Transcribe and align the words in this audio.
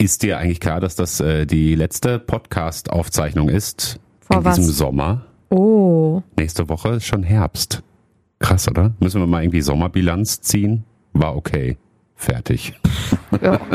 Ist 0.00 0.22
dir 0.22 0.38
eigentlich 0.38 0.60
klar, 0.60 0.80
dass 0.80 0.94
das 0.96 1.20
äh, 1.20 1.44
die 1.44 1.74
letzte 1.74 2.18
Podcast-Aufzeichnung 2.18 3.50
ist 3.50 4.00
Vor 4.20 4.38
in 4.38 4.44
was? 4.46 4.56
diesem 4.56 4.72
Sommer? 4.72 5.26
Oh. 5.50 6.22
Nächste 6.38 6.70
Woche 6.70 6.94
ist 6.94 7.04
schon 7.04 7.22
Herbst. 7.22 7.82
Krass, 8.38 8.66
oder? 8.66 8.94
Müssen 9.00 9.20
wir 9.20 9.26
mal 9.26 9.42
irgendwie 9.42 9.60
Sommerbilanz 9.60 10.40
ziehen? 10.40 10.84
War 11.12 11.36
okay. 11.36 11.76
Fertig. 12.14 12.72
Ja. 13.42 13.60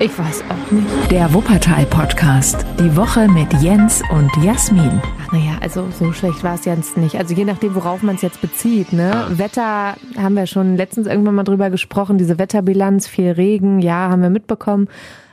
Ich 0.00 0.18
weiß 0.18 0.44
auch 0.48 0.70
nicht. 0.70 1.10
Der 1.10 1.32
Wuppertal-Podcast. 1.32 2.64
Die 2.78 2.94
Woche 2.96 3.28
mit 3.28 3.52
Jens 3.62 4.02
und 4.10 4.30
Jasmin. 4.42 5.00
Ach 5.22 5.32
naja, 5.32 5.58
also 5.60 5.88
so 5.98 6.12
schlecht 6.12 6.42
war 6.44 6.54
es 6.56 6.66
jetzt 6.66 6.96
nicht. 6.98 7.16
Also 7.16 7.34
je 7.34 7.44
nachdem, 7.44 7.74
worauf 7.74 8.02
man 8.02 8.16
es 8.16 8.22
jetzt 8.22 8.40
bezieht. 8.42 8.92
Ne? 8.94 9.26
Wetter 9.30 9.96
haben 10.18 10.34
wir 10.36 10.46
schon 10.46 10.76
letztens 10.76 11.06
irgendwann 11.06 11.34
mal 11.34 11.44
drüber 11.44 11.68
gesprochen. 11.70 12.16
Diese 12.18 12.38
Wetterbilanz, 12.38 13.06
viel 13.08 13.30
Regen, 13.32 13.80
ja, 13.80 14.08
haben 14.10 14.22
wir 14.22 14.30
mitbekommen. 14.30 14.88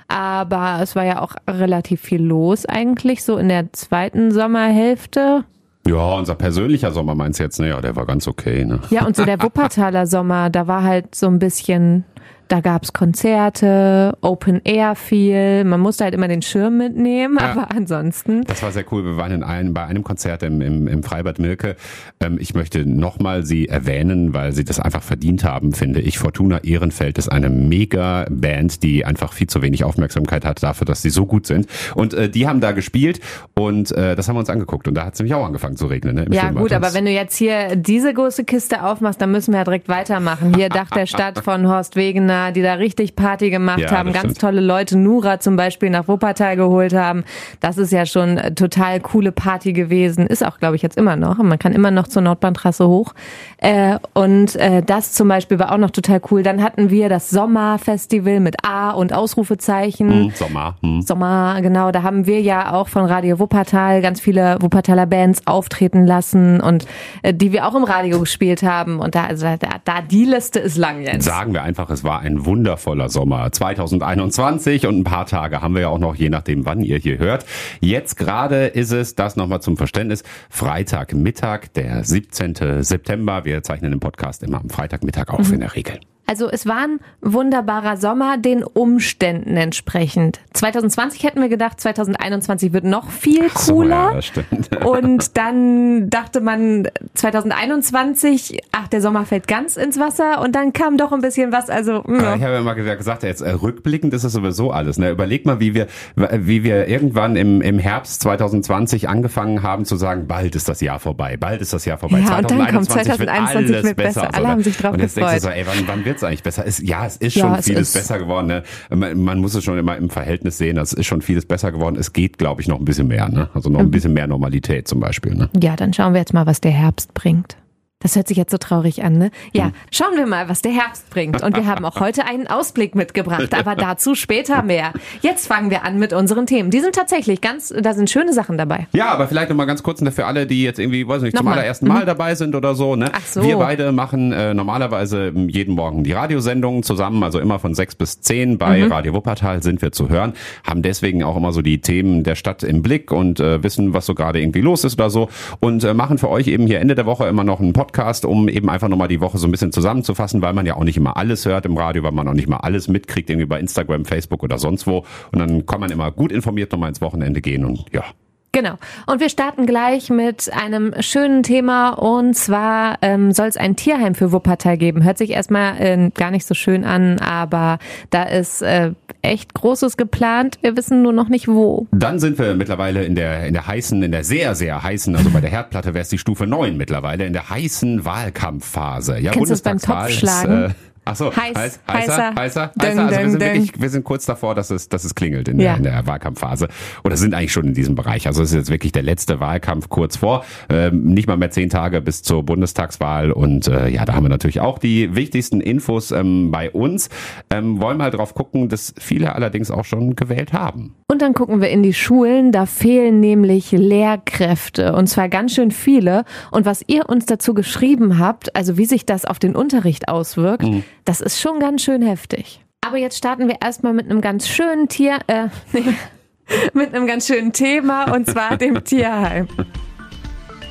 Aber 0.08 0.80
es 0.82 0.96
war 0.96 1.04
ja 1.04 1.22
auch 1.22 1.34
relativ 1.50 2.02
viel 2.02 2.24
los 2.24 2.66
eigentlich, 2.66 3.24
so 3.24 3.38
in 3.38 3.50
der 3.50 3.74
zweiten 3.74 4.32
Sommerhälfte. 4.32 5.44
Ja, 5.88 6.16
unser 6.16 6.36
persönlicher 6.36 6.92
Sommer 6.92 7.16
meinst 7.16 7.40
du 7.40 7.44
jetzt? 7.44 7.60
Ne, 7.60 7.70
ja, 7.70 7.82
der 7.82 7.96
war 7.96 8.06
ganz 8.06 8.28
okay. 8.28 8.66
Ne? 8.66 8.80
Ja, 8.90 9.06
und 9.06 9.16
so 9.16 9.26
der 9.26 9.42
Wuppertaler 9.44 10.08
Sommer, 10.08 10.50
da 10.50 10.68
war 10.68 10.84
halt 10.84 11.16
so 11.16 11.28
ein 11.28 11.40
bisschen, 11.40 12.04
da 12.48 12.60
gab's 12.62 12.94
Konzerte, 12.94 14.18
Open 14.22 14.62
Air 14.64 14.96
viel. 14.96 15.64
Man 15.64 15.80
musste 15.80 16.04
halt 16.04 16.14
immer 16.14 16.28
den 16.28 16.42
Schirm 16.42 16.78
mitnehmen, 16.78 17.38
Ja. 17.40 17.52
aber 17.52 17.72
ansonsten. 17.72 18.44
Das 18.46 18.64
war 18.64 18.72
sehr 18.72 18.86
cool. 18.92 19.04
Wir 19.06 19.18
waren 19.18 19.32
in 19.32 19.44
einem, 19.44 19.74
bei 19.74 19.86
einem 19.86 20.04
Konzert 20.04 20.44
im, 20.44 20.62
im, 20.62 20.88
im 20.88 21.04
Freibad 21.04 21.40
Milke. 21.40 21.76
Ähm, 22.20 22.38
ich 22.40 22.54
möchte 22.54 22.86
nochmal 22.86 23.44
sie 23.46 23.68
erwähnen, 23.68 24.34
weil 24.34 24.54
sie 24.54 24.64
das 24.64 24.80
einfach 24.80 25.04
verdient 25.04 25.44
haben, 25.44 25.74
finde 25.74 26.00
ich. 26.00 26.18
Fortuna 26.20 26.64
Ehrenfeld 26.64 27.18
ist 27.18 27.30
eine 27.30 27.50
mega 27.50 28.26
Band, 28.30 28.84
die 28.84 29.06
einfach 29.06 29.34
viel 29.34 29.48
zu 29.48 29.62
wenig 29.62 29.84
Aufmerksamkeit 29.84 30.46
hat 30.46 30.64
dafür, 30.64 30.86
dass 30.86 31.02
sie 31.02 31.10
so 31.10 31.26
gut 31.26 31.46
sind. 31.48 31.68
Und 31.96 32.14
äh, 32.14 32.30
die 32.30 32.48
haben 32.48 32.62
da 32.62 32.72
gespielt 32.72 33.20
und 33.56 33.92
äh, 33.92 34.16
das 34.16 34.28
haben 34.28 34.36
wir 34.36 34.40
uns 34.40 34.50
angeguckt. 34.50 34.88
Und 34.88 34.96
da 34.96 35.06
hat 35.06 35.14
es 35.14 35.20
nämlich 35.20 35.34
auch 35.34 35.46
angefangen 35.46 35.78
zu 35.78 35.88
regnen. 35.88 36.16
Ne, 36.16 36.26
Ja 36.32 36.42
Schwimmbad. 36.44 36.64
gut, 36.64 36.74
aber 36.74 36.94
wenn 36.94 37.06
du 37.06 37.12
jetzt 37.12 37.36
hier 37.36 37.76
diese 37.76 38.14
große 38.14 38.44
Kiste 38.44 38.84
aufmachst, 38.84 39.22
dann 39.22 39.32
müssen 39.32 39.52
wir 39.52 39.60
ja 39.60 39.64
direkt 39.64 39.90
weitermachen. 39.90 40.54
Hier 40.56 40.70
Dach 40.70 40.90
der 40.92 41.06
Stadt 41.06 41.40
von 41.44 41.68
Horst 41.68 41.96
Wegener, 41.96 42.37
die 42.52 42.62
da 42.62 42.74
richtig 42.74 43.16
Party 43.16 43.50
gemacht 43.50 43.80
Ja, 43.80 43.92
haben, 43.92 44.12
ganz 44.14 44.26
stimmt. 44.26 44.42
tolle 44.42 44.62
Leute, 44.62 44.98
Nura 44.98 45.40
zum 45.40 45.56
Beispiel 45.56 45.90
nach 45.90 46.08
Wuppertal 46.08 46.56
geholt 46.56 46.94
haben. 46.94 47.24
Das 47.60 47.78
ist 47.78 47.92
ja 47.92 48.06
schon 48.06 48.38
äh, 48.38 48.54
total 48.54 49.00
coole 49.00 49.32
Party 49.32 49.74
gewesen. 49.74 50.28
Ist 50.28 50.46
auch, 50.46 50.58
glaube 50.60 50.76
ich, 50.76 50.82
jetzt 50.82 50.98
immer 50.98 51.16
noch. 51.16 51.38
Man 51.38 51.60
kann 51.60 51.74
immer 51.74 51.92
noch 51.92 52.08
zur 52.08 52.22
Nordbahntrasse 52.22 52.88
hoch. 52.88 53.14
Äh, 53.58 53.98
und 54.14 54.56
äh, 54.56 54.82
das 54.84 55.14
zum 55.14 55.28
Beispiel 55.28 55.60
war 55.60 55.72
auch 55.72 55.78
noch 55.78 55.92
total 55.92 56.22
cool. 56.32 56.44
Dann 56.44 56.64
hatten 56.64 56.90
wir 56.90 57.10
das 57.10 57.30
Sommerfestival 57.30 58.40
mit 58.40 58.56
A 58.66 58.92
und 58.92 59.14
Ausrufezeichen. 59.14 60.10
Hm, 60.12 60.32
Sommer. 60.36 60.76
Hm. 60.82 61.02
Sommer, 61.02 61.60
genau, 61.62 61.92
da 61.92 62.04
haben 62.04 62.26
wir 62.26 62.42
ja 62.42 62.74
auch 62.74 62.88
von 62.88 63.06
Radio 63.06 63.40
Wuppertal 63.40 64.02
ganz 64.02 64.20
viele 64.22 64.58
Wuppertaler 64.62 65.06
Bands 65.06 65.42
auftreten 65.46 66.06
lassen 66.06 66.62
und 66.62 66.86
äh, 67.24 67.34
die 67.34 67.52
wir 67.52 67.68
auch 67.68 67.76
im 67.76 67.84
Radio 67.84 68.20
gespielt 68.20 68.64
haben. 68.64 69.00
Und 69.00 69.16
da, 69.16 69.26
also 69.26 69.46
da, 69.60 69.70
da 69.84 70.02
die 70.02 70.26
Liste 70.26 70.60
ist 70.60 70.78
lang 70.78 71.02
jetzt. 71.02 71.26
Sagen 71.26 71.54
wir 71.54 71.64
einfach, 71.64 71.90
es 71.90 72.04
war 72.04 72.20
ein 72.22 72.27
wundervoller 72.36 73.10
Sommer 73.10 73.52
2021 73.52 74.86
und 74.86 75.00
ein 75.00 75.04
paar 75.04 75.26
Tage 75.26 75.62
haben 75.62 75.74
wir 75.74 75.82
ja 75.82 75.88
auch 75.90 76.00
noch, 76.00 76.16
je 76.16 76.30
nachdem, 76.30 76.66
wann 76.66 76.82
ihr 76.82 76.98
hier 76.98 77.18
hört. 77.18 77.46
Jetzt 77.80 78.18
gerade 78.18 78.68
ist 78.68 78.92
es, 78.92 79.16
das 79.16 79.36
nochmal 79.36 79.62
zum 79.62 79.78
Verständnis, 79.78 80.24
Freitagmittag, 80.50 81.68
der 81.76 82.04
17. 82.04 82.84
September. 82.84 83.46
Wir 83.46 83.64
zeichnen 83.64 83.92
den 83.92 84.00
Podcast 84.00 84.44
immer 84.44 84.60
am 84.60 84.70
Freitagmittag 84.70 85.30
auf 85.30 85.52
in 85.52 85.62
der 85.62 85.76
Regel. 85.76 86.00
Also 86.30 86.50
es 86.50 86.66
war 86.66 86.80
ein 86.84 87.00
wunderbarer 87.22 87.96
Sommer, 87.98 88.38
den 88.38 88.64
Umständen 88.64 89.56
entsprechend. 89.56 90.40
2020 90.54 91.24
hätten 91.24 91.40
wir 91.42 91.48
gedacht, 91.50 91.80
2021 91.80 92.74
wird 92.74 92.84
noch 92.84 93.10
viel 93.10 93.50
So, 93.56 93.76
cooler. 93.76 93.90
ja, 94.10 94.14
das 94.14 94.26
stimmt. 94.26 94.76
Und 94.86 95.38
dann 95.38 96.10
dachte 96.10 96.42
man 96.42 96.88
2021, 97.14 98.60
ach, 98.72 98.88
der 98.88 99.02
Sommer 99.02 99.26
fällt 99.26 99.48
ganz 99.48 99.78
ins 99.78 100.00
Wasser 100.00 100.42
und 100.42 100.56
dann 100.56 100.74
kam 100.74 100.98
doch 100.98 101.12
ein 101.12 101.22
bisschen 101.22 101.52
was. 101.52 101.70
Also, 101.70 102.04
Ja, 102.08 102.36
Ich 102.36 102.44
habe 102.44 102.54
ja 102.56 102.62
mal 102.62 102.74
gesagt, 102.74 103.24
jetzt 103.24 103.42
äh, 103.42 103.50
rückblickend 103.52 104.14
ist 104.14 104.24
es 104.24 104.34
sowieso 104.34 104.72
alles. 104.72 104.98
Ne? 104.98 105.10
Überleg 105.12 105.46
mal, 105.46 105.60
wie 105.60 105.74
wir, 105.74 105.88
wie 106.16 106.64
wir 106.64 106.88
irgendwann 106.88 107.36
im, 107.36 107.62
im 107.62 107.80
Herbst 107.80 108.22
2020 108.22 109.10
angefangen 109.10 109.64
haben 109.64 109.86
zu 109.86 109.96
sagen, 109.96 110.28
bald 110.28 110.56
ist 110.56 110.68
das 110.70 110.82
Jahr 110.82 111.00
vorbei, 111.00 111.38
bald 111.38 111.62
ist 111.62 111.74
das 111.74 111.86
Jahr 111.86 111.98
vorbei. 111.98 112.20
Ja, 112.20 112.38
und 112.38 112.52
dann 112.52 112.68
kommt 112.68 112.90
2021 112.90 113.68
2021 113.68 113.84
wird 113.84 113.96
besser. 113.96 114.22
und 114.24 114.28
so, 114.28 114.34
Alle 114.34 114.46
ne? 114.46 114.52
haben 114.52 114.64
sich 114.64 114.78
drauf 114.78 114.94
Und 114.94 115.00
jetzt 115.02 115.18
denkst 115.18 115.34
du 115.34 115.40
so, 115.40 115.48
gefreut. 115.48 115.68
ey, 115.68 115.80
wann, 115.80 115.88
wann 115.88 116.04
wird's 116.18 116.24
eigentlich 116.24 116.44
besser? 116.44 116.66
Es, 116.66 116.80
ja, 116.82 117.06
es 117.06 117.18
ist 117.18 117.36
Ja, 117.36 117.44
schon 117.44 117.56
es 117.56 117.66
vieles 117.66 117.88
ist- 117.90 117.94
besser 117.94 118.18
geworden. 118.20 118.48
Ne? 118.48 118.64
Man, 118.90 119.24
man 119.24 119.40
muss 119.40 119.54
es 119.56 119.64
schon 119.64 119.78
immer 119.78 119.96
im 119.98 120.10
Verhältnis 120.10 120.58
sehen. 120.58 120.78
Es 120.78 120.94
ist 120.94 121.06
schon 121.06 121.22
vieles 121.22 121.46
besser 121.46 121.72
geworden. 121.72 121.96
Es 122.00 122.14
geht, 122.14 122.38
glaube 122.38 122.62
ich, 122.62 122.68
noch 122.68 122.80
ein 122.80 122.86
bisschen 122.86 123.08
mehr. 123.08 123.30
Ne? 123.30 123.50
Also 123.54 123.70
Mhm. 123.70 123.74
noch 123.74 123.82
ein 123.82 123.92
bisschen 123.92 124.14
mehr 124.14 124.28
Normalität 124.28 124.88
zum 124.88 125.00
Beispiel. 125.00 125.36
Ne? 125.36 125.50
Ja, 125.62 125.76
dann 125.76 125.94
schauen 125.94 126.14
wir 126.14 126.20
jetzt 126.20 126.34
mal, 126.34 126.46
was 126.46 126.62
der 126.62 126.72
Herbst 126.72 127.14
bringt. 127.14 127.58
Das 128.00 128.16
hört 128.16 128.28
sich 128.28 128.38
jetzt 128.38 128.52
so 128.52 128.60
traurig 128.60 129.04
an, 129.04 129.18
ne? 129.18 129.32
Ja, 129.54 129.72
schauen 129.92 130.16
wir 130.18 130.28
mal, 130.28 130.50
was 130.50 130.62
der 130.62 130.72
Herbst 130.72 131.10
bringt. 131.10 131.42
Und 131.42 131.58
wir 131.58 131.66
haben 131.66 131.84
auch 131.84 132.00
heute 132.00 132.26
einen 132.26 132.46
Ausblick 132.46 132.94
mitgebracht, 132.94 133.56
aber 133.56 133.76
dazu 133.76 134.14
später 134.14 134.62
mehr. 134.62 134.94
Jetzt 135.22 135.48
fangen 135.48 135.72
wir 135.72 135.84
an 135.84 135.98
mit 135.98 136.14
unseren 136.14 136.46
Themen. 136.46 136.70
Die 136.70 136.80
sind 136.80 136.94
tatsächlich 136.94 137.42
ganz, 137.42 137.74
da 137.76 137.96
sind 137.96 138.12
schöne 138.12 138.34
Sachen 138.34 138.56
dabei. 138.56 138.86
Ja, 138.94 139.10
aber 139.10 139.28
vielleicht 139.28 139.50
nochmal 139.50 139.66
ganz 139.66 139.82
kurz 139.82 140.00
ne, 140.02 140.12
für 140.12 140.28
alle, 140.28 140.46
die 140.46 140.62
jetzt 140.62 140.78
irgendwie, 140.78 141.08
weiß 141.08 141.24
nicht, 141.24 141.36
zum 141.36 141.48
allerersten 141.48 141.88
Mal 141.88 142.06
dabei 142.06 142.36
sind 142.36 142.54
oder 142.54 142.76
so. 142.76 142.96
Ne? 142.96 143.10
Ach 143.12 143.26
so. 143.26 143.42
Wir 143.42 143.58
beide 143.58 143.92
machen 143.92 144.32
äh, 144.32 144.54
normalerweise 144.54 145.34
jeden 145.36 145.74
Morgen 145.74 146.04
die 146.04 146.12
Radiosendungen 146.12 146.84
zusammen, 146.84 147.24
also 147.24 147.40
immer 147.40 147.58
von 147.58 147.74
sechs 147.74 147.96
bis 147.96 148.22
zehn 148.22 148.60
bei 148.60 148.86
Radio 148.86 149.16
Wuppertal 149.16 149.64
sind 149.64 149.82
wir 149.82 149.92
zu 149.92 150.08
hören, 150.08 150.34
haben 150.64 150.84
deswegen 150.84 151.24
auch 151.24 151.36
immer 151.36 151.52
so 151.52 151.64
die 151.64 151.82
Themen 151.82 152.24
der 152.24 152.36
Stadt 152.36 152.62
im 152.62 152.84
Blick 152.84 153.12
und 153.12 153.40
äh, 153.40 153.64
wissen, 153.64 153.96
was 153.96 154.06
so 154.06 154.14
gerade 154.14 154.40
irgendwie 154.40 154.62
los 154.62 154.84
ist 154.84 155.00
oder 155.00 155.10
so 155.10 155.30
und 155.62 155.84
äh, 155.84 155.96
machen 155.96 156.20
für 156.20 156.30
euch 156.30 156.48
eben 156.48 156.68
hier 156.68 156.80
Ende 156.80 156.94
der 156.94 157.08
Woche 157.08 157.26
immer 157.26 157.44
noch 157.44 157.60
einen 157.60 157.74
Podcast, 157.74 157.87
um 158.26 158.48
eben 158.50 158.70
einfach 158.70 158.88
nochmal 158.88 159.08
die 159.08 159.22
Woche 159.22 159.38
so 159.38 159.48
ein 159.48 159.52
bisschen 159.52 159.72
zusammenzufassen, 159.72 160.42
weil 160.42 160.54
man 160.54 160.66
ja 160.66 160.76
auch 160.76 160.84
nicht 160.84 160.98
immer 160.98 161.18
alles 161.18 161.46
hört 161.46 161.66
im 161.66 161.78
Radio, 161.78 162.04
weil 162.04 162.12
man 162.12 162.28
auch 162.28 162.34
nicht 162.34 162.48
mal 162.48 162.58
alles 162.58 162.88
mitkriegt, 162.88 163.30
irgendwie 163.30 163.46
bei 163.48 163.60
Instagram, 163.60 164.06
Facebook 164.06 164.44
oder 164.44 164.58
sonst 164.58 164.88
wo. 164.88 165.06
Und 165.32 165.40
dann 165.40 165.66
kann 165.66 165.80
man 165.80 165.92
immer 165.92 166.12
gut 166.12 166.32
informiert 166.32 166.72
nochmal 166.72 166.90
ins 166.90 167.02
Wochenende 167.02 167.42
gehen 167.42 167.66
und 167.66 167.86
ja. 167.92 168.04
Genau. 168.52 168.78
Und 169.06 169.20
wir 169.20 169.30
starten 169.30 169.66
gleich 169.66 170.10
mit 170.10 170.52
einem 170.52 170.94
schönen 171.02 171.44
Thema 171.44 171.90
und 171.92 172.34
zwar 172.34 172.98
ähm, 173.02 173.32
soll 173.32 173.48
es 173.48 173.58
ein 173.58 173.76
Tierheim 173.76 174.16
für 174.16 174.32
Wuppertal 174.32 174.78
geben. 174.78 175.04
Hört 175.04 175.18
sich 175.18 175.32
erstmal 175.32 175.80
äh, 175.80 176.10
gar 176.14 176.32
nicht 176.32 176.48
so 176.48 176.54
schön 176.54 176.84
an, 176.84 177.20
aber 177.20 177.78
da 178.10 178.24
ist 178.24 178.62
äh, 178.62 178.94
echt 179.22 179.54
Großes 179.54 179.98
geplant. 179.98 180.58
Wir 180.62 180.76
wissen 180.76 181.02
nur 181.04 181.14
noch 181.14 181.30
nicht 181.30 181.48
wo. 181.48 181.88
Dann 181.92 182.20
sind 182.20 182.40
wir 182.40 182.56
mittlerweile 182.56 183.04
in 183.04 183.16
der, 183.16 183.46
in 183.46 183.54
der 183.54 183.68
heißen, 183.68 184.02
in 184.02 184.12
der 184.12 184.24
sehr, 184.24 184.56
sehr 184.56 184.82
heißen, 184.82 185.16
also 185.16 185.30
bei 185.30 185.42
der 185.42 185.50
Herdplatte 185.50 185.94
wäre 185.94 186.02
es 186.02 186.10
die 186.10 186.18
Stufe 186.18 186.48
9 186.48 186.78
mittlerweile, 186.78 187.26
in 187.26 187.34
der 187.34 187.50
heißen 187.50 188.06
Wahlkampfphase. 188.06 189.20
Ja, 189.20 189.34
Kennst 189.34 189.50
du 189.50 189.54
das 189.54 189.62
beim 189.62 189.78
Bundestagswahl? 189.78 190.70
Ist, 190.70 190.72
äh, 190.72 190.87
Ach 191.10 191.16
so, 191.16 191.36
Heiß, 191.36 191.56
heiß, 191.58 191.80
heißer, 191.88 191.88
heißer. 191.88 192.36
heißer, 192.36 192.72
heißer. 192.76 193.02
Also 193.06 193.18
wir 193.24 193.30
sind 193.30 193.42
wirklich, 193.42 193.72
wir 193.82 193.90
sind 193.90 194.04
kurz 194.04 194.26
davor, 194.26 194.56
dass 194.56 194.70
es, 194.70 194.90
dass 194.90 195.04
es 195.04 195.16
klingelt 195.16 195.48
in, 195.48 195.60
Ja. 195.60 195.70
der, 195.72 195.78
in 195.78 195.84
der 195.84 196.08
Wahlkampfphase. 196.08 196.68
Oder 197.04 197.18
sind 197.18 197.34
eigentlich 197.34 197.54
schon 197.54 197.66
in 197.66 197.74
diesem 197.74 197.96
Bereich. 197.96 198.28
Also 198.28 198.42
es 198.44 198.50
ist 198.50 198.56
jetzt 198.56 198.70
wirklich 198.70 198.92
der 198.92 199.04
letzte 199.04 199.40
Wahlkampf 199.40 199.90
kurz 199.90 200.18
vor. 200.18 200.44
Ähm, 200.70 201.06
nicht 201.06 201.28
mal 201.28 201.38
mehr 201.38 201.52
zehn 201.52 201.70
Tage 201.70 202.02
bis 202.02 202.24
zur 202.24 202.44
Bundestagswahl. 202.44 203.32
Und 203.32 203.68
äh, 203.68 203.88
ja, 203.90 204.06
da 204.06 204.14
haben 204.16 204.24
wir 204.26 204.30
natürlich 204.30 204.60
auch 204.60 204.80
die 204.80 205.16
wichtigsten 205.16 205.62
Infos 205.62 206.12
ähm, 206.12 206.52
bei 206.52 206.70
uns. 206.72 207.10
Ähm, 207.50 207.82
wollen 207.82 207.98
mal 207.98 208.12
drauf 208.12 208.34
gucken, 208.34 208.70
dass 208.70 208.94
viele 209.00 209.34
allerdings 209.36 209.72
auch 209.72 209.86
schon 209.86 210.16
gewählt 210.16 210.54
haben. 210.54 210.96
Und 211.10 211.22
dann 211.22 211.34
gucken 211.34 211.62
wir 211.62 211.70
in 211.70 211.84
die 211.84 211.94
Schulen. 211.94 212.52
Da 212.52 212.66
fehlen 212.66 213.20
nämlich 213.22 213.72
Lehrkräfte 213.72 214.94
und 214.94 215.08
zwar 215.08 215.30
ganz 215.30 215.54
schön 215.54 215.72
viele. 215.72 216.26
Und 216.52 216.66
was 216.66 216.84
ihr 216.88 217.08
uns 217.10 217.26
dazu 217.26 217.54
geschrieben 217.54 218.20
habt, 218.20 218.56
also 218.56 218.78
wie 218.78 218.86
sich 218.86 219.06
das 219.06 219.26
auf 219.26 219.40
den 219.40 219.56
Unterricht 219.56 220.10
auswirkt, 220.10 220.66
das 221.08 221.22
ist 221.22 221.40
schon 221.40 221.60
ganz 221.60 221.84
schön 221.84 222.02
heftig. 222.02 222.60
Aber 222.82 222.98
jetzt 222.98 223.18
starten 223.18 223.48
wir 223.48 223.58
erstmal 223.62 223.94
mit 223.94 224.10
einem 224.10 224.22
ganz 224.22 224.48
schönen 224.48 224.90
Tier, 224.90 225.20
äh, 225.28 225.48
mit 226.74 226.94
einem 226.94 227.08
ganz 227.08 227.28
schönen 227.28 227.54
Thema 227.54 228.14
und 228.14 228.30
zwar 228.30 228.58
dem 228.58 228.84
Tierheim. 228.84 229.48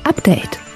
Update. 0.03 0.66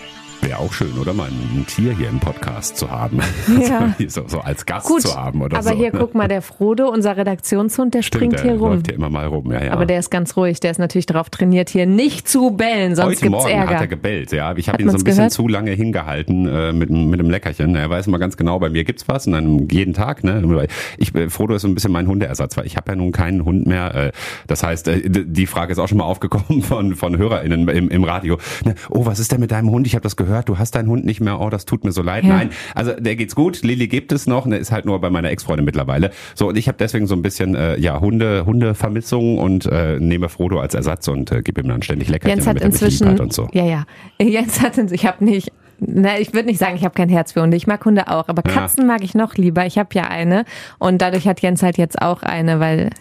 Wäre 0.41 0.57
auch 0.57 0.73
schön, 0.73 0.97
oder 0.99 1.13
mal 1.13 1.27
ein 1.27 1.65
Tier 1.67 1.93
hier 1.95 2.09
im 2.09 2.19
Podcast 2.19 2.77
zu 2.77 2.89
haben. 2.89 3.19
Ja. 3.61 3.93
so, 4.07 4.23
so 4.27 4.39
als 4.39 4.65
Gast 4.65 4.87
Gut, 4.87 5.01
zu 5.01 5.15
haben 5.15 5.41
oder 5.41 5.57
aber 5.57 5.69
so. 5.69 5.75
hier 5.75 5.91
ne? 5.93 5.99
guck 5.99 6.15
mal, 6.15 6.27
der 6.27 6.41
Frodo, 6.41 6.89
unser 6.89 7.15
Redaktionshund, 7.15 7.93
der 7.93 8.01
Stimmt, 8.01 8.23
springt 8.23 8.33
der 8.33 8.43
hier 8.43 8.59
rum. 8.59 8.71
läuft 8.71 8.87
hier 8.87 8.95
immer 8.95 9.09
mal 9.09 9.27
rum. 9.27 9.51
Ja, 9.51 9.63
ja. 9.63 9.73
Aber 9.73 9.85
der 9.85 9.99
ist 9.99 10.09
ganz 10.09 10.35
ruhig, 10.35 10.59
der 10.59 10.71
ist 10.71 10.79
natürlich 10.79 11.05
darauf 11.05 11.29
trainiert, 11.29 11.69
hier 11.69 11.85
nicht 11.85 12.27
zu 12.27 12.51
bellen, 12.51 12.95
sonst 12.95 13.07
Heute 13.07 13.21
gibt's 13.21 13.43
Morgen 13.43 13.49
Ärger. 13.49 13.75
hat 13.75 13.81
er 13.81 13.87
gebellt, 13.87 14.31
ja. 14.31 14.55
Ich 14.55 14.67
habe 14.69 14.81
ihn 14.81 14.89
so 14.89 14.97
ein 14.97 15.03
bisschen 15.03 15.17
gehört? 15.17 15.31
zu 15.31 15.47
lange 15.47 15.71
hingehalten 15.71 16.47
äh, 16.47 16.73
mit, 16.73 16.89
mit 16.89 17.19
einem 17.19 17.29
Leckerchen. 17.29 17.75
Er 17.75 17.89
weiß 17.89 18.07
immer 18.07 18.19
ganz 18.19 18.35
genau, 18.35 18.57
bei 18.57 18.69
mir 18.69 18.83
gibt's 18.83 19.07
was 19.07 19.27
und 19.27 19.33
dann 19.33 19.67
jeden 19.69 19.93
Tag. 19.93 20.23
Ne? 20.23 20.67
Ich, 20.97 21.13
äh, 21.13 21.29
Frodo 21.29 21.55
ist 21.55 21.61
so 21.61 21.67
ein 21.67 21.75
bisschen 21.75 21.91
mein 21.91 22.07
Hundeersatz, 22.07 22.57
weil 22.57 22.65
ich 22.65 22.77
habe 22.77 22.91
ja 22.91 22.95
nun 22.95 23.11
keinen 23.11 23.45
Hund 23.45 23.67
mehr. 23.67 23.93
Äh, 23.93 24.11
das 24.47 24.63
heißt, 24.63 24.87
äh, 24.87 25.01
die 25.07 25.45
Frage 25.45 25.73
ist 25.73 25.79
auch 25.79 25.87
schon 25.87 25.99
mal 25.99 26.05
aufgekommen 26.05 26.61
von, 26.63 26.95
von 26.95 27.17
HörerInnen 27.17 27.67
im, 27.67 27.89
im 27.89 28.03
Radio. 28.03 28.37
Ne? 28.65 28.75
Oh, 28.89 29.05
was 29.05 29.19
ist 29.19 29.31
denn 29.31 29.39
mit 29.39 29.51
deinem 29.51 29.69
Hund? 29.69 29.85
Ich 29.85 29.93
habe 29.93 30.03
das 30.03 30.15
gehört. 30.15 30.30
Gehört, 30.31 30.49
du 30.49 30.57
hast 30.57 30.75
deinen 30.75 30.89
Hund 30.89 31.05
nicht 31.05 31.21
mehr, 31.21 31.39
oh, 31.39 31.49
das 31.49 31.65
tut 31.65 31.83
mir 31.83 31.91
so 31.91 32.01
leid. 32.01 32.23
Ja. 32.23 32.37
Nein, 32.37 32.49
also 32.73 32.93
der 32.93 33.15
geht's 33.15 33.35
gut, 33.35 33.61
Lilly 33.63 33.87
gibt 33.87 34.11
es 34.11 34.27
noch, 34.27 34.45
ne, 34.45 34.57
ist 34.57 34.71
halt 34.71 34.85
nur 34.85 34.99
bei 34.99 35.09
meiner 35.09 35.29
Ex-Freundin 35.29 35.65
mittlerweile. 35.65 36.11
So, 36.35 36.47
und 36.49 36.57
ich 36.57 36.67
habe 36.67 36.77
deswegen 36.79 37.07
so 37.07 37.15
ein 37.15 37.21
bisschen, 37.21 37.55
äh, 37.55 37.77
ja, 37.79 37.99
Hunde, 37.99 38.45
Hundevermissung 38.45 39.37
und 39.37 39.65
äh, 39.65 39.99
nehme 39.99 40.29
Frodo 40.29 40.59
als 40.59 40.73
Ersatz 40.73 41.07
und 41.07 41.31
äh, 41.31 41.41
gebe 41.41 41.61
ihm 41.61 41.67
dann 41.67 41.83
ständig 41.83 42.09
Leckerchen, 42.09 42.37
Jens 42.37 42.47
hat 42.47 42.61
damit 42.61 42.73
inzwischen, 42.73 43.07
er 43.07 43.13
mich 43.13 43.21
und 43.21 43.33
so. 43.33 43.47
Ja, 43.53 43.65
ja. 43.65 43.85
Jens 44.21 44.61
hat, 44.61 44.77
ich 44.77 45.05
habe 45.05 45.23
nicht 45.23 45.51
na, 45.83 46.19
ich 46.19 46.31
würde 46.33 46.45
nicht 46.45 46.59
sagen, 46.59 46.75
ich 46.75 46.83
habe 46.83 46.93
kein 46.93 47.09
Herz 47.09 47.31
für 47.31 47.41
Hunde. 47.41 47.57
Ich 47.57 47.65
mag 47.65 47.83
Hunde 47.83 48.07
auch, 48.07 48.27
aber 48.27 48.43
Katzen 48.43 48.81
ja. 48.81 48.87
mag 48.87 49.03
ich 49.03 49.15
noch 49.15 49.33
lieber. 49.33 49.65
Ich 49.65 49.79
habe 49.79 49.89
ja 49.93 50.03
eine 50.03 50.45
und 50.77 51.01
dadurch 51.01 51.27
hat 51.27 51.41
Jens 51.41 51.63
halt 51.63 51.79
jetzt 51.79 51.99
auch 51.99 52.21
eine, 52.21 52.59
weil 52.59 52.91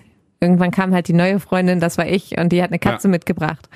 irgendwann 0.41 0.71
kam 0.71 0.95
halt 0.95 1.09
die 1.09 1.13
neue 1.13 1.39
Freundin, 1.39 1.81
das 1.81 1.99
war 1.99 2.07
ich, 2.07 2.39
und 2.39 2.51
die 2.51 2.63
hat 2.63 2.71
eine 2.71 2.79
Katze 2.79 3.09
ja. 3.09 3.13
mitgebracht. 3.13 3.69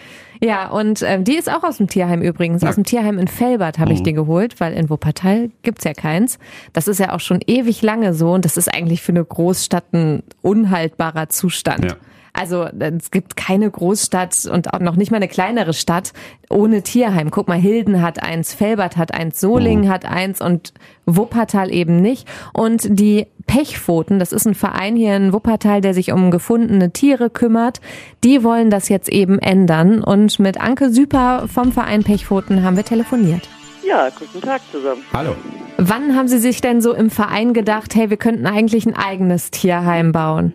Ja, 0.43 0.69
und 0.69 1.03
ähm, 1.03 1.25
die 1.25 1.37
ist 1.37 1.51
auch 1.51 1.63
aus 1.63 1.77
dem 1.77 1.89
Tierheim 1.89 2.23
übrigens. 2.23 2.63
Ja. 2.63 2.71
Aus 2.71 2.75
dem 2.75 2.85
Tierheim 2.85 3.19
in 3.19 3.29
Felbert 3.29 3.79
habe 3.79 3.93
ich 3.93 4.01
mhm. 4.01 4.05
die 4.05 4.13
geholt, 4.15 4.61
weil 4.61 4.73
in 4.73 4.91
Wuppertal 4.91 5.51
gibt's 5.63 5.85
ja 5.85 5.93
keins. 5.93 6.39
Das 6.73 6.89
ist 6.89 6.99
ja 6.99 7.13
auch 7.13 7.21
schon 7.21 7.41
ewig 7.47 7.83
lange 7.83 8.15
so 8.15 8.33
und 8.33 8.45
das 8.45 8.57
ist 8.57 8.73
eigentlich 8.73 9.03
für 9.03 9.13
eine 9.13 9.25
Großstadt 9.25 9.93
ein 9.93 10.23
unhaltbarer 10.43 11.29
Zustand. 11.29 11.85
Ja. 11.85 11.97
Also 12.37 12.65
es 12.65 13.13
gibt 13.13 13.37
keine 13.37 13.71
Großstadt 13.71 14.47
und 14.53 14.75
auch 14.75 14.81
noch 14.81 14.97
nicht 14.97 15.13
mal 15.13 15.19
eine 15.19 15.29
kleinere 15.29 15.73
Stadt 15.73 16.13
ohne 16.51 16.83
Tierheim. 16.83 17.31
Guck 17.31 17.47
mal, 17.47 17.59
Hilden 17.59 18.03
hat 18.03 18.23
eins, 18.23 18.53
Felbert 18.53 18.97
hat 18.97 19.15
eins, 19.15 19.41
Solingen 19.41 19.85
mhm. 19.85 19.89
hat 19.89 20.05
eins 20.05 20.41
und 20.41 20.75
Wuppertal 21.07 21.73
eben 21.73 22.01
nicht. 22.01 22.27
Und 22.53 22.99
die 22.99 23.29
Pechpfoten, 23.47 24.19
das 24.19 24.33
ist 24.33 24.47
ein 24.47 24.57
Verein 24.57 24.97
hier 24.97 25.15
in 25.15 25.33
Wuppertal, 25.33 25.81
der 25.81 25.95
sich 25.95 26.11
um 26.11 26.33
gefundene 26.33 26.91
Tiere 26.91 27.31
kümmert, 27.31 27.81
die 28.25 28.43
wollen 28.43 28.69
das 28.69 28.89
jetzt 28.89 29.11
eben 29.11 29.39
ändern. 29.39 30.03
Und 30.03 30.41
mit 30.41 30.61
Anke 30.61 30.91
Süper 30.91 31.47
vom 31.47 31.71
Verein 31.71 32.03
Pechpfoten 32.03 32.65
haben 32.65 32.77
wir 32.77 32.85
telefoniert. 32.85 33.49
Ja, 33.87 34.09
guten 34.19 34.41
Tag 34.41 34.61
zusammen. 34.73 35.03
Hallo. 35.13 35.37
Wann 35.77 36.17
haben 36.17 36.27
Sie 36.27 36.39
sich 36.39 36.61
denn 36.61 36.81
so 36.81 36.95
im 36.95 37.11
Verein 37.11 37.53
gedacht, 37.53 37.95
hey, 37.95 38.11
wir 38.11 38.17
könnten 38.17 38.47
eigentlich 38.47 38.87
ein 38.87 38.97
eigenes 38.97 39.53
Tierheim 39.53 40.11
bauen? 40.11 40.53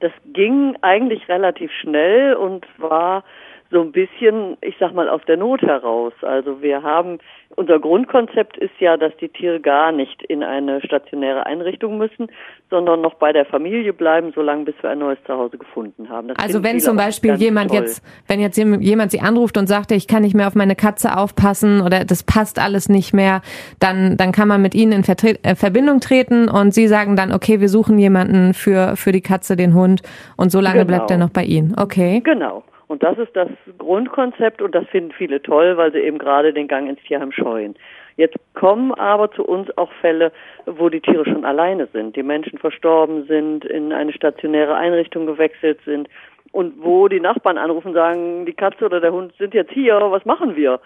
Das 0.00 0.12
ging 0.32 0.76
eigentlich 0.82 1.28
relativ 1.28 1.72
schnell 1.72 2.34
und 2.34 2.66
war 2.78 3.24
so 3.70 3.82
ein 3.82 3.92
bisschen, 3.92 4.56
ich 4.62 4.76
sag 4.80 4.94
mal, 4.94 5.08
aus 5.08 5.20
der 5.26 5.36
Not 5.36 5.60
heraus. 5.62 6.12
Also 6.22 6.62
wir 6.62 6.82
haben 6.82 7.18
unser 7.56 7.78
Grundkonzept 7.78 8.56
ist 8.56 8.78
ja, 8.78 8.96
dass 8.96 9.14
die 9.16 9.28
Tiere 9.28 9.60
gar 9.60 9.92
nicht 9.92 10.22
in 10.22 10.42
eine 10.42 10.80
stationäre 10.80 11.44
Einrichtung 11.44 11.98
müssen, 11.98 12.28
sondern 12.70 13.00
noch 13.00 13.14
bei 13.14 13.32
der 13.32 13.46
Familie 13.46 13.92
bleiben, 13.92 14.32
solange 14.34 14.64
bis 14.64 14.74
wir 14.80 14.90
ein 14.90 14.98
neues 14.98 15.18
Zuhause 15.26 15.56
gefunden 15.58 16.08
haben. 16.08 16.28
Das 16.28 16.38
also 16.38 16.62
wenn 16.62 16.80
zum 16.80 16.96
Beispiel 16.96 17.34
jemand 17.34 17.70
toll. 17.70 17.80
jetzt, 17.80 18.02
wenn 18.26 18.40
jetzt 18.40 18.58
jemand 18.58 19.10
sie 19.10 19.20
anruft 19.20 19.56
und 19.56 19.66
sagt, 19.66 19.90
ich 19.92 20.06
kann 20.06 20.22
nicht 20.22 20.34
mehr 20.34 20.46
auf 20.46 20.54
meine 20.54 20.76
Katze 20.76 21.16
aufpassen 21.16 21.80
oder 21.80 22.04
das 22.04 22.22
passt 22.22 22.58
alles 22.58 22.88
nicht 22.88 23.14
mehr, 23.14 23.40
dann, 23.80 24.16
dann 24.16 24.32
kann 24.32 24.48
man 24.48 24.60
mit 24.60 24.74
ihnen 24.74 24.92
in 24.92 25.04
Vertre 25.04 25.36
äh, 25.42 25.54
Verbindung 25.54 26.00
treten 26.00 26.48
und 26.48 26.74
sie 26.74 26.88
sagen 26.88 27.16
dann, 27.16 27.32
okay, 27.32 27.60
wir 27.60 27.68
suchen 27.68 27.98
jemanden 27.98 28.54
für, 28.54 28.96
für 28.96 29.12
die 29.12 29.22
Katze, 29.22 29.56
den 29.56 29.74
Hund 29.74 30.02
und 30.36 30.50
so 30.50 30.60
lange 30.60 30.84
genau. 30.84 30.88
bleibt 30.88 31.10
er 31.10 31.18
noch 31.18 31.30
bei 31.30 31.44
ihnen. 31.44 31.74
Okay. 31.78 32.20
Genau. 32.24 32.64
Und 32.86 33.02
das 33.02 33.18
ist 33.18 33.36
das 33.36 33.48
Grundkonzept 33.76 34.62
und 34.62 34.74
das 34.74 34.86
finden 34.86 35.12
viele 35.12 35.42
toll, 35.42 35.76
weil 35.76 35.92
sie 35.92 35.98
eben 35.98 36.18
gerade 36.18 36.54
den 36.54 36.68
Gang 36.68 36.88
ins 36.88 37.00
Tierheim 37.02 37.32
scheuen. 37.32 37.76
Jetzt 38.18 38.36
kommen 38.54 38.92
aber 38.94 39.30
zu 39.30 39.44
uns 39.44 39.70
auch 39.78 39.92
Fälle, 40.00 40.32
wo 40.66 40.88
die 40.88 41.00
Tiere 41.00 41.24
schon 41.24 41.44
alleine 41.44 41.86
sind, 41.92 42.16
die 42.16 42.24
Menschen 42.24 42.58
verstorben 42.58 43.26
sind, 43.28 43.64
in 43.64 43.92
eine 43.92 44.12
stationäre 44.12 44.74
Einrichtung 44.74 45.24
gewechselt 45.24 45.78
sind 45.84 46.08
und 46.50 46.82
wo 46.82 47.06
die 47.06 47.20
Nachbarn 47.20 47.58
anrufen 47.58 47.88
und 47.88 47.94
sagen, 47.94 48.44
die 48.44 48.54
Katze 48.54 48.86
oder 48.86 49.00
der 49.00 49.12
Hund 49.12 49.32
sind 49.38 49.54
jetzt 49.54 49.70
hier, 49.70 49.94
was 50.10 50.24
machen 50.24 50.56
wir? 50.56 50.80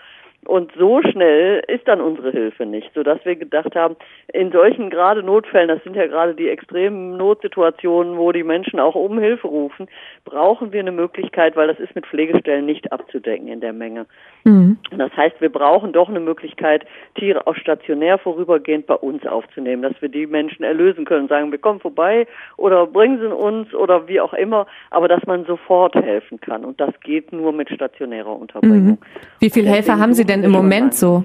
Und 0.44 0.73
so 0.77 1.00
schnell 1.03 1.62
ist 1.69 1.87
dann 1.87 2.00
unsere 2.00 2.33
Hilfe 2.33 2.67
nicht, 2.67 2.91
sodass 2.94 3.25
wir 3.25 3.37
gedacht 3.37 3.77
haben, 3.77 3.94
in 4.33 4.50
solchen 4.50 4.91
gerade 4.91 5.23
Notfällen, 5.23 5.69
das 5.69 5.85
sind 5.85 5.94
ja 5.94 6.09
gerade 6.09 6.35
die 6.35 6.49
extremen 6.49 7.17
Notsituationen, 7.17 8.19
wo 8.19 8.33
die 8.33 8.43
Menschen 8.43 8.81
auch 8.81 8.97
um 8.97 9.21
Hilfe 9.21 9.47
rufen, 9.47 9.87
brauchen 10.25 10.73
wir 10.73 10.81
eine 10.81 10.91
Möglichkeit, 10.91 11.55
weil 11.55 11.69
das 11.69 11.79
ist 11.79 11.94
mit 11.94 12.06
Pflegestellen 12.06 12.67
nicht 12.67 12.91
abzudecken 12.91 13.47
in 13.47 13.61
der 13.61 13.73
Menge. 13.73 14.06
Mhm. 14.43 14.79
Das 14.97 15.17
heißt, 15.17 15.41
wir 15.41 15.50
brauchen 15.50 15.93
doch 15.93 16.09
eine 16.09 16.19
Möglichkeit, 16.19 16.87
Tiere 17.15 17.47
auch 17.47 17.55
stationär 17.55 18.19
vorübergehend 18.19 18.87
bei 18.87 18.95
uns 18.95 19.25
aufzunehmen, 19.25 19.83
dass 19.83 20.00
wir 20.00 20.09
die 20.09 20.27
Menschen 20.27 20.65
erlösen 20.65 21.05
können, 21.05 21.29
sagen, 21.29 21.53
wir 21.53 21.59
kommen 21.59 21.79
vorbei 21.79 22.27
oder 22.56 22.88
bringen 22.88 23.21
sie 23.21 23.29
uns 23.29 23.73
oder 23.75 24.09
wie 24.09 24.21
auch 24.21 24.35
immer, 24.35 24.67
aber 24.91 25.06
dass 25.06 25.25
man 25.27 25.45
sofort 25.45 25.95
helfen 25.95 26.41
kann. 26.41 26.65
Und 26.65 26.81
das 26.81 26.91
geht 27.05 27.33
nur 27.33 27.53
mit 27.53 27.71
stationärer 27.71 28.35
Unterbringung. 28.35 28.99
Mhm. 28.99 28.99
Wie 29.38 29.50
viele 29.50 29.69
Helfer 29.69 29.99
haben 29.99 30.15
Sie 30.15 30.25
denn 30.25 30.31
im 30.34 30.50
Moment 30.50 30.94
so? 30.94 31.25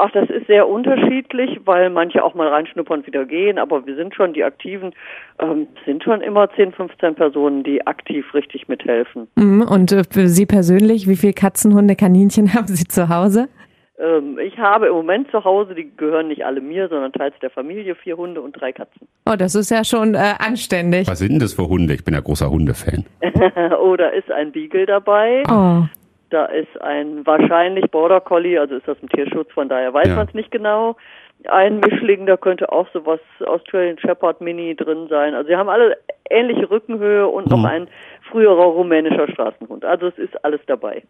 Ach, 0.00 0.10
das 0.12 0.30
ist 0.30 0.46
sehr 0.46 0.68
unterschiedlich, 0.68 1.58
weil 1.64 1.90
manche 1.90 2.22
auch 2.22 2.34
mal 2.34 2.46
reinschnuppern 2.46 3.00
und 3.00 3.06
wieder 3.06 3.24
gehen, 3.24 3.58
aber 3.58 3.84
wir 3.84 3.96
sind 3.96 4.14
schon, 4.14 4.32
die 4.32 4.44
Aktiven 4.44 4.92
ähm, 5.40 5.66
sind 5.84 6.04
schon 6.04 6.20
immer 6.20 6.48
10, 6.54 6.72
15 6.72 7.16
Personen, 7.16 7.64
die 7.64 7.84
aktiv 7.84 8.32
richtig 8.32 8.68
mithelfen. 8.68 9.26
Mhm, 9.34 9.62
und 9.62 9.90
äh, 9.90 10.04
für 10.08 10.28
Sie 10.28 10.46
persönlich, 10.46 11.08
wie 11.08 11.16
viele 11.16 11.32
Katzen, 11.32 11.74
Hunde, 11.74 11.96
Kaninchen 11.96 12.54
haben 12.54 12.68
Sie 12.68 12.86
zu 12.86 13.08
Hause? 13.08 13.48
Ähm, 13.98 14.38
ich 14.38 14.56
habe 14.58 14.86
im 14.86 14.94
Moment 14.94 15.30
zu 15.32 15.42
Hause, 15.42 15.74
die 15.74 15.90
gehören 15.96 16.28
nicht 16.28 16.44
alle 16.44 16.60
mir, 16.60 16.88
sondern 16.88 17.12
teils 17.12 17.34
der 17.42 17.50
Familie, 17.50 17.96
vier 17.96 18.16
Hunde 18.16 18.40
und 18.40 18.52
drei 18.52 18.72
Katzen. 18.72 19.08
Oh, 19.26 19.34
das 19.36 19.56
ist 19.56 19.70
ja 19.70 19.82
schon 19.82 20.14
äh, 20.14 20.34
anständig. 20.38 21.08
Was 21.08 21.18
sind 21.18 21.32
denn 21.32 21.40
das 21.40 21.54
für 21.54 21.68
Hunde? 21.68 21.94
Ich 21.94 22.04
bin 22.04 22.14
ja 22.14 22.20
großer 22.20 22.48
Hundefan. 22.48 23.04
oh, 23.80 23.96
da 23.96 24.08
ist 24.10 24.30
ein 24.30 24.52
Beagle 24.52 24.86
dabei. 24.86 25.42
Oh. 25.50 25.82
Da 26.30 26.44
ist 26.46 26.80
ein 26.82 27.26
wahrscheinlich 27.26 27.90
Border 27.90 28.20
Collie, 28.20 28.58
also 28.58 28.76
ist 28.76 28.86
das 28.86 28.98
ein 29.02 29.08
Tierschutz, 29.08 29.50
von 29.52 29.68
daher 29.68 29.94
weiß 29.94 30.08
ja. 30.08 30.14
man 30.16 30.26
es 30.26 30.34
nicht 30.34 30.50
genau. 30.50 30.96
Ein 31.48 31.80
Mischling, 31.80 32.26
da 32.26 32.36
könnte 32.36 32.70
auch 32.72 32.88
sowas 32.92 33.20
Australian 33.46 33.98
Shepherd 33.98 34.40
Mini 34.40 34.74
drin 34.74 35.06
sein. 35.08 35.34
Also 35.34 35.48
sie 35.48 35.56
haben 35.56 35.68
alle 35.68 35.96
ähnliche 36.28 36.68
Rückenhöhe 36.70 37.28
und 37.28 37.46
mhm. 37.46 37.50
noch 37.50 37.64
ein 37.64 37.88
früherer 38.30 38.64
rumänischer 38.64 39.28
Straßenhund. 39.30 39.84
Also 39.84 40.08
es 40.08 40.18
ist 40.18 40.44
alles 40.44 40.60
dabei. 40.66 41.02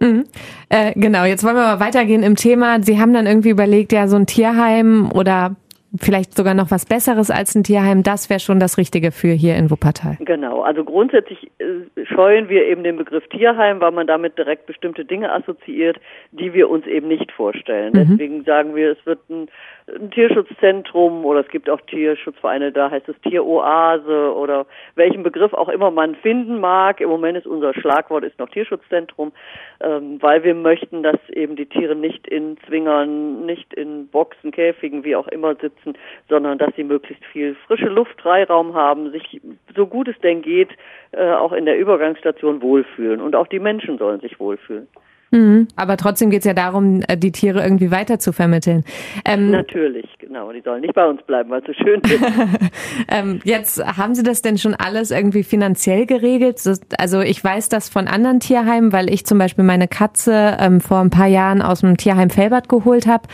Mhm. 0.00 0.24
Äh, 0.68 0.92
genau, 0.96 1.24
jetzt 1.24 1.44
wollen 1.44 1.56
wir 1.56 1.62
mal 1.62 1.80
weitergehen 1.80 2.22
im 2.22 2.36
Thema. 2.36 2.82
Sie 2.82 3.00
haben 3.00 3.12
dann 3.12 3.26
irgendwie 3.26 3.50
überlegt, 3.50 3.92
ja, 3.92 4.08
so 4.08 4.16
ein 4.16 4.26
Tierheim 4.26 5.10
oder 5.12 5.56
vielleicht 6.00 6.34
sogar 6.34 6.54
noch 6.54 6.70
was 6.70 6.86
Besseres 6.86 7.30
als 7.30 7.54
ein 7.54 7.64
Tierheim, 7.64 8.02
das 8.02 8.30
wäre 8.30 8.40
schon 8.40 8.60
das 8.60 8.78
Richtige 8.78 9.12
für 9.12 9.32
hier 9.32 9.56
in 9.56 9.70
Wuppertal. 9.70 10.16
Genau, 10.20 10.62
also 10.62 10.84
grundsätzlich 10.84 11.50
äh, 11.58 12.04
scheuen 12.06 12.48
wir 12.48 12.66
eben 12.66 12.82
den 12.82 12.96
Begriff 12.96 13.26
Tierheim, 13.28 13.80
weil 13.80 13.92
man 13.92 14.06
damit 14.06 14.38
direkt 14.38 14.66
bestimmte 14.66 15.04
Dinge 15.04 15.30
assoziiert, 15.32 15.98
die 16.30 16.52
wir 16.54 16.70
uns 16.70 16.86
eben 16.86 17.08
nicht 17.08 17.30
vorstellen. 17.32 17.92
Mhm. 17.92 18.08
Deswegen 18.08 18.44
sagen 18.44 18.74
wir, 18.74 18.92
es 18.92 19.06
wird 19.06 19.20
ein 19.28 19.48
ein 19.88 20.10
Tierschutzzentrum 20.10 21.24
oder 21.24 21.40
es 21.40 21.48
gibt 21.48 21.68
auch 21.68 21.80
Tierschutzvereine, 21.82 22.72
da 22.72 22.90
heißt 22.90 23.08
es 23.08 23.20
Tieroase 23.22 24.34
oder 24.34 24.66
welchen 24.94 25.22
Begriff 25.22 25.52
auch 25.52 25.68
immer 25.68 25.90
man 25.90 26.14
finden 26.14 26.60
mag. 26.60 27.00
Im 27.00 27.08
Moment 27.08 27.38
ist 27.38 27.46
unser 27.46 27.74
Schlagwort 27.74 28.24
ist 28.24 28.38
noch 28.38 28.48
Tierschutzzentrum, 28.50 29.32
ähm, 29.80 30.22
weil 30.22 30.44
wir 30.44 30.54
möchten, 30.54 31.02
dass 31.02 31.18
eben 31.30 31.56
die 31.56 31.66
Tiere 31.66 31.96
nicht 31.96 32.28
in 32.28 32.56
Zwingern, 32.66 33.44
nicht 33.44 33.74
in 33.74 34.08
Boxen, 34.08 34.52
Käfigen, 34.52 35.04
wie 35.04 35.16
auch 35.16 35.28
immer 35.28 35.54
sitzen, 35.56 35.94
sondern 36.28 36.58
dass 36.58 36.74
sie 36.76 36.84
möglichst 36.84 37.24
viel 37.24 37.56
frische 37.66 37.88
Luft, 37.88 38.20
Freiraum 38.20 38.74
haben, 38.74 39.10
sich 39.10 39.40
so 39.74 39.86
gut 39.86 40.08
es 40.08 40.18
denn 40.20 40.42
geht, 40.42 40.70
äh, 41.12 41.32
auch 41.32 41.52
in 41.52 41.66
der 41.66 41.78
Übergangsstation 41.78 42.62
wohlfühlen. 42.62 43.20
Und 43.20 43.34
auch 43.34 43.48
die 43.48 43.58
Menschen 43.58 43.98
sollen 43.98 44.20
sich 44.20 44.38
wohlfühlen. 44.38 44.86
Mhm. 45.32 45.66
Aber 45.76 45.96
trotzdem 45.96 46.28
geht 46.28 46.40
es 46.40 46.44
ja 46.44 46.52
darum, 46.52 47.02
äh, 47.08 47.16
die 47.16 47.32
Tiere 47.32 47.62
irgendwie 47.62 47.90
weiter 47.90 48.18
zu 48.18 48.32
vermitteln. 48.32 48.84
Ähm, 49.24 49.50
Natürlich, 49.50 50.06
genau. 50.18 50.52
Die 50.52 50.60
sollen 50.60 50.82
nicht 50.82 50.94
bei 50.94 51.06
uns 51.06 51.22
bleiben, 51.22 51.50
weil 51.50 51.62
es 51.62 51.66
so 51.66 51.72
schön 51.72 52.00
ist. 52.02 52.20
ähm, 53.08 53.40
jetzt 53.44 53.84
haben 53.84 54.14
Sie 54.14 54.22
das 54.22 54.42
denn 54.42 54.58
schon 54.58 54.74
alles 54.74 55.10
irgendwie 55.10 55.42
finanziell 55.42 56.04
geregelt? 56.04 56.60
Also 56.98 57.20
ich 57.20 57.42
weiß 57.42 57.70
das 57.70 57.88
von 57.88 58.08
anderen 58.08 58.40
Tierheimen, 58.40 58.92
weil 58.92 59.10
ich 59.10 59.24
zum 59.24 59.38
Beispiel 59.38 59.64
meine 59.64 59.88
Katze 59.88 60.58
ähm, 60.60 60.82
vor 60.82 61.00
ein 61.00 61.10
paar 61.10 61.28
Jahren 61.28 61.62
aus 61.62 61.80
dem 61.80 61.96
Tierheim 61.96 62.28
Felbert 62.28 62.68
geholt 62.68 63.06
habe. 63.06 63.26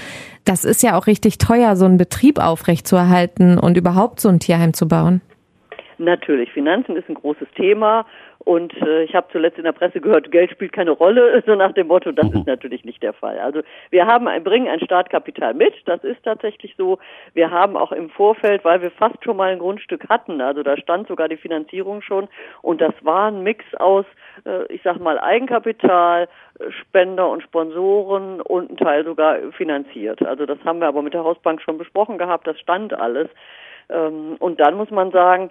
Das 0.44 0.64
ist 0.64 0.84
ja 0.84 0.96
auch 0.96 1.08
richtig 1.08 1.38
teuer, 1.38 1.74
so 1.74 1.84
einen 1.84 1.98
Betrieb 1.98 2.38
aufrechtzuerhalten 2.38 3.58
und 3.58 3.76
überhaupt 3.76 4.20
so 4.20 4.28
ein 4.28 4.38
Tierheim 4.38 4.72
zu 4.72 4.86
bauen. 4.86 5.20
Natürlich, 5.98 6.52
Finanzen 6.52 6.96
ist 6.96 7.08
ein 7.08 7.14
großes 7.14 7.48
Thema 7.56 8.06
und 8.38 8.72
äh, 8.82 9.02
ich 9.02 9.14
habe 9.16 9.26
zuletzt 9.32 9.58
in 9.58 9.64
der 9.64 9.72
Presse 9.72 10.00
gehört, 10.00 10.30
Geld 10.30 10.52
spielt 10.52 10.72
keine 10.72 10.92
Rolle, 10.92 11.42
so 11.46 11.56
nach 11.56 11.72
dem 11.72 11.88
Motto, 11.88 12.12
das 12.12 12.32
ist 12.32 12.46
natürlich 12.46 12.84
nicht 12.84 13.02
der 13.02 13.12
Fall. 13.12 13.38
Also 13.38 13.62
wir 13.90 14.06
haben 14.06 14.28
ein, 14.28 14.44
bringen 14.44 14.68
ein 14.68 14.80
Startkapital 14.80 15.54
mit, 15.54 15.74
das 15.86 16.04
ist 16.04 16.22
tatsächlich 16.22 16.74
so. 16.78 16.98
Wir 17.34 17.50
haben 17.50 17.76
auch 17.76 17.90
im 17.90 18.10
Vorfeld, 18.10 18.64
weil 18.64 18.80
wir 18.80 18.92
fast 18.92 19.22
schon 19.24 19.36
mal 19.36 19.50
ein 19.50 19.58
Grundstück 19.58 20.08
hatten, 20.08 20.40
also 20.40 20.62
da 20.62 20.76
stand 20.76 21.08
sogar 21.08 21.28
die 21.28 21.36
Finanzierung 21.36 22.00
schon 22.00 22.28
und 22.62 22.80
das 22.80 22.94
war 23.02 23.28
ein 23.28 23.42
Mix 23.42 23.64
aus, 23.74 24.06
äh, 24.46 24.72
ich 24.72 24.82
sag 24.84 25.00
mal, 25.00 25.18
Eigenkapital, 25.18 26.28
Spender 26.80 27.28
und 27.28 27.42
Sponsoren 27.42 28.40
und 28.40 28.70
ein 28.70 28.76
Teil 28.76 29.04
sogar 29.04 29.36
finanziert. 29.52 30.24
Also 30.24 30.46
das 30.46 30.58
haben 30.64 30.80
wir 30.80 30.86
aber 30.86 31.02
mit 31.02 31.14
der 31.14 31.24
Hausbank 31.24 31.60
schon 31.60 31.76
besprochen 31.76 32.18
gehabt, 32.18 32.46
das 32.46 32.58
stand 32.60 32.94
alles. 32.94 33.28
Ähm, 33.90 34.36
und 34.38 34.60
dann 34.60 34.74
muss 34.74 34.90
man 34.90 35.10
sagen, 35.10 35.50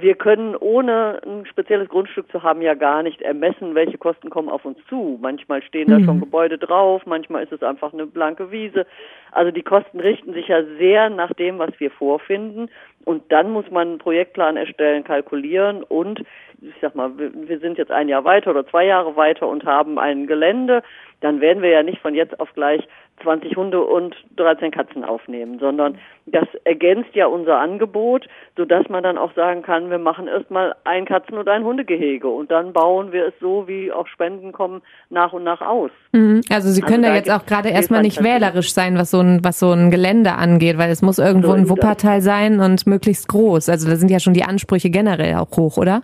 wir 0.00 0.14
können 0.14 0.56
ohne 0.56 1.20
ein 1.24 1.46
spezielles 1.46 1.88
Grundstück 1.88 2.30
zu 2.30 2.42
haben 2.42 2.62
ja 2.62 2.74
gar 2.74 3.02
nicht 3.02 3.22
ermessen, 3.22 3.74
welche 3.74 3.98
Kosten 3.98 4.30
kommen 4.30 4.48
auf 4.48 4.64
uns 4.64 4.78
zu. 4.88 5.18
Manchmal 5.20 5.62
stehen 5.62 5.90
da 5.90 6.00
schon 6.00 6.20
Gebäude 6.20 6.58
drauf, 6.58 7.02
manchmal 7.06 7.44
ist 7.44 7.52
es 7.52 7.62
einfach 7.62 7.92
eine 7.92 8.06
blanke 8.06 8.50
Wiese. 8.50 8.86
Also 9.32 9.50
die 9.50 9.62
Kosten 9.62 10.00
richten 10.00 10.32
sich 10.32 10.48
ja 10.48 10.62
sehr 10.78 11.10
nach 11.10 11.32
dem, 11.34 11.58
was 11.58 11.70
wir 11.78 11.90
vorfinden. 11.90 12.70
Und 13.04 13.30
dann 13.30 13.50
muss 13.50 13.70
man 13.70 13.88
einen 13.88 13.98
Projektplan 13.98 14.56
erstellen, 14.56 15.04
kalkulieren 15.04 15.82
und 15.82 16.22
ich 16.68 16.74
sag 16.80 16.94
mal, 16.94 17.10
wir 17.16 17.58
sind 17.58 17.78
jetzt 17.78 17.90
ein 17.90 18.08
Jahr 18.08 18.24
weiter 18.24 18.50
oder 18.50 18.66
zwei 18.66 18.86
Jahre 18.86 19.16
weiter 19.16 19.48
und 19.48 19.64
haben 19.64 19.98
ein 19.98 20.26
Gelände, 20.26 20.82
dann 21.20 21.40
werden 21.40 21.62
wir 21.62 21.70
ja 21.70 21.82
nicht 21.82 22.00
von 22.00 22.14
jetzt 22.14 22.38
auf 22.40 22.52
gleich 22.54 22.86
20 23.22 23.56
Hunde 23.56 23.80
und 23.80 24.14
13 24.36 24.72
Katzen 24.72 25.04
aufnehmen, 25.04 25.58
sondern 25.58 25.98
das 26.26 26.46
ergänzt 26.64 27.14
ja 27.14 27.26
unser 27.26 27.58
Angebot, 27.60 28.26
sodass 28.56 28.88
man 28.88 29.02
dann 29.02 29.16
auch 29.18 29.32
sagen 29.34 29.62
kann, 29.62 29.88
wir 29.90 29.98
machen 29.98 30.26
erstmal 30.26 30.74
ein 30.84 31.06
Katzen- 31.06 31.38
und 31.38 31.48
ein 31.48 31.64
Hundegehege 31.64 32.28
und 32.28 32.50
dann 32.50 32.72
bauen 32.72 33.12
wir 33.12 33.28
es 33.28 33.34
so, 33.40 33.68
wie 33.68 33.92
auch 33.92 34.08
Spenden 34.08 34.52
kommen, 34.52 34.82
nach 35.10 35.32
und 35.32 35.44
nach 35.44 35.60
aus. 35.60 35.90
Mhm. 36.12 36.40
Also 36.50 36.70
Sie 36.70 36.82
können 36.82 37.04
also 37.04 37.12
da 37.12 37.16
jetzt 37.16 37.30
auch 37.30 37.46
gerade 37.46 37.68
erstmal 37.68 38.02
nicht 38.02 38.22
wählerisch 38.22 38.72
sein, 38.72 38.98
was 38.98 39.10
so 39.10 39.20
ein, 39.20 39.44
was 39.44 39.60
so 39.60 39.70
ein 39.70 39.90
Gelände 39.90 40.32
angeht, 40.32 40.76
weil 40.76 40.90
es 40.90 41.02
muss 41.02 41.18
irgendwo 41.18 41.48
so 41.48 41.54
ein 41.54 41.68
Wuppertal 41.68 42.20
sein 42.20 42.60
und 42.60 42.86
möglichst 42.86 43.28
groß. 43.28 43.68
Also 43.68 43.88
da 43.88 43.96
sind 43.96 44.10
ja 44.10 44.18
schon 44.18 44.34
die 44.34 44.44
Ansprüche 44.44 44.90
generell 44.90 45.36
auch 45.36 45.56
hoch, 45.56 45.76
oder? 45.76 46.02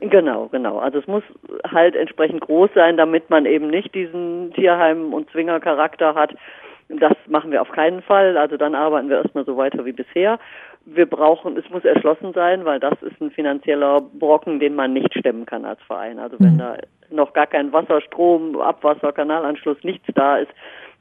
Genau, 0.00 0.46
genau. 0.48 0.78
Also 0.78 0.98
es 0.98 1.06
muss 1.06 1.24
halt 1.68 1.96
entsprechend 1.96 2.40
groß 2.42 2.70
sein, 2.74 2.96
damit 2.96 3.30
man 3.30 3.46
eben 3.46 3.68
nicht 3.68 3.94
diesen 3.94 4.52
Tierheim- 4.52 5.12
und 5.12 5.30
Zwingercharakter 5.30 6.14
hat. 6.14 6.34
Das 6.88 7.14
machen 7.26 7.50
wir 7.50 7.60
auf 7.60 7.70
keinen 7.70 8.02
Fall. 8.02 8.36
Also 8.36 8.56
dann 8.56 8.74
arbeiten 8.74 9.08
wir 9.10 9.18
erstmal 9.18 9.44
so 9.44 9.56
weiter 9.56 9.84
wie 9.84 9.92
bisher. 9.92 10.38
Wir 10.86 11.06
brauchen, 11.06 11.56
es 11.56 11.68
muss 11.68 11.84
erschlossen 11.84 12.32
sein, 12.32 12.64
weil 12.64 12.80
das 12.80 12.94
ist 13.02 13.20
ein 13.20 13.30
finanzieller 13.30 14.00
Brocken, 14.00 14.60
den 14.60 14.74
man 14.74 14.92
nicht 14.92 15.12
stemmen 15.18 15.44
kann 15.44 15.64
als 15.64 15.82
Verein. 15.82 16.18
Also 16.18 16.36
wenn 16.38 16.54
mhm. 16.54 16.58
da 16.58 16.76
noch 17.10 17.32
gar 17.32 17.46
kein 17.46 17.72
Wasser, 17.72 18.00
Strom, 18.00 18.58
Abwasser, 18.58 19.12
Kanalanschluss, 19.12 19.82
nichts 19.82 20.06
da 20.14 20.38
ist, 20.38 20.52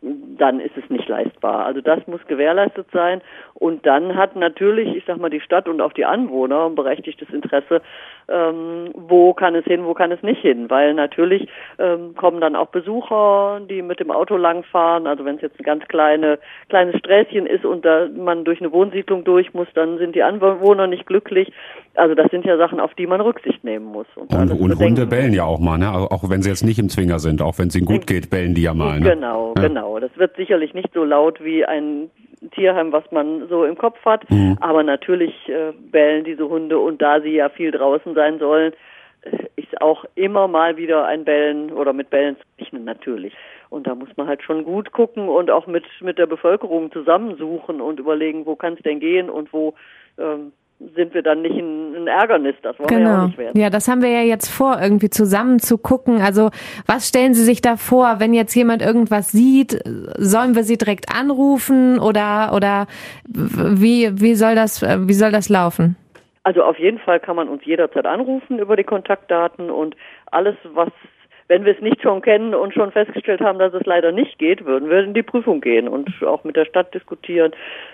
dann 0.01 0.59
ist 0.59 0.77
es 0.77 0.89
nicht 0.89 1.07
leistbar. 1.07 1.65
Also 1.65 1.81
das 1.81 2.05
muss 2.05 2.25
gewährleistet 2.27 2.87
sein. 2.91 3.21
Und 3.53 3.85
dann 3.85 4.15
hat 4.15 4.35
natürlich, 4.35 4.95
ich 4.95 5.03
sag 5.05 5.17
mal, 5.17 5.29
die 5.29 5.41
Stadt 5.41 5.67
und 5.67 5.81
auch 5.81 5.93
die 5.93 6.05
Anwohner 6.05 6.65
ein 6.65 6.75
berechtigtes 6.75 7.29
Interesse, 7.29 7.81
ähm, 8.29 8.91
wo 8.93 9.33
kann 9.33 9.55
es 9.55 9.65
hin, 9.65 9.85
wo 9.85 9.93
kann 9.93 10.11
es 10.11 10.21
nicht 10.21 10.41
hin. 10.41 10.69
Weil 10.69 10.93
natürlich 10.93 11.47
ähm, 11.79 12.15
kommen 12.15 12.41
dann 12.41 12.55
auch 12.55 12.67
Besucher, 12.67 13.61
die 13.69 13.81
mit 13.81 13.99
dem 13.99 14.11
Auto 14.11 14.37
langfahren. 14.37 15.07
Also 15.07 15.25
wenn 15.25 15.35
es 15.35 15.41
jetzt 15.41 15.59
ein 15.59 15.63
ganz 15.63 15.87
kleine, 15.87 16.39
kleines 16.69 16.97
Sträßchen 16.99 17.45
ist 17.45 17.65
und 17.65 17.85
da 17.85 18.07
man 18.07 18.43
durch 18.43 18.59
eine 18.59 18.71
Wohnsiedlung 18.71 19.23
durch 19.23 19.53
muss, 19.53 19.67
dann 19.73 19.97
sind 19.97 20.15
die 20.15 20.23
Anwohner 20.23 20.87
nicht 20.87 21.05
glücklich. 21.05 21.51
Also 21.95 22.15
das 22.15 22.29
sind 22.31 22.45
ja 22.45 22.57
Sachen, 22.57 22.79
auf 22.79 22.93
die 22.95 23.07
man 23.07 23.21
Rücksicht 23.21 23.63
nehmen 23.63 23.85
muss. 23.85 24.07
Und, 24.15 24.33
und, 24.33 24.51
und 24.51 24.79
Hunde 24.79 25.05
bellen 25.07 25.33
ja 25.33 25.43
auch 25.43 25.59
mal, 25.59 25.77
ne? 25.77 25.91
auch 25.91 26.29
wenn 26.29 26.41
sie 26.41 26.49
jetzt 26.49 26.63
nicht 26.63 26.79
im 26.79 26.89
Zwinger 26.89 27.19
sind, 27.19 27.41
auch 27.41 27.57
wenn 27.57 27.69
es 27.69 27.75
ihnen 27.75 27.85
gut 27.85 28.07
geht, 28.07 28.29
bellen 28.29 28.53
die 28.53 28.63
ja 28.63 28.73
mal. 28.73 28.99
Ne? 28.99 29.15
Genau, 29.15 29.53
ja. 29.55 29.67
genau. 29.67 29.99
Das 29.99 30.11
wird 30.17 30.35
sicherlich 30.35 30.73
nicht 30.73 30.89
so 30.93 31.03
laut 31.03 31.43
wie 31.43 31.65
ein 31.65 32.09
Tierheim, 32.51 32.91
was 32.91 33.03
man 33.11 33.47
so 33.47 33.65
im 33.65 33.77
Kopf 33.77 34.03
hat. 34.05 34.29
Mhm. 34.29 34.57
Aber 34.61 34.83
natürlich 34.83 35.33
äh, 35.49 35.71
bellen 35.73 36.23
diese 36.23 36.47
Hunde 36.47 36.79
und 36.79 37.01
da 37.01 37.21
sie 37.21 37.31
ja 37.31 37.49
viel 37.49 37.71
draußen 37.71 38.13
sein 38.13 38.39
sollen, 38.39 38.73
ist 39.55 39.81
auch 39.81 40.05
immer 40.15 40.47
mal 40.47 40.77
wieder 40.77 41.05
ein 41.05 41.25
Bellen 41.25 41.71
oder 41.71 41.93
mit 41.93 42.09
Bellen 42.09 42.37
zu 42.37 42.43
rechnen, 42.59 42.85
natürlich. 42.85 43.33
Und 43.69 43.87
da 43.87 43.95
muss 43.95 44.09
man 44.15 44.27
halt 44.27 44.43
schon 44.43 44.63
gut 44.63 44.91
gucken 44.91 45.27
und 45.27 45.51
auch 45.51 45.67
mit, 45.67 45.83
mit 46.01 46.17
der 46.17 46.27
Bevölkerung 46.27 46.91
zusammensuchen 46.91 47.81
und 47.81 47.99
überlegen, 47.99 48.45
wo 48.45 48.55
kann 48.55 48.73
es 48.73 48.83
denn 48.83 48.99
gehen 48.99 49.29
und 49.29 49.51
wo 49.51 49.73
ähm, 50.17 50.53
sind 50.79 51.13
wir 51.13 51.23
dann 51.23 51.41
nicht 51.41 51.57
ein, 51.57 52.07
Ärgernis. 52.07 52.55
Das 52.61 52.79
wollen 52.79 52.87
genau. 52.87 52.99
wir 52.99 53.05
ja 53.05 53.09
auch 53.09 53.15
genau. 53.15 53.27
nicht 53.27 53.37
werden. 53.37 53.59
Ja, 53.59 53.69
das 53.69 53.87
haben 53.87 54.01
wir 54.01 54.09
ja 54.09 54.21
jetzt 54.21 54.47
vor, 54.47 54.79
irgendwie 54.81 55.09
zusammen 55.09 55.59
zu 55.59 55.77
gucken. 55.77 56.21
Also 56.21 56.51
was 56.85 57.09
stellen 57.09 57.33
Sie 57.33 57.43
sich 57.43 57.61
da 57.61 57.75
vor, 57.75 58.19
wenn 58.19 58.33
jetzt 58.33 58.55
jemand 58.55 58.81
irgendwas 58.81 59.31
sieht, 59.31 59.81
sollen 60.17 60.55
wir 60.55 60.63
sie 60.63 60.77
direkt 60.77 61.13
anrufen 61.13 61.99
oder 61.99 62.53
oder 62.55 62.87
wie 63.27 64.09
wie 64.21 64.35
soll 64.35 64.55
das 64.55 64.81
wie 64.81 65.13
soll 65.13 65.31
das 65.31 65.49
laufen? 65.49 65.97
Also 66.43 66.63
auf 66.63 66.79
jeden 66.79 66.99
Fall 66.99 67.19
kann 67.19 67.35
man 67.35 67.49
uns 67.49 67.65
jederzeit 67.65 68.05
anrufen 68.05 68.59
über 68.59 68.77
die 68.77 68.85
Kontaktdaten 68.85 69.69
und 69.69 69.97
alles, 70.31 70.55
was 70.73 70.89
wenn 71.47 71.65
wir 71.65 71.73
es 71.75 71.81
nicht 71.81 72.01
schon 72.01 72.21
kennen 72.21 72.53
und 72.53 72.73
schon 72.73 72.91
festgestellt 72.91 73.41
haben, 73.41 73.59
dass 73.59 73.73
es 73.73 73.85
leider 73.85 74.11
nicht 74.11 74.37
geht, 74.39 74.65
würden 74.65 74.89
wir 74.89 75.03
in 75.03 75.13
die 75.13 75.23
Prüfung 75.23 75.61
gehen 75.61 75.87
und 75.87 76.09
auch 76.23 76.43
mit 76.43 76.55
der 76.55 76.65
Stadt 76.65 76.93
diskutieren. 76.93 77.51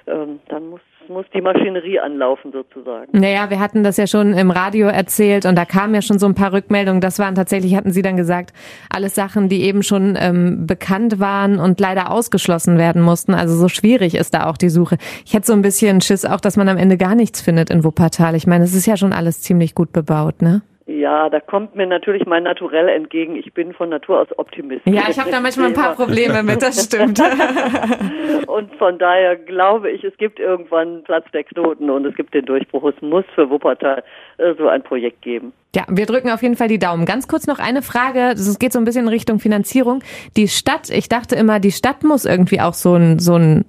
Ähm, 0.07 0.39
dann 0.49 0.69
muss 0.69 0.81
muss 1.09 1.25
die 1.33 1.41
Maschinerie 1.41 1.99
anlaufen 1.99 2.51
sozusagen. 2.51 3.17
Naja, 3.17 3.49
wir 3.49 3.59
hatten 3.59 3.83
das 3.83 3.97
ja 3.97 4.07
schon 4.07 4.33
im 4.33 4.51
Radio 4.51 4.87
erzählt 4.87 5.45
und 5.45 5.57
da 5.57 5.65
kamen 5.65 5.93
ja 5.95 6.01
schon 6.01 6.19
so 6.19 6.25
ein 6.25 6.35
paar 6.35 6.53
Rückmeldungen. 6.53 7.01
Das 7.01 7.19
waren 7.19 7.35
tatsächlich, 7.35 7.75
hatten 7.75 7.91
Sie 7.91 8.01
dann 8.01 8.17
gesagt, 8.17 8.53
alles 8.89 9.15
Sachen, 9.15 9.49
die 9.49 9.63
eben 9.63 9.83
schon 9.83 10.17
ähm, 10.19 10.65
bekannt 10.65 11.19
waren 11.19 11.59
und 11.59 11.79
leider 11.79 12.11
ausgeschlossen 12.11 12.77
werden 12.77 13.01
mussten. 13.01 13.33
Also 13.33 13.55
so 13.55 13.67
schwierig 13.67 14.15
ist 14.15 14.33
da 14.33 14.49
auch 14.49 14.57
die 14.57 14.69
Suche. 14.69 14.97
Ich 15.25 15.33
hätte 15.33 15.47
so 15.47 15.53
ein 15.53 15.61
bisschen 15.61 16.01
Schiss 16.01 16.25
auch, 16.25 16.39
dass 16.39 16.57
man 16.57 16.69
am 16.69 16.77
Ende 16.77 16.97
gar 16.97 17.15
nichts 17.15 17.41
findet 17.41 17.69
in 17.69 17.83
Wuppertal. 17.83 18.35
Ich 18.35 18.47
meine, 18.47 18.63
es 18.63 18.73
ist 18.73 18.85
ja 18.85 18.97
schon 18.97 19.13
alles 19.13 19.41
ziemlich 19.41 19.75
gut 19.75 19.91
bebaut, 19.91 20.41
ne? 20.41 20.61
Ja, 20.93 21.27
da 21.29 21.39
kommt 21.39 21.75
mir 21.75 21.87
natürlich 21.87 22.27
mein 22.27 22.43
Naturell 22.43 22.87
entgegen. 22.87 23.35
Ich 23.35 23.51
bin 23.53 23.73
von 23.73 23.89
Natur 23.89 24.21
aus 24.21 24.27
Optimist. 24.37 24.85
Ja, 24.85 25.03
ich 25.09 25.17
habe 25.17 25.31
da 25.31 25.39
manchmal 25.39 25.67
ein 25.67 25.73
paar 25.73 25.95
Probleme 25.95 26.43
mit, 26.43 26.61
das 26.61 26.83
stimmt. 26.83 27.19
und 28.47 28.75
von 28.75 28.99
daher 28.99 29.35
glaube 29.35 29.89
ich, 29.89 30.03
es 30.03 30.15
gibt 30.17 30.39
irgendwann 30.39 31.03
Platz 31.03 31.25
der 31.33 31.45
Knoten 31.45 31.89
und 31.89 32.05
es 32.05 32.15
gibt 32.15 32.35
den 32.35 32.45
Durchbruch. 32.45 32.83
Es 32.95 33.01
muss 33.01 33.25
für 33.33 33.49
Wuppertal 33.49 34.03
äh, 34.37 34.53
so 34.55 34.67
ein 34.67 34.83
Projekt 34.83 35.23
geben. 35.23 35.51
Ja, 35.75 35.83
wir 35.89 36.05
drücken 36.05 36.29
auf 36.29 36.43
jeden 36.43 36.57
Fall 36.57 36.67
die 36.67 36.77
Daumen. 36.77 37.05
Ganz 37.05 37.27
kurz 37.27 37.47
noch 37.47 37.57
eine 37.57 37.81
Frage. 37.81 38.33
Es 38.33 38.59
geht 38.59 38.71
so 38.71 38.77
ein 38.77 38.85
bisschen 38.85 39.05
in 39.05 39.09
Richtung 39.09 39.39
Finanzierung. 39.39 40.03
Die 40.37 40.47
Stadt, 40.47 40.91
ich 40.91 41.09
dachte 41.09 41.35
immer, 41.35 41.59
die 41.59 41.71
Stadt 41.71 42.03
muss 42.03 42.25
irgendwie 42.25 42.61
auch 42.61 42.75
so 42.75 42.93
ein, 42.93 43.17
so 43.17 43.33
ein 43.35 43.65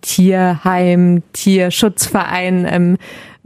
Tierheim, 0.00 1.22
Tierschutzverein 1.32 2.66
ähm, 2.68 2.96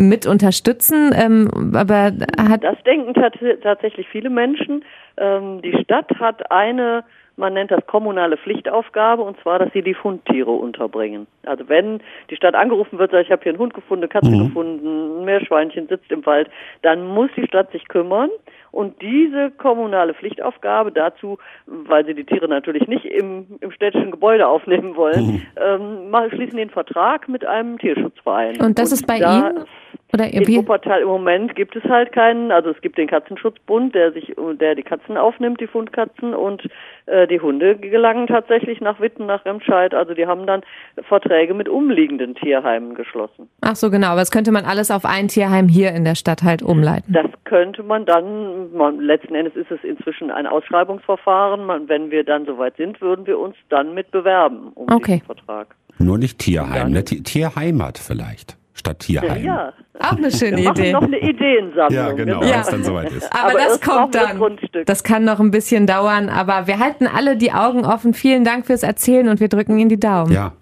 mit 0.00 0.26
unterstützen. 0.26 1.14
Ähm, 1.14 1.75
aber 1.75 2.12
hat 2.38 2.64
das 2.64 2.83
denken 2.85 3.14
tatsächlich 3.62 4.09
viele 4.09 4.30
Menschen. 4.30 4.85
Ähm, 5.16 5.62
die 5.62 5.76
Stadt 5.83 6.11
hat 6.19 6.50
eine 6.50 7.04
man 7.40 7.54
nennt 7.54 7.71
das 7.71 7.85
kommunale 7.87 8.37
Pflichtaufgabe, 8.37 9.23
und 9.23 9.40
zwar, 9.40 9.59
dass 9.59 9.73
sie 9.73 9.83
die 9.83 9.95
Fundtiere 9.95 10.50
unterbringen. 10.50 11.26
Also 11.45 11.69
wenn 11.69 12.00
die 12.28 12.37
Stadt 12.37 12.54
angerufen 12.54 12.99
wird, 12.99 13.11
sagt, 13.11 13.25
ich 13.25 13.33
habe 13.33 13.42
hier 13.42 13.52
einen 13.52 13.59
Hund 13.59 13.75
gefunden, 13.75 14.04
eine 14.04 14.09
Katze 14.09 14.30
mhm. 14.30 14.49
gefunden, 14.49 15.21
ein 15.21 15.25
Meerschweinchen 15.25 15.88
sitzt 15.88 16.12
im 16.12 16.25
Wald, 16.26 16.50
dann 16.83 17.07
muss 17.09 17.30
die 17.37 17.47
Stadt 17.47 17.73
sich 17.73 17.88
kümmern. 17.88 18.30
Und 18.73 19.02
diese 19.02 19.50
kommunale 19.50 20.14
Pflichtaufgabe 20.14 20.92
dazu, 20.92 21.38
weil 21.66 22.07
sie 22.07 22.14
die 22.14 22.25
Tiere 22.25 22.47
natürlich 22.47 22.87
nicht 22.87 23.04
im, 23.04 23.47
im 23.61 23.73
städtischen 23.73 24.12
Gebäude 24.12 24.47
aufnehmen 24.47 24.95
wollen, 24.95 25.26
mhm. 25.26 25.42
ähm, 25.57 26.30
schließen 26.30 26.57
den 26.57 26.71
Vertrag 26.71 27.28
mit 27.28 27.45
einem 27.45 27.78
Tierschutzverein. 27.78 28.61
Und 28.61 28.78
das 28.78 28.92
und 28.92 29.00
ist 29.00 29.07
bei 29.07 29.19
da, 29.19 29.50
Ihnen? 29.50 29.64
Oder 30.12 30.33
in 30.33 30.47
Wuppertal 30.49 31.02
im 31.02 31.09
Moment 31.09 31.55
gibt 31.55 31.76
es 31.76 31.85
halt 31.85 32.12
keinen, 32.12 32.50
also 32.50 32.71
es 32.71 32.81
gibt 32.81 32.99
den 32.99 33.07
Katzenschutzbund, 33.07 33.95
der 33.95 34.12
sich, 34.12 34.35
der 34.61 34.75
die 34.75 34.83
Katzen 34.83 35.17
aufnimmt, 35.17 35.61
die 35.61 35.67
Fundkatzen, 35.67 36.35
und 36.35 36.62
äh, 37.07 37.26
die 37.26 37.40
Hunde 37.40 37.76
gelangen 37.76 38.26
tatsächlich 38.26 38.81
nach 38.81 39.00
Witten, 39.00 39.26
nach 39.26 39.45
Remscheid. 39.45 39.95
Also 39.95 40.14
die 40.14 40.26
haben 40.26 40.47
dann 40.47 40.62
Verträge 41.09 41.55
mit 41.55 41.69
umliegenden 41.69 42.35
Tierheimen 42.35 42.95
geschlossen. 42.95 43.49
Ach 43.61 43.76
so, 43.76 43.90
genau. 43.90 44.09
Aber 44.09 44.21
das 44.21 44.31
könnte 44.31 44.52
man 44.52 44.64
alles 44.64 44.90
auf 44.90 45.05
ein 45.05 45.29
Tierheim 45.29 45.69
hier 45.69 45.93
in 45.93 46.05
der 46.05 46.14
Stadt 46.14 46.43
halt 46.43 46.62
umleiten. 46.62 47.12
Das 47.12 47.31
könnte 47.45 47.83
man 47.83 48.07
dann, 48.07 48.73
man, 48.73 49.00
letzten 49.00 49.35
Endes 49.35 49.57
ist 49.57 49.71
es 49.71 49.83
inzwischen 49.85 50.31
ein 50.31 50.47
Ausschreibungsverfahren. 50.47 51.64
Man, 51.64 51.88
wenn 51.88 52.11
wir 52.11 52.25
dann 52.25 52.47
soweit 52.47 52.76
sind, 52.76 53.00
würden 53.00 53.26
wir 53.26 53.38
uns 53.38 53.57
dann 53.69 53.95
mit 53.95 54.11
bewerben 54.11 54.73
um 54.75 54.93
okay. 54.93 55.14
diesen 55.14 55.26
Vertrag. 55.26 55.75
Nur 55.99 56.19
nicht 56.19 56.38
Tierheim, 56.38 56.93
ne? 56.93 57.05
Tierheimat 57.05 57.99
vielleicht 57.99 58.60
statt 58.80 58.99
Tierheim. 59.00 59.44
Ja, 59.44 59.72
auch 60.00 60.16
eine 60.16 60.30
schöne 60.30 60.56
Wir 60.56 60.70
Idee. 60.70 60.92
noch 60.92 61.02
eine 61.02 61.18
Ideensammlung. 61.18 61.92
Ja, 61.92 62.12
genau, 62.12 62.42
ja. 62.42 62.50
wenn 62.50 62.60
es 62.60 62.66
dann 62.68 62.84
soweit 62.84 63.12
ist. 63.12 63.32
Aber, 63.32 63.50
aber 63.50 63.58
das 63.58 63.80
kommt 63.80 64.14
dann. 64.14 64.58
Das 64.87 65.04
kann 65.04 65.25
noch 65.25 65.38
ein 65.38 65.50
bisschen 65.50 65.87
dauern, 65.87 66.28
aber 66.28 66.66
wir 66.66 66.78
halten 66.78 67.06
alle 67.06 67.37
die 67.37 67.52
Augen 67.52 67.84
offen. 67.84 68.14
Vielen 68.14 68.44
Dank 68.44 68.66
fürs 68.66 68.82
Erzählen 68.82 69.28
und 69.28 69.40
wir 69.40 69.49
drücken 69.49 69.78
Ihnen 69.78 69.88
die 69.88 70.00
Daumen. 70.00 70.32
Ja. 70.32 70.52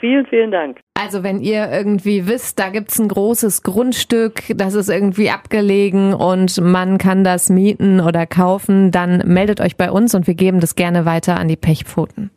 Vielen, 0.00 0.26
vielen 0.26 0.52
Dank. 0.52 0.78
Also 0.94 1.24
wenn 1.24 1.40
ihr 1.40 1.70
irgendwie 1.72 2.28
wisst, 2.28 2.60
da 2.60 2.68
gibt's 2.68 3.00
ein 3.00 3.08
großes 3.08 3.64
Grundstück, 3.64 4.42
das 4.56 4.74
ist 4.74 4.88
irgendwie 4.88 5.30
abgelegen 5.30 6.14
und 6.14 6.60
man 6.60 6.98
kann 6.98 7.24
das 7.24 7.50
mieten 7.50 8.00
oder 8.00 8.24
kaufen, 8.24 8.92
dann 8.92 9.18
meldet 9.26 9.60
euch 9.60 9.76
bei 9.76 9.90
uns 9.90 10.14
und 10.14 10.28
wir 10.28 10.34
geben 10.34 10.60
das 10.60 10.76
gerne 10.76 11.04
weiter 11.04 11.36
an 11.36 11.48
die 11.48 11.56
Pechpfoten. 11.56 12.30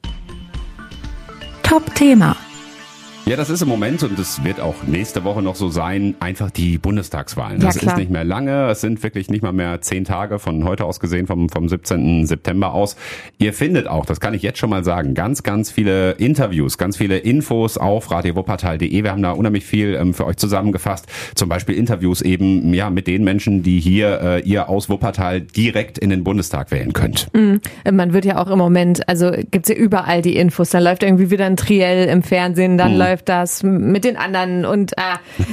Top 1.61 1.93
Thema 1.93 2.35
Ja, 3.31 3.37
das 3.37 3.49
ist 3.49 3.61
im 3.61 3.69
Moment 3.69 4.03
und 4.03 4.19
es 4.19 4.43
wird 4.43 4.59
auch 4.59 4.75
nächste 4.85 5.23
Woche 5.23 5.41
noch 5.41 5.55
so 5.55 5.69
sein, 5.69 6.15
einfach 6.19 6.51
die 6.51 6.77
Bundestagswahlen. 6.77 7.61
Das 7.61 7.77
klar. 7.77 7.93
ist 7.93 7.97
nicht 7.97 8.11
mehr 8.11 8.25
lange, 8.25 8.67
es 8.69 8.81
sind 8.81 9.01
wirklich 9.03 9.29
nicht 9.29 9.41
mal 9.41 9.53
mehr 9.53 9.79
zehn 9.79 10.03
Tage 10.03 10.37
von 10.37 10.65
heute 10.65 10.83
aus 10.83 10.99
gesehen, 10.99 11.27
vom, 11.27 11.47
vom 11.47 11.69
17. 11.69 12.25
September 12.25 12.73
aus. 12.73 12.97
Ihr 13.37 13.53
findet 13.53 13.87
auch, 13.87 14.05
das 14.05 14.19
kann 14.19 14.33
ich 14.33 14.41
jetzt 14.41 14.59
schon 14.59 14.69
mal 14.69 14.83
sagen, 14.83 15.13
ganz, 15.13 15.43
ganz 15.43 15.71
viele 15.71 16.11
Interviews, 16.11 16.77
ganz 16.77 16.97
viele 16.97 17.19
Infos 17.19 17.77
auf 17.77 18.11
radiowuppertal.de. 18.11 19.01
Wir 19.01 19.09
haben 19.09 19.21
da 19.21 19.31
unheimlich 19.31 19.65
viel 19.65 19.95
ähm, 19.95 20.13
für 20.13 20.25
euch 20.25 20.35
zusammengefasst. 20.35 21.05
Zum 21.33 21.47
Beispiel 21.47 21.75
Interviews 21.75 22.21
eben 22.21 22.73
ja 22.73 22.89
mit 22.89 23.07
den 23.07 23.23
Menschen, 23.23 23.63
die 23.63 23.79
hier 23.79 24.19
äh, 24.21 24.41
ihr 24.41 24.67
aus 24.67 24.89
Wuppertal 24.89 25.39
direkt 25.39 25.97
in 25.97 26.09
den 26.09 26.25
Bundestag 26.25 26.69
wählen 26.71 26.91
könnt. 26.91 27.27
Man 27.89 28.11
wird 28.11 28.25
ja 28.25 28.43
auch 28.43 28.51
im 28.51 28.57
Moment, 28.57 29.07
also 29.07 29.31
gibt's 29.51 29.69
ja 29.69 29.75
überall 29.75 30.21
die 30.21 30.35
Infos. 30.35 30.71
Da 30.71 30.79
läuft 30.79 31.03
irgendwie 31.03 31.31
wieder 31.31 31.45
ein 31.45 31.55
Triell 31.55 32.09
im 32.09 32.23
Fernsehen, 32.23 32.77
dann 32.77 32.97
läuft 32.97 33.20
das 33.29 33.63
mit 33.63 34.03
den 34.03 34.17
anderen 34.17 34.65
und 34.65 34.93
äh, 34.97 35.01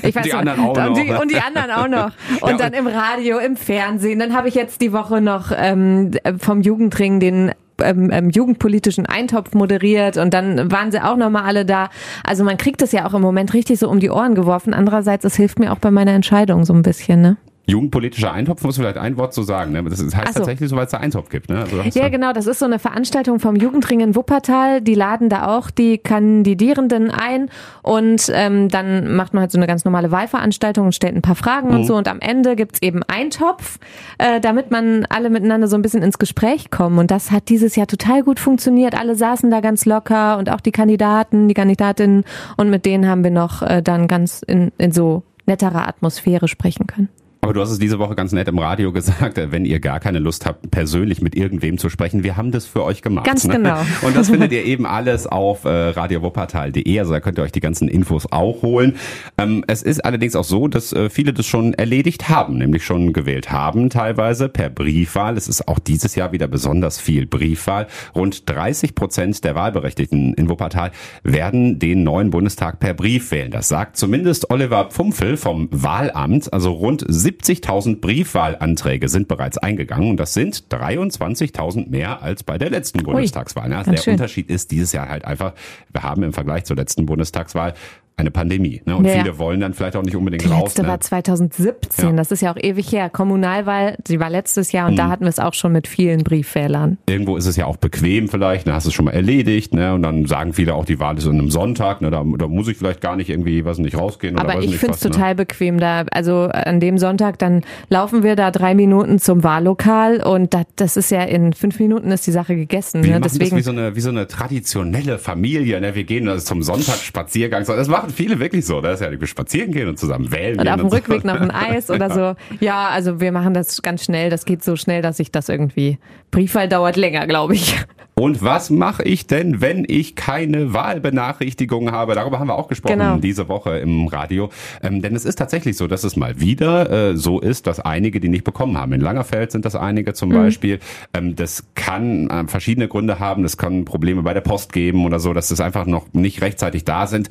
ich 0.06 0.14
weiß 0.14 0.24
Die 0.24 0.32
anderen 0.32 0.60
auch 0.60 0.76
und, 0.88 0.96
die, 0.96 1.10
noch. 1.10 1.22
und 1.22 1.30
die 1.30 1.40
anderen 1.40 1.70
auch 1.70 1.88
noch. 1.88 2.10
Und 2.40 2.50
Ja, 2.50 2.56
dann 2.56 2.72
im 2.72 2.86
Radio, 2.86 3.38
im 3.38 3.56
Fernsehen. 3.56 4.18
Dann 4.18 4.34
habe 4.34 4.48
ich 4.48 4.54
jetzt 4.54 4.80
die 4.80 4.92
Woche 4.92 5.20
noch 5.20 5.50
ähm, 5.54 6.12
vom 6.38 6.60
Jugendring 6.60 7.20
den 7.20 7.52
ähm, 7.80 8.10
ähm, 8.12 8.30
jugendpolitischen 8.30 9.06
Eintopf 9.06 9.54
moderiert 9.54 10.16
und 10.16 10.34
dann 10.34 10.70
waren 10.70 10.90
sie 10.90 11.00
auch 11.00 11.16
nochmal 11.16 11.44
alle 11.44 11.64
da. 11.64 11.90
Also 12.24 12.44
man 12.44 12.56
kriegt 12.56 12.82
es 12.82 12.92
ja 12.92 13.06
auch 13.06 13.14
im 13.14 13.22
Moment 13.22 13.54
richtig 13.54 13.78
so 13.78 13.88
um 13.88 14.00
die 14.00 14.10
Ohren 14.10 14.34
geworfen. 14.34 14.74
Andererseits, 14.74 15.24
es 15.24 15.36
hilft 15.36 15.58
mir 15.58 15.72
auch 15.72 15.78
bei 15.78 15.90
meiner 15.90 16.12
Entscheidung 16.12 16.64
so 16.64 16.72
ein 16.72 16.82
bisschen, 16.82 17.20
ne? 17.20 17.36
Jugendpolitischer 17.68 18.32
Eintopf 18.32 18.62
muss 18.64 18.78
vielleicht 18.78 18.96
ein 18.96 19.18
Wort 19.18 19.34
zu 19.34 19.42
sagen. 19.42 19.72
Ne? 19.72 19.84
Das 19.84 20.00
heißt 20.00 20.32
so. 20.32 20.40
tatsächlich 20.40 20.70
so, 20.70 20.76
weil 20.76 20.86
es 20.86 20.90
da 20.90 20.98
Eintopf 20.98 21.28
gibt. 21.28 21.50
Ne? 21.50 21.58
Also 21.60 21.82
Ja, 21.98 22.08
genau. 22.08 22.32
Das 22.32 22.46
ist 22.46 22.60
so 22.60 22.64
eine 22.64 22.78
Veranstaltung 22.78 23.40
vom 23.40 23.56
Jugendring 23.56 24.00
in 24.00 24.16
Wuppertal. 24.16 24.80
Die 24.80 24.94
laden 24.94 25.28
da 25.28 25.54
auch 25.54 25.70
die 25.70 25.98
Kandidierenden 25.98 27.10
ein 27.10 27.50
und 27.82 28.32
ähm, 28.32 28.70
dann 28.70 29.14
macht 29.14 29.34
man 29.34 29.42
halt 29.42 29.52
so 29.52 29.58
eine 29.58 29.66
ganz 29.66 29.84
normale 29.84 30.10
Wahlveranstaltung 30.10 30.86
und 30.86 30.94
stellt 30.94 31.14
ein 31.14 31.20
paar 31.20 31.34
Fragen 31.34 31.68
und 31.68 31.84
so. 31.84 31.94
Und 31.94 32.08
am 32.08 32.20
Ende 32.20 32.56
gibt's 32.56 32.80
eben 32.80 33.02
Eintopf, 33.02 33.78
äh, 34.16 34.40
damit 34.40 34.70
man 34.70 35.04
alle 35.10 35.28
miteinander 35.28 35.68
so 35.68 35.76
ein 35.76 35.82
bisschen 35.82 36.02
ins 36.02 36.18
Gespräch 36.18 36.70
kommen. 36.70 36.98
Und 36.98 37.10
das 37.10 37.30
hat 37.30 37.50
dieses 37.50 37.76
Jahr 37.76 37.86
total 37.86 38.22
gut 38.22 38.40
funktioniert. 38.40 38.98
Alle 38.98 39.14
saßen 39.14 39.50
da 39.50 39.60
ganz 39.60 39.84
locker 39.84 40.38
und 40.38 40.50
auch 40.50 40.62
die 40.62 40.72
Kandidaten, 40.72 41.48
die 41.48 41.54
Kandidatinnen. 41.54 42.24
Und 42.56 42.70
mit 42.70 42.86
denen 42.86 43.06
haben 43.06 43.24
wir 43.24 43.30
noch 43.30 43.60
äh, 43.60 43.82
dann 43.82 44.08
ganz 44.08 44.40
in, 44.46 44.72
in 44.78 44.90
so 44.90 45.22
netterer 45.44 45.86
Atmosphäre 45.86 46.48
sprechen 46.48 46.86
können. 46.86 47.08
Aber 47.40 47.52
du 47.52 47.60
hast 47.60 47.70
es 47.70 47.78
diese 47.78 47.98
Woche 47.98 48.14
ganz 48.14 48.32
nett 48.32 48.48
im 48.48 48.58
Radio 48.58 48.92
gesagt, 48.92 49.38
äh, 49.38 49.52
wenn 49.52 49.64
ihr 49.64 49.80
gar 49.80 50.00
keine 50.00 50.18
Lust 50.18 50.44
habt, 50.44 50.70
persönlich 50.70 51.22
mit 51.22 51.36
irgendwem 51.36 51.78
zu 51.78 51.88
sprechen, 51.88 52.24
wir 52.24 52.36
haben 52.36 52.50
das 52.50 52.66
für 52.66 52.84
euch 52.84 53.00
gemacht. 53.00 53.26
Ganz 53.26 53.44
ne? 53.44 53.54
genau. 53.54 53.78
Und 54.02 54.16
das 54.16 54.28
findet 54.28 54.52
ihr 54.52 54.64
eben 54.64 54.86
alles 54.86 55.26
auf 55.26 55.64
äh, 55.64 55.68
radiowuppertal.de, 55.68 56.98
also 56.98 57.12
da 57.12 57.20
könnt 57.20 57.38
ihr 57.38 57.44
euch 57.44 57.52
die 57.52 57.60
ganzen 57.60 57.88
Infos 57.88 58.30
auch 58.32 58.62
holen. 58.62 58.96
Ähm, 59.38 59.64
es 59.66 59.82
ist 59.82 60.04
allerdings 60.04 60.34
auch 60.34 60.44
so, 60.44 60.68
dass 60.68 60.92
äh, 60.92 61.10
viele 61.10 61.32
das 61.32 61.46
schon 61.46 61.74
erledigt 61.74 62.28
haben, 62.28 62.58
nämlich 62.58 62.84
schon 62.84 63.12
gewählt 63.12 63.52
haben, 63.52 63.88
teilweise 63.88 64.48
per 64.48 64.68
Briefwahl. 64.68 65.36
Es 65.36 65.48
ist 65.48 65.68
auch 65.68 65.78
dieses 65.78 66.16
Jahr 66.16 66.32
wieder 66.32 66.48
besonders 66.48 67.00
viel 67.00 67.26
Briefwahl. 67.26 67.86
Rund 68.14 68.48
30 68.50 68.94
Prozent 68.94 69.44
der 69.44 69.54
Wahlberechtigten 69.54 70.34
in 70.34 70.48
Wuppertal 70.48 70.90
werden 71.22 71.78
den 71.78 72.02
neuen 72.02 72.30
Bundestag 72.30 72.80
per 72.80 72.94
Brief 72.94 73.30
wählen. 73.30 73.50
Das 73.50 73.68
sagt 73.68 73.96
zumindest 73.96 74.50
Oliver 74.50 74.86
Pfumpfel 74.86 75.36
vom 75.36 75.68
Wahlamt. 75.70 76.52
Also 76.52 76.72
rund 76.72 77.04
70.000 77.28 78.00
Briefwahlanträge 78.00 79.08
sind 79.08 79.28
bereits 79.28 79.58
eingegangen 79.58 80.10
und 80.10 80.16
das 80.16 80.32
sind 80.32 80.64
23.000 80.70 81.88
mehr 81.90 82.22
als 82.22 82.42
bei 82.42 82.56
der 82.56 82.70
letzten 82.70 83.02
Bundestagswahl. 83.02 83.68
Ganz 83.68 83.88
der 83.88 83.96
schön. 83.98 84.14
Unterschied 84.14 84.48
ist 84.48 84.70
dieses 84.70 84.92
Jahr 84.92 85.08
halt 85.08 85.24
einfach, 85.24 85.52
wir 85.92 86.02
haben 86.02 86.22
im 86.22 86.32
Vergleich 86.32 86.64
zur 86.64 86.76
letzten 86.76 87.06
Bundestagswahl 87.06 87.74
eine 88.18 88.30
Pandemie. 88.30 88.82
Ne? 88.84 88.96
Und 88.96 89.04
Ja, 89.04 89.12
viele 89.22 89.38
wollen 89.38 89.60
dann 89.60 89.74
vielleicht 89.74 89.96
auch 89.96 90.02
nicht 90.02 90.16
unbedingt 90.16 90.44
Die 90.44 90.48
raus. 90.48 90.64
letzte 90.64 90.82
Ne? 90.82 90.88
war 90.88 91.00
2017, 91.00 92.08
Ja. 92.10 92.12
das 92.12 92.30
ist 92.32 92.42
ja 92.42 92.52
auch 92.52 92.56
ewig 92.60 92.90
her. 92.92 93.08
Kommunalwahl, 93.10 93.96
die 94.06 94.18
war 94.20 94.28
letztes 94.30 94.72
Jahr 94.72 94.86
und 94.86 94.92
Mhm. 94.94 94.96
da 94.96 95.08
hatten 95.08 95.24
wir 95.24 95.28
es 95.30 95.38
auch 95.38 95.54
schon 95.54 95.72
mit 95.72 95.86
vielen 95.88 96.24
Briefwählern. 96.24 96.98
Irgendwo 97.08 97.36
ist 97.36 97.46
es 97.46 97.56
ja 97.56 97.66
auch 97.66 97.76
bequem 97.76 98.28
vielleicht, 98.28 98.66
dann 98.66 98.74
hast 98.74 98.84
du 98.86 98.88
es 98.90 98.94
schon 98.94 99.04
mal 99.06 99.12
erledigt, 99.12 99.72
ne? 99.72 99.94
Und 99.94 100.02
dann 100.02 100.26
sagen 100.26 100.52
viele 100.52 100.74
auch, 100.74 100.84
die 100.84 100.98
Wahl 101.00 101.16
ist 101.16 101.26
an 101.26 101.38
einem 101.38 101.50
Sonntag, 101.50 102.00
ne? 102.00 102.10
Da, 102.10 102.24
da 102.38 102.48
muss 102.48 102.68
ich 102.68 102.76
vielleicht 102.76 103.00
gar 103.00 103.16
nicht 103.16 103.30
irgendwie, 103.30 103.64
weiß 103.64 103.78
nicht, 103.78 103.96
rausgehen 103.96 104.34
oder 104.34 104.44
Aber 104.44 104.54
weiß 104.58 104.64
ich 104.64 104.76
finde 104.78 104.94
es 104.96 105.04
was, 105.04 105.12
total 105.12 105.34
bequem 105.34 105.78
da. 105.78 106.04
Also 106.10 106.48
an 106.52 106.80
dem 106.80 106.98
Sonntag, 106.98 107.38
dann 107.38 107.62
laufen 107.88 108.22
wir 108.22 108.34
da 108.36 108.50
drei 108.50 108.74
Minuten 108.74 109.18
zum 109.18 109.44
Wahllokal 109.44 110.22
und 110.22 110.54
das, 110.54 110.64
das 110.76 110.96
ist 110.96 111.10
ja 111.10 111.22
in 111.22 111.52
fünf 111.52 111.78
Minuten 111.78 112.10
ist 112.10 112.26
die 112.26 112.32
Sache 112.32 112.56
gegessen. 112.56 113.02
Wir 113.04 113.10
Ne? 113.10 113.20
machen 113.20 113.22
Deswegen 113.32 113.50
das 113.50 113.58
wie 113.58 113.62
so, 113.62 113.70
eine, 113.70 113.94
wie 113.96 114.00
so 114.00 114.10
eine 114.10 114.26
traditionelle 114.26 115.18
Familie. 115.18 115.80
Ne? 115.80 115.94
Wir 115.94 116.04
gehen 116.04 116.28
also 116.28 116.44
zum 116.44 116.62
Sonntagsspaziergang. 116.62 117.64
So, 117.64 117.74
Das 117.76 117.88
machen 117.88 118.07
viele 118.10 118.38
wirklich 118.38 118.66
so. 118.66 118.80
Das 118.80 119.00
ist 119.00 119.06
ja, 119.06 119.20
wir 119.20 119.26
spazieren 119.26 119.72
gehen 119.72 119.88
und 119.88 119.98
zusammen 119.98 120.30
wählen 120.32 120.58
und 120.58 120.68
auf 120.68 120.76
dem 120.76 120.84
und 120.84 120.90
so. 120.90 120.96
Rückweg 120.96 121.24
noch 121.24 121.40
ein 121.40 121.50
Eis 121.50 121.90
oder 121.90 122.10
so. 122.10 122.34
Ja, 122.60 122.88
also 122.88 123.20
wir 123.20 123.30
machen 123.32 123.54
das 123.54 123.82
ganz 123.82 124.04
schnell. 124.04 124.30
Das 124.30 124.44
geht 124.44 124.64
so 124.64 124.74
schnell, 124.76 125.02
dass 125.02 125.18
ich 125.20 125.30
das 125.30 125.48
irgendwie. 125.48 125.98
Briefwahl 126.30 126.68
dauert 126.68 126.96
länger, 126.96 127.26
glaube 127.26 127.54
ich. 127.54 127.76
Und 128.14 128.42
was 128.42 128.68
mache 128.68 129.04
ich 129.04 129.28
denn, 129.28 129.60
wenn 129.60 129.84
ich 129.86 130.16
keine 130.16 130.72
Wahlbenachrichtigung 130.74 131.92
habe? 131.92 132.14
Darüber 132.16 132.38
haben 132.40 132.48
wir 132.48 132.56
auch 132.56 132.66
gesprochen 132.68 132.98
Genau. 132.98 133.16
diese 133.18 133.48
Woche 133.48 133.78
im 133.78 134.08
Radio. 134.08 134.50
Ähm, 134.82 135.02
denn 135.02 135.14
es 135.14 135.24
ist 135.24 135.36
tatsächlich 135.36 135.76
so, 135.76 135.86
dass 135.86 136.02
es 136.04 136.16
mal 136.16 136.40
wieder 136.40 137.10
äh, 137.10 137.16
so 137.16 137.38
ist, 137.40 137.66
dass 137.68 137.78
einige 137.78 138.18
die 138.18 138.28
nicht 138.28 138.42
bekommen 138.44 138.76
haben. 138.76 138.92
In 138.92 139.00
Langerfeld 139.00 139.52
sind 139.52 139.64
das 139.64 139.76
einige 139.76 140.14
zum 140.14 140.30
Beispiel. 140.30 140.80
Ähm, 141.14 141.36
das 141.36 141.64
kann 141.76 142.28
äh, 142.28 142.46
verschiedene 142.48 142.88
Gründe 142.88 143.20
haben. 143.20 143.44
Es 143.44 143.56
kann 143.56 143.84
Probleme 143.84 144.22
bei 144.22 144.34
der 144.34 144.40
Post 144.40 144.72
geben 144.72 145.04
oder 145.06 145.20
so, 145.20 145.32
dass 145.32 145.50
es 145.52 145.60
einfach 145.60 145.86
noch 145.86 146.12
nicht 146.12 146.42
rechtzeitig 146.42 146.84
da 146.84 147.06
sind. 147.06 147.28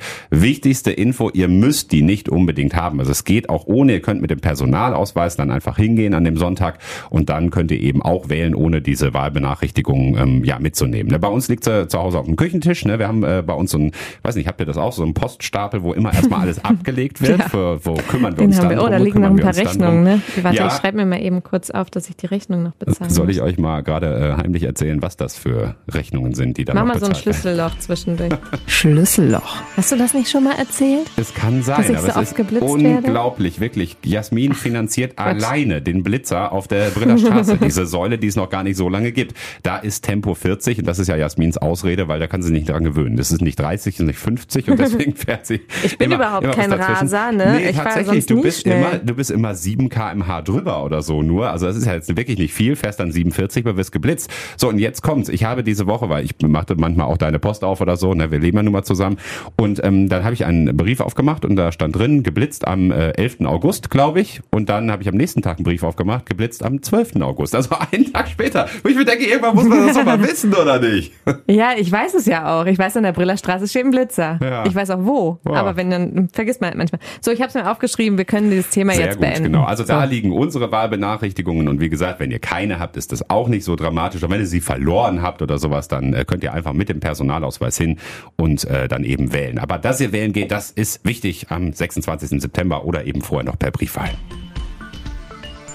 Wichtigste 0.68 0.90
Info, 0.92 1.30
ihr 1.32 1.48
müsst 1.48 1.92
die 1.92 2.02
nicht 2.02 2.28
unbedingt 2.28 2.74
haben. 2.76 3.00
Also 3.00 3.10
es 3.10 3.24
geht 3.24 3.48
auch 3.48 3.66
ohne. 3.66 3.92
Ihr 3.94 4.02
könnt 4.02 4.20
mit 4.20 4.30
dem 4.30 4.40
Personalausweis 4.40 5.34
dann 5.34 5.50
einfach 5.50 5.78
hingehen 5.78 6.12
an 6.12 6.24
dem 6.24 6.36
Sonntag 6.36 6.78
und 7.08 7.30
dann 7.30 7.48
könnt 7.50 7.70
ihr 7.70 7.80
eben 7.80 8.02
auch 8.02 8.28
wählen, 8.28 8.54
ohne 8.54 8.82
diese 8.82 9.14
Wahlbenachrichtigung 9.14 10.18
ähm, 10.18 10.44
ja 10.44 10.58
mitzunehmen. 10.58 11.10
Ne? 11.10 11.18
Bei 11.18 11.28
uns 11.28 11.48
liegt 11.48 11.64
sie 11.64 11.88
zu 11.88 11.98
Hause 11.98 12.18
auf 12.18 12.26
dem 12.26 12.36
Küchentisch. 12.36 12.84
Ne? 12.84 12.98
Wir 12.98 13.08
haben 13.08 13.22
äh, 13.24 13.42
bei 13.46 13.54
uns 13.54 13.70
so 13.70 13.78
ein, 13.78 13.92
weiß 14.24 14.36
nicht, 14.36 14.46
habt 14.46 14.60
ihr 14.60 14.66
das 14.66 14.76
auch, 14.76 14.92
so 14.92 15.02
einen 15.02 15.14
Poststapel, 15.14 15.82
wo 15.82 15.94
immer 15.94 16.12
erstmal 16.12 16.40
alles 16.42 16.62
abgelegt 16.66 17.22
wird. 17.22 17.38
Ja. 17.38 17.48
Für, 17.48 17.80
wo 17.86 17.94
kümmern 17.94 18.32
wir 18.34 18.38
Den 18.38 18.48
uns 18.48 18.58
dann 18.60 18.68
wir. 18.68 18.82
Oh, 18.84 18.88
da 18.90 18.98
liegen 18.98 19.22
noch 19.22 19.30
ein 19.30 19.36
paar 19.36 19.56
Rechnungen, 19.56 20.02
ne? 20.02 20.20
Warte, 20.42 20.58
Ja. 20.58 20.66
ich 20.66 20.74
schreibe 20.74 20.98
mir 20.98 21.06
mal 21.06 21.22
eben 21.22 21.42
kurz 21.42 21.70
auf, 21.70 21.88
dass 21.88 22.10
ich 22.10 22.16
die 22.16 22.26
Rechnung 22.26 22.62
noch 22.62 22.72
bezahlen 22.74 23.08
Soll 23.08 23.24
muss. 23.28 23.36
ich 23.36 23.40
euch 23.40 23.56
mal 23.56 23.80
gerade 23.82 24.34
äh, 24.36 24.42
heimlich 24.42 24.64
erzählen, 24.64 25.00
was 25.00 25.16
das 25.16 25.34
für 25.34 25.76
Rechnungen 25.90 26.34
sind, 26.34 26.58
die 26.58 26.66
da 26.66 26.74
Mach 26.74 26.82
noch 26.84 26.88
mal 26.94 27.00
so 27.00 27.06
ein? 27.06 27.14
Schlüsselloch 27.14 27.78
zwischendurch. 27.78 28.34
Schlüsselloch. 28.66 29.56
Hast 29.78 29.92
du 29.92 29.96
das 29.96 30.12
nicht 30.12 30.28
schon 30.30 30.44
mal 30.44 30.57
erzählt? 30.58 31.10
Es 31.16 31.34
kann 31.34 31.62
sein, 31.62 31.76
Dass 31.78 31.88
ich 31.90 31.96
aber 31.96 32.04
so 32.06 32.10
es 32.10 32.16
oft 32.16 32.22
ist 32.28 32.34
geblitzt 32.36 32.62
werde? 32.82 33.06
unglaublich, 33.06 33.60
wirklich. 33.60 33.96
Jasmin 34.04 34.52
finanziert 34.54 35.18
alleine 35.18 35.80
den 35.82 36.02
Blitzer 36.02 36.52
auf 36.52 36.68
der 36.68 36.90
Briller 36.90 37.18
Straße, 37.18 37.56
diese 37.62 37.86
Säule, 37.86 38.18
die 38.18 38.26
es 38.26 38.36
noch 38.36 38.50
gar 38.50 38.62
nicht 38.64 38.76
so 38.76 38.88
lange 38.88 39.12
gibt. 39.12 39.34
Da 39.62 39.76
ist 39.78 40.02
Tempo 40.04 40.34
40 40.34 40.80
und 40.80 40.86
das 40.86 40.98
ist 40.98 41.08
ja 41.08 41.16
Jasmins 41.16 41.56
Ausrede, 41.58 42.08
weil 42.08 42.18
da 42.20 42.26
kann 42.26 42.42
sie 42.42 42.52
nicht 42.52 42.68
dran 42.68 42.84
gewöhnen. 42.84 43.16
Das 43.16 43.30
ist 43.30 43.40
nicht 43.42 43.58
30, 43.58 43.94
das 43.94 44.00
ist 44.00 44.06
nicht 44.06 44.18
50 44.18 44.70
und 44.70 44.78
deswegen 44.78 45.14
fährt 45.16 45.46
sie. 45.46 45.60
Ich 45.84 45.96
bin 45.98 46.10
immer, 46.10 46.16
überhaupt 46.16 46.44
immer 46.44 46.54
kein. 46.54 46.72
Raser, 46.72 47.32
ne? 47.32 47.54
Nee, 47.58 47.70
Ich 47.70 47.76
tatsächlich, 47.76 48.26
du 48.26 48.42
bist 48.42 48.62
schnell. 48.62 48.78
immer, 48.78 48.98
du 48.98 49.14
bist 49.14 49.30
immer 49.30 49.54
7 49.54 49.88
kmh 49.88 50.42
drüber 50.42 50.84
oder 50.84 51.02
so 51.02 51.22
nur. 51.22 51.50
Also 51.50 51.66
das 51.66 51.76
ist 51.76 51.86
ja 51.86 51.94
jetzt 51.94 52.16
wirklich 52.16 52.38
nicht 52.38 52.52
viel, 52.52 52.76
fährst 52.76 53.00
dann 53.00 53.12
47, 53.12 53.64
aber 53.66 53.76
wirst 53.76 53.92
geblitzt. 53.92 54.30
So 54.56 54.68
und 54.68 54.78
jetzt 54.78 55.02
kommt's. 55.02 55.28
Ich 55.28 55.44
habe 55.44 55.62
diese 55.64 55.86
Woche, 55.86 56.08
weil 56.08 56.24
ich 56.24 56.34
machte 56.42 56.74
manchmal 56.76 57.06
auch 57.06 57.16
deine 57.16 57.38
Post 57.38 57.64
auf 57.64 57.80
oder 57.80 57.96
so, 57.96 58.14
ne, 58.14 58.30
wir 58.30 58.38
leben 58.38 58.56
ja 58.56 58.62
nun 58.62 58.72
mal 58.72 58.82
zusammen 58.84 59.18
und 59.56 59.82
ähm, 59.84 60.08
dann 60.08 60.24
habe 60.24 60.34
ich 60.34 60.37
einen 60.44 60.76
Brief 60.76 61.00
aufgemacht 61.00 61.44
und 61.44 61.56
da 61.56 61.72
stand 61.72 61.96
drin, 61.96 62.22
geblitzt 62.22 62.66
am 62.66 62.90
äh, 62.90 63.10
11. 63.10 63.40
August, 63.44 63.90
glaube 63.90 64.20
ich. 64.20 64.40
Und 64.50 64.68
dann 64.68 64.90
habe 64.90 65.02
ich 65.02 65.08
am 65.08 65.16
nächsten 65.16 65.42
Tag 65.42 65.58
einen 65.58 65.64
Brief 65.64 65.82
aufgemacht, 65.82 66.26
geblitzt 66.26 66.64
am 66.64 66.82
12. 66.82 67.16
August. 67.20 67.54
Also 67.54 67.76
einen 67.92 68.12
Tag 68.12 68.28
später. 68.28 68.68
Wo 68.82 68.88
ich 68.88 68.96
mir 68.96 69.04
denke, 69.04 69.24
irgendwann 69.24 69.54
muss 69.54 69.64
man 69.64 69.86
das 69.86 69.96
doch 69.96 70.04
mal 70.04 70.22
wissen, 70.28 70.54
oder 70.54 70.78
nicht? 70.80 71.12
Ja, 71.46 71.72
ich 71.76 71.90
weiß 71.90 72.14
es 72.14 72.26
ja 72.26 72.60
auch. 72.60 72.66
Ich 72.66 72.78
weiß, 72.78 72.96
an 72.96 73.02
der 73.04 73.12
Brillerstraße 73.12 73.68
steht 73.68 73.84
ein 73.84 73.90
Blitzer. 73.90 74.38
Ja. 74.42 74.64
Ich 74.66 74.74
weiß 74.74 74.90
auch 74.90 75.04
wo. 75.04 75.38
Wow. 75.44 75.56
Aber 75.56 75.76
wenn 75.76 75.90
dann 75.90 76.28
vergisst 76.32 76.60
man 76.60 76.68
halt 76.68 76.78
manchmal. 76.78 77.00
So, 77.20 77.30
ich 77.30 77.40
habe 77.40 77.48
es 77.48 77.54
mir 77.54 77.70
aufgeschrieben. 77.70 78.18
Wir 78.18 78.24
können 78.24 78.50
dieses 78.50 78.70
Thema 78.70 78.92
Sehr 78.94 79.06
jetzt 79.06 79.16
gut, 79.16 79.22
beenden. 79.22 79.44
genau. 79.44 79.64
Also 79.64 79.84
da 79.84 80.02
so. 80.02 80.08
liegen 80.08 80.32
unsere 80.32 80.70
Wahlbenachrichtigungen 80.70 81.68
und 81.68 81.80
wie 81.80 81.88
gesagt, 81.88 82.20
wenn 82.20 82.30
ihr 82.30 82.38
keine 82.38 82.78
habt, 82.78 82.96
ist 82.96 83.12
das 83.12 83.28
auch 83.30 83.48
nicht 83.48 83.64
so 83.64 83.76
dramatisch. 83.76 84.22
Und 84.22 84.30
wenn 84.30 84.40
ihr 84.40 84.46
sie 84.46 84.60
verloren 84.60 85.22
habt 85.22 85.42
oder 85.42 85.58
sowas, 85.58 85.88
dann 85.88 86.14
äh, 86.14 86.24
könnt 86.24 86.42
ihr 86.42 86.52
einfach 86.52 86.72
mit 86.72 86.88
dem 86.88 87.00
Personalausweis 87.00 87.76
hin 87.76 87.98
und 88.36 88.64
äh, 88.64 88.88
dann 88.88 89.04
eben 89.04 89.32
wählen. 89.32 89.58
Aber 89.58 89.78
dass 89.78 90.00
ihr 90.00 90.12
wählen 90.12 90.27
geht, 90.32 90.50
das 90.50 90.70
ist 90.70 91.04
wichtig 91.04 91.50
am 91.50 91.72
26. 91.72 92.40
September 92.40 92.84
oder 92.84 93.04
eben 93.04 93.20
vorher 93.20 93.44
noch 93.44 93.58
per 93.58 93.70
Briefwahl. 93.70 94.10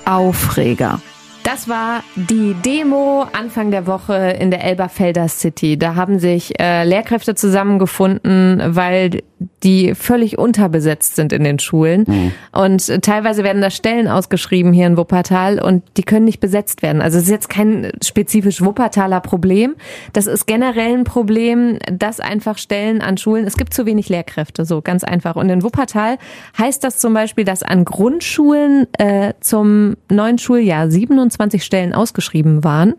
Aufreger. 0.05 1.01
Das 1.43 1.67
war 1.67 2.03
die 2.15 2.55
Demo 2.65 3.25
Anfang 3.33 3.69
der 3.69 3.85
Woche 3.85 4.15
in 4.39 4.49
der 4.49 4.63
Elberfelder 4.63 5.27
City. 5.27 5.77
Da 5.77 5.95
haben 5.95 6.17
sich 6.17 6.57
äh, 6.57 6.85
Lehrkräfte 6.85 7.35
zusammengefunden, 7.35 8.61
weil 8.75 9.23
die 9.63 9.95
völlig 9.95 10.37
unterbesetzt 10.37 11.15
sind 11.15 11.33
in 11.33 11.43
den 11.43 11.59
Schulen. 11.59 12.05
Mhm. 12.07 12.31
Und 12.51 13.01
teilweise 13.03 13.43
werden 13.43 13.61
da 13.61 13.69
Stellen 13.69 14.07
ausgeschrieben 14.07 14.73
hier 14.73 14.87
in 14.87 14.97
Wuppertal 14.97 15.59
und 15.59 15.83
die 15.97 16.03
können 16.03 16.25
nicht 16.25 16.39
besetzt 16.39 16.81
werden. 16.81 17.01
Also 17.01 17.17
es 17.17 17.25
ist 17.25 17.29
jetzt 17.29 17.49
kein 17.49 17.91
spezifisch 18.03 18.61
Wuppertaler 18.61 19.21
Problem. 19.21 19.75
Das 20.13 20.27
ist 20.27 20.45
generell 20.45 20.97
ein 20.97 21.03
Problem, 21.03 21.79
dass 21.91 22.19
einfach 22.19 22.57
Stellen 22.57 23.01
an 23.01 23.17
Schulen, 23.17 23.45
es 23.45 23.57
gibt 23.57 23.73
zu 23.73 23.85
wenig 23.85 24.09
Lehrkräfte, 24.09 24.65
so 24.65 24.81
ganz 24.81 25.03
einfach. 25.03 25.35
Und 25.35 25.49
in 25.49 25.63
Wuppertal 25.63 26.17
heißt 26.57 26.83
das 26.83 26.97
zum 26.97 27.13
Beispiel, 27.13 27.45
dass 27.45 27.63
an 27.63 27.85
Grundschulen 27.85 28.87
äh, 28.97 29.33
zum 29.39 29.95
neuen 30.09 30.37
Schuljahr 30.37 30.89
27 30.89 31.63
Stellen 31.63 31.93
ausgeschrieben 31.93 32.63
waren 32.63 32.95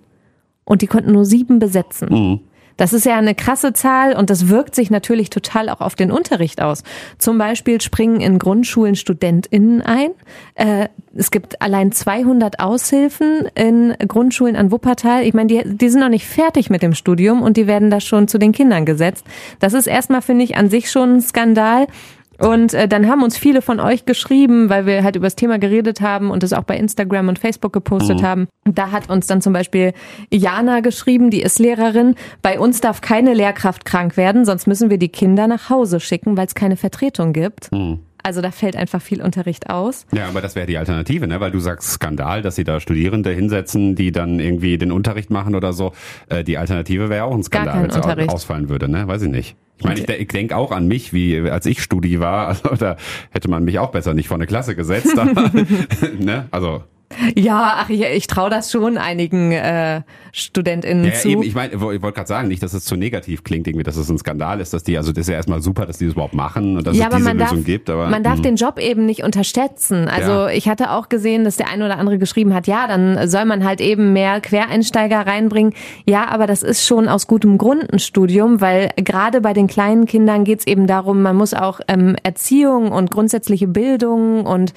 und 0.65 0.83
die 0.83 0.87
konnten 0.87 1.13
nur 1.13 1.25
sieben 1.25 1.59
besetzen. 1.59 2.09
Mhm. 2.11 2.41
Das 2.77 2.93
ist 2.93 3.07
ja 3.07 3.17
eine 3.17 3.35
krasse 3.35 3.73
Zahl 3.73 4.15
und 4.17 4.31
das 4.31 4.49
wirkt 4.49 4.75
sich 4.75 4.91
natürlich 4.91 5.31
total 5.31 5.69
auch 5.69 5.81
auf 5.81 5.95
den 5.95 6.11
Unterricht 6.11 6.61
aus. 6.61 6.83
Zum 7.19 7.39
Beispiel 7.39 7.81
springen 7.81 8.21
in 8.21 8.39
Grundschulen 8.39 8.97
StudentInnen 8.97 9.83
ein. 9.83 10.11
Äh, 10.55 10.89
es 11.15 11.31
gibt 11.31 11.63
allein 11.63 11.93
200 11.93 12.59
Aushilfen 12.59 13.49
in 13.55 13.95
Grundschulen 14.07 14.57
an 14.57 14.73
Wuppertal. 14.73 15.25
Ich 15.25 15.35
meine, 15.35 15.47
die, 15.47 15.63
die 15.65 15.89
sind 15.89 16.01
noch 16.01 16.09
nicht 16.09 16.27
fertig 16.27 16.71
mit 16.71 16.83
dem 16.83 16.95
Studium 16.95 17.43
und 17.43 17.57
die 17.57 17.67
werden 17.67 17.91
da 17.91 18.01
schon 18.01 18.27
zu 18.29 18.39
den 18.39 18.53
Kindern 18.53 18.85
gesetzt. 18.85 19.25
Das 19.61 19.73
ist 19.75 19.87
erstmal, 19.87 20.23
finde 20.23 20.45
ich, 20.45 20.57
an 20.57 20.71
sich 20.71 20.91
schon 20.91 21.17
ein 21.17 21.21
Skandal. 21.21 21.87
Und 22.39 22.75
äh, 22.75 22.89
dann 22.89 23.09
haben 23.09 23.23
uns 23.23 23.39
viele 23.39 23.63
von 23.63 23.81
euch 23.81 24.07
geschrieben, 24.07 24.69
weil 24.69 24.87
wir 24.87 25.05
halt 25.05 25.17
über 25.17 25.27
das 25.27 25.37
Thema 25.37 25.59
geredet 25.59 26.01
haben 26.01 26.31
und 26.31 26.43
es 26.43 26.53
auch 26.53 26.65
bei 26.65 26.77
Instagram 26.77 27.29
und 27.29 27.39
Facebook 27.39 27.73
gepostet 27.73 28.21
mhm. 28.21 28.27
haben. 28.27 28.49
Da 28.65 28.91
hat 28.91 29.09
uns 29.09 29.27
dann 29.27 29.41
zum 29.41 29.53
Beispiel 29.53 29.93
Jana 30.31 30.81
geschrieben, 30.81 31.31
die 31.31 31.43
ist 31.43 31.59
Lehrerin. 31.59 32.15
Bei 32.43 32.59
uns 32.59 32.81
darf 32.81 33.01
keine 33.01 33.35
Lehrkraft 33.35 33.85
krank 33.85 34.17
werden, 34.17 34.45
sonst 34.45 34.67
müssen 34.67 34.91
wir 34.91 34.99
die 34.99 35.09
Kinder 35.09 35.47
nach 35.47 35.71
Hause 35.71 36.01
schicken, 36.01 36.37
weil 36.37 36.47
es 36.47 36.55
keine 36.55 36.77
Vertretung 36.77 37.33
gibt. 37.33 37.71
Mhm. 37.73 38.01
Also 38.25 38.41
da 38.41 38.51
fällt 38.51 38.75
einfach 38.75 39.03
viel 39.03 39.21
Unterricht 39.21 39.69
aus. 39.69 40.07
Ja, 40.13 40.29
aber 40.29 40.41
das 40.41 40.57
wäre 40.57 40.67
die 40.67 40.79
Alternative, 40.79 41.27
ne? 41.27 41.41
Weil 41.41 41.51
du 41.51 41.61
sagst 41.61 41.91
Skandal, 41.91 42.41
dass 42.41 42.57
sie 42.57 42.65
da 42.65 42.81
Studierende 42.81 43.31
hinsetzen, 43.31 43.97
die 43.97 44.13
dann 44.13 44.41
irgendwie 44.41 44.79
den 44.79 44.93
Unterricht 44.93 45.31
machen 45.31 45.55
oder 45.55 45.75
so. 45.75 45.93
Äh, 46.31 46.43
die 46.43 46.57
Alternative 46.57 47.11
wäre 47.11 47.25
auch 47.25 47.35
ein 47.35 47.43
Skandal, 47.43 47.83
wenn 47.83 47.91
es 48.21 48.29
ausfallen 48.31 48.71
würde, 48.71 48.89
ne? 48.89 49.07
Weiß 49.07 49.21
ich 49.21 49.31
nicht. 49.31 49.57
Ich 49.77 49.85
meine, 49.85 50.01
ich, 50.01 50.09
ich 50.09 50.29
denke 50.29 50.57
auch 50.57 50.73
an 50.73 50.89
mich, 50.89 51.13
wie 51.13 51.39
als 51.51 51.67
ich 51.67 51.83
Studi 51.83 52.19
war, 52.19 52.49
also 52.65 52.75
da 52.77 52.97
hätte 53.31 53.51
man 53.51 53.63
mich 53.63 53.79
auch 53.79 53.91
besser 53.91 54.15
nicht 54.15 54.29
vor 54.29 54.39
eine 54.39 54.47
Klasse 54.47 54.75
gesetzt. 54.75 55.19
Aber, 55.19 55.51
ne? 56.19 56.47
Also 56.51 56.83
ja, 57.37 57.77
ach, 57.79 57.91
ich, 57.91 58.03
ich 58.03 58.27
traue 58.27 58.51
das 58.51 58.71
schon 58.71 58.99
einigen 58.99 59.53
äh, 59.53 60.03
StudentInnen 60.33 61.05
ja, 61.05 61.13
zu. 61.13 61.29
Eben, 61.29 61.43
ich 61.43 61.55
meine, 61.55 61.75
ich 61.75 61.81
wollte 61.81 62.13
gerade 62.13 62.27
sagen, 62.27 62.49
nicht, 62.49 62.63
dass 62.63 62.75
es 62.75 62.85
zu 62.85 62.97
negativ 62.97 63.45
klingt, 63.45 63.67
irgendwie, 63.67 63.85
dass 63.85 63.97
es 63.97 64.09
ein 64.09 64.19
Skandal 64.19 64.61
ist, 64.61 64.73
dass 64.73 64.83
die, 64.83 64.97
also 64.97 65.13
das 65.13 65.23
ist 65.23 65.29
ja 65.29 65.35
erstmal 65.35 65.63
super, 65.63 65.87
dass 65.87 65.99
die 65.99 66.07
das 66.07 66.15
überhaupt 66.15 66.35
machen 66.35 66.77
und 66.77 66.87
dass 66.87 66.97
ja, 66.97 67.09
es 67.09 67.17
diese 67.17 67.33
Lösung 67.33 67.39
darf, 67.39 67.65
gibt. 67.65 67.91
Aber 67.91 68.09
man 68.09 68.23
darf 68.23 68.39
mh. 68.39 68.43
den 68.43 68.57
Job 68.57 68.79
eben 68.79 69.07
nicht 69.07 69.23
unterschätzen. 69.23 70.09
Also 70.09 70.33
ja. 70.33 70.49
ich 70.51 70.69
hatte 70.69 70.91
auch 70.91 71.09
gesehen, 71.09 71.45
dass 71.45 71.57
der 71.57 71.69
eine 71.69 71.85
oder 71.85 71.99
andere 71.99 72.19
geschrieben 72.19 72.55
hat, 72.55 72.67
ja, 72.67 72.87
dann 72.87 73.29
soll 73.29 73.45
man 73.45 73.65
halt 73.65 73.81
eben 73.81 74.13
mehr 74.13 74.41
Quereinsteiger 74.41 75.27
reinbringen. 75.27 75.73
Ja, 76.05 76.29
aber 76.29 76.47
das 76.47 76.63
ist 76.63 76.87
schon 76.87 77.09
aus 77.09 77.27
gutem 77.27 77.59
Grund 77.59 77.93
ein 77.93 77.99
Studium, 77.99 78.61
weil 78.61 78.91
gerade 78.97 79.41
bei 79.41 79.53
den 79.53 79.67
kleinen 79.67 80.07
Kindern 80.07 80.45
geht's 80.45 80.67
eben 80.67 80.87
darum, 80.87 81.23
man 81.23 81.37
muss 81.37 81.55
auch 81.55 81.81
ähm, 81.89 82.17
Erziehung 82.23 82.93
und 82.93 83.11
grundsätzliche 83.11 83.69
Bildung 83.69 84.47
und 84.47 84.75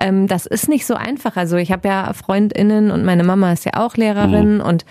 ähm, 0.00 0.26
das 0.26 0.46
ist 0.46 0.68
nicht 0.68 0.86
so 0.86 0.94
einfach. 0.94 1.36
Also 1.36 1.56
ich 1.56 1.70
habe 1.72 1.88
ja 1.88 2.12
Freundinnen 2.12 2.90
und 2.90 3.04
meine 3.04 3.24
Mama 3.24 3.52
ist 3.52 3.64
ja 3.64 3.72
auch 3.74 3.96
Lehrerin 3.96 4.56
mhm. 4.56 4.60
und 4.60 4.84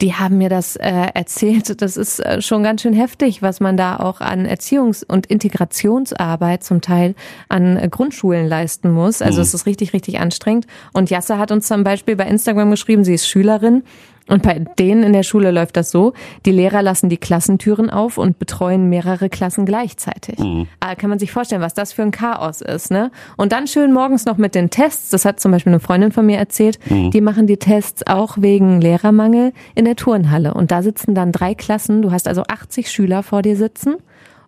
die 0.00 0.14
haben 0.14 0.36
mir 0.36 0.50
das 0.50 0.76
äh, 0.76 1.08
erzählt. 1.14 1.80
Das 1.80 1.96
ist 1.96 2.20
äh, 2.20 2.42
schon 2.42 2.62
ganz 2.62 2.82
schön 2.82 2.92
heftig, 2.92 3.40
was 3.40 3.60
man 3.60 3.76
da 3.76 3.96
auch 3.96 4.20
an 4.20 4.46
Erziehungs- 4.46 5.04
und 5.06 5.26
Integrationsarbeit 5.26 6.64
zum 6.64 6.82
Teil 6.82 7.14
an 7.48 7.76
äh, 7.76 7.88
Grundschulen 7.88 8.46
leisten 8.46 8.90
muss. 8.90 9.22
Also 9.22 9.38
mhm. 9.38 9.42
es 9.42 9.54
ist 9.54 9.66
richtig, 9.66 9.94
richtig 9.94 10.20
anstrengend. 10.20 10.66
Und 10.92 11.08
Jasse 11.08 11.38
hat 11.38 11.50
uns 11.50 11.66
zum 11.66 11.82
Beispiel 11.82 12.16
bei 12.16 12.26
Instagram 12.26 12.70
geschrieben, 12.70 13.04
sie 13.04 13.14
ist 13.14 13.26
Schülerin 13.26 13.84
und 14.28 14.42
bei 14.42 14.58
denen 14.58 15.02
in 15.04 15.12
der 15.12 15.22
Schule 15.22 15.50
läuft 15.50 15.76
das 15.76 15.90
so, 15.90 16.12
die 16.44 16.50
Lehrer 16.50 16.82
lassen 16.82 17.08
die 17.08 17.16
Klassentüren 17.16 17.90
auf 17.90 18.18
und 18.18 18.38
betreuen 18.38 18.88
mehrere 18.88 19.28
Klassen 19.28 19.66
gleichzeitig. 19.66 20.38
Mhm. 20.38 20.66
Aber 20.80 20.92
ah, 20.92 20.94
kann 20.96 21.10
man 21.10 21.18
sich 21.18 21.30
vorstellen, 21.30 21.62
was 21.62 21.74
das 21.74 21.92
für 21.92 22.02
ein 22.02 22.10
Chaos 22.10 22.60
ist, 22.60 22.90
ne? 22.90 23.10
Und 23.36 23.52
dann 23.52 23.66
schön 23.66 23.92
morgens 23.92 24.24
noch 24.24 24.36
mit 24.36 24.54
den 24.54 24.70
Tests, 24.70 25.10
das 25.10 25.24
hat 25.24 25.38
zum 25.38 25.52
Beispiel 25.52 25.72
eine 25.72 25.80
Freundin 25.80 26.10
von 26.10 26.26
mir 26.26 26.38
erzählt, 26.38 26.78
mhm. 26.90 27.10
die 27.12 27.20
machen 27.20 27.46
die 27.46 27.56
Tests 27.56 28.06
auch 28.06 28.38
wegen 28.40 28.80
Lehrermangel 28.80 29.52
in 29.74 29.84
der 29.84 29.96
Turnhalle. 29.96 30.54
Und 30.54 30.70
da 30.70 30.82
sitzen 30.82 31.14
dann 31.14 31.30
drei 31.30 31.54
Klassen, 31.54 32.02
du 32.02 32.10
hast 32.10 32.26
also 32.26 32.42
80 32.42 32.90
Schüler 32.90 33.22
vor 33.22 33.42
dir 33.42 33.56
sitzen 33.56 33.96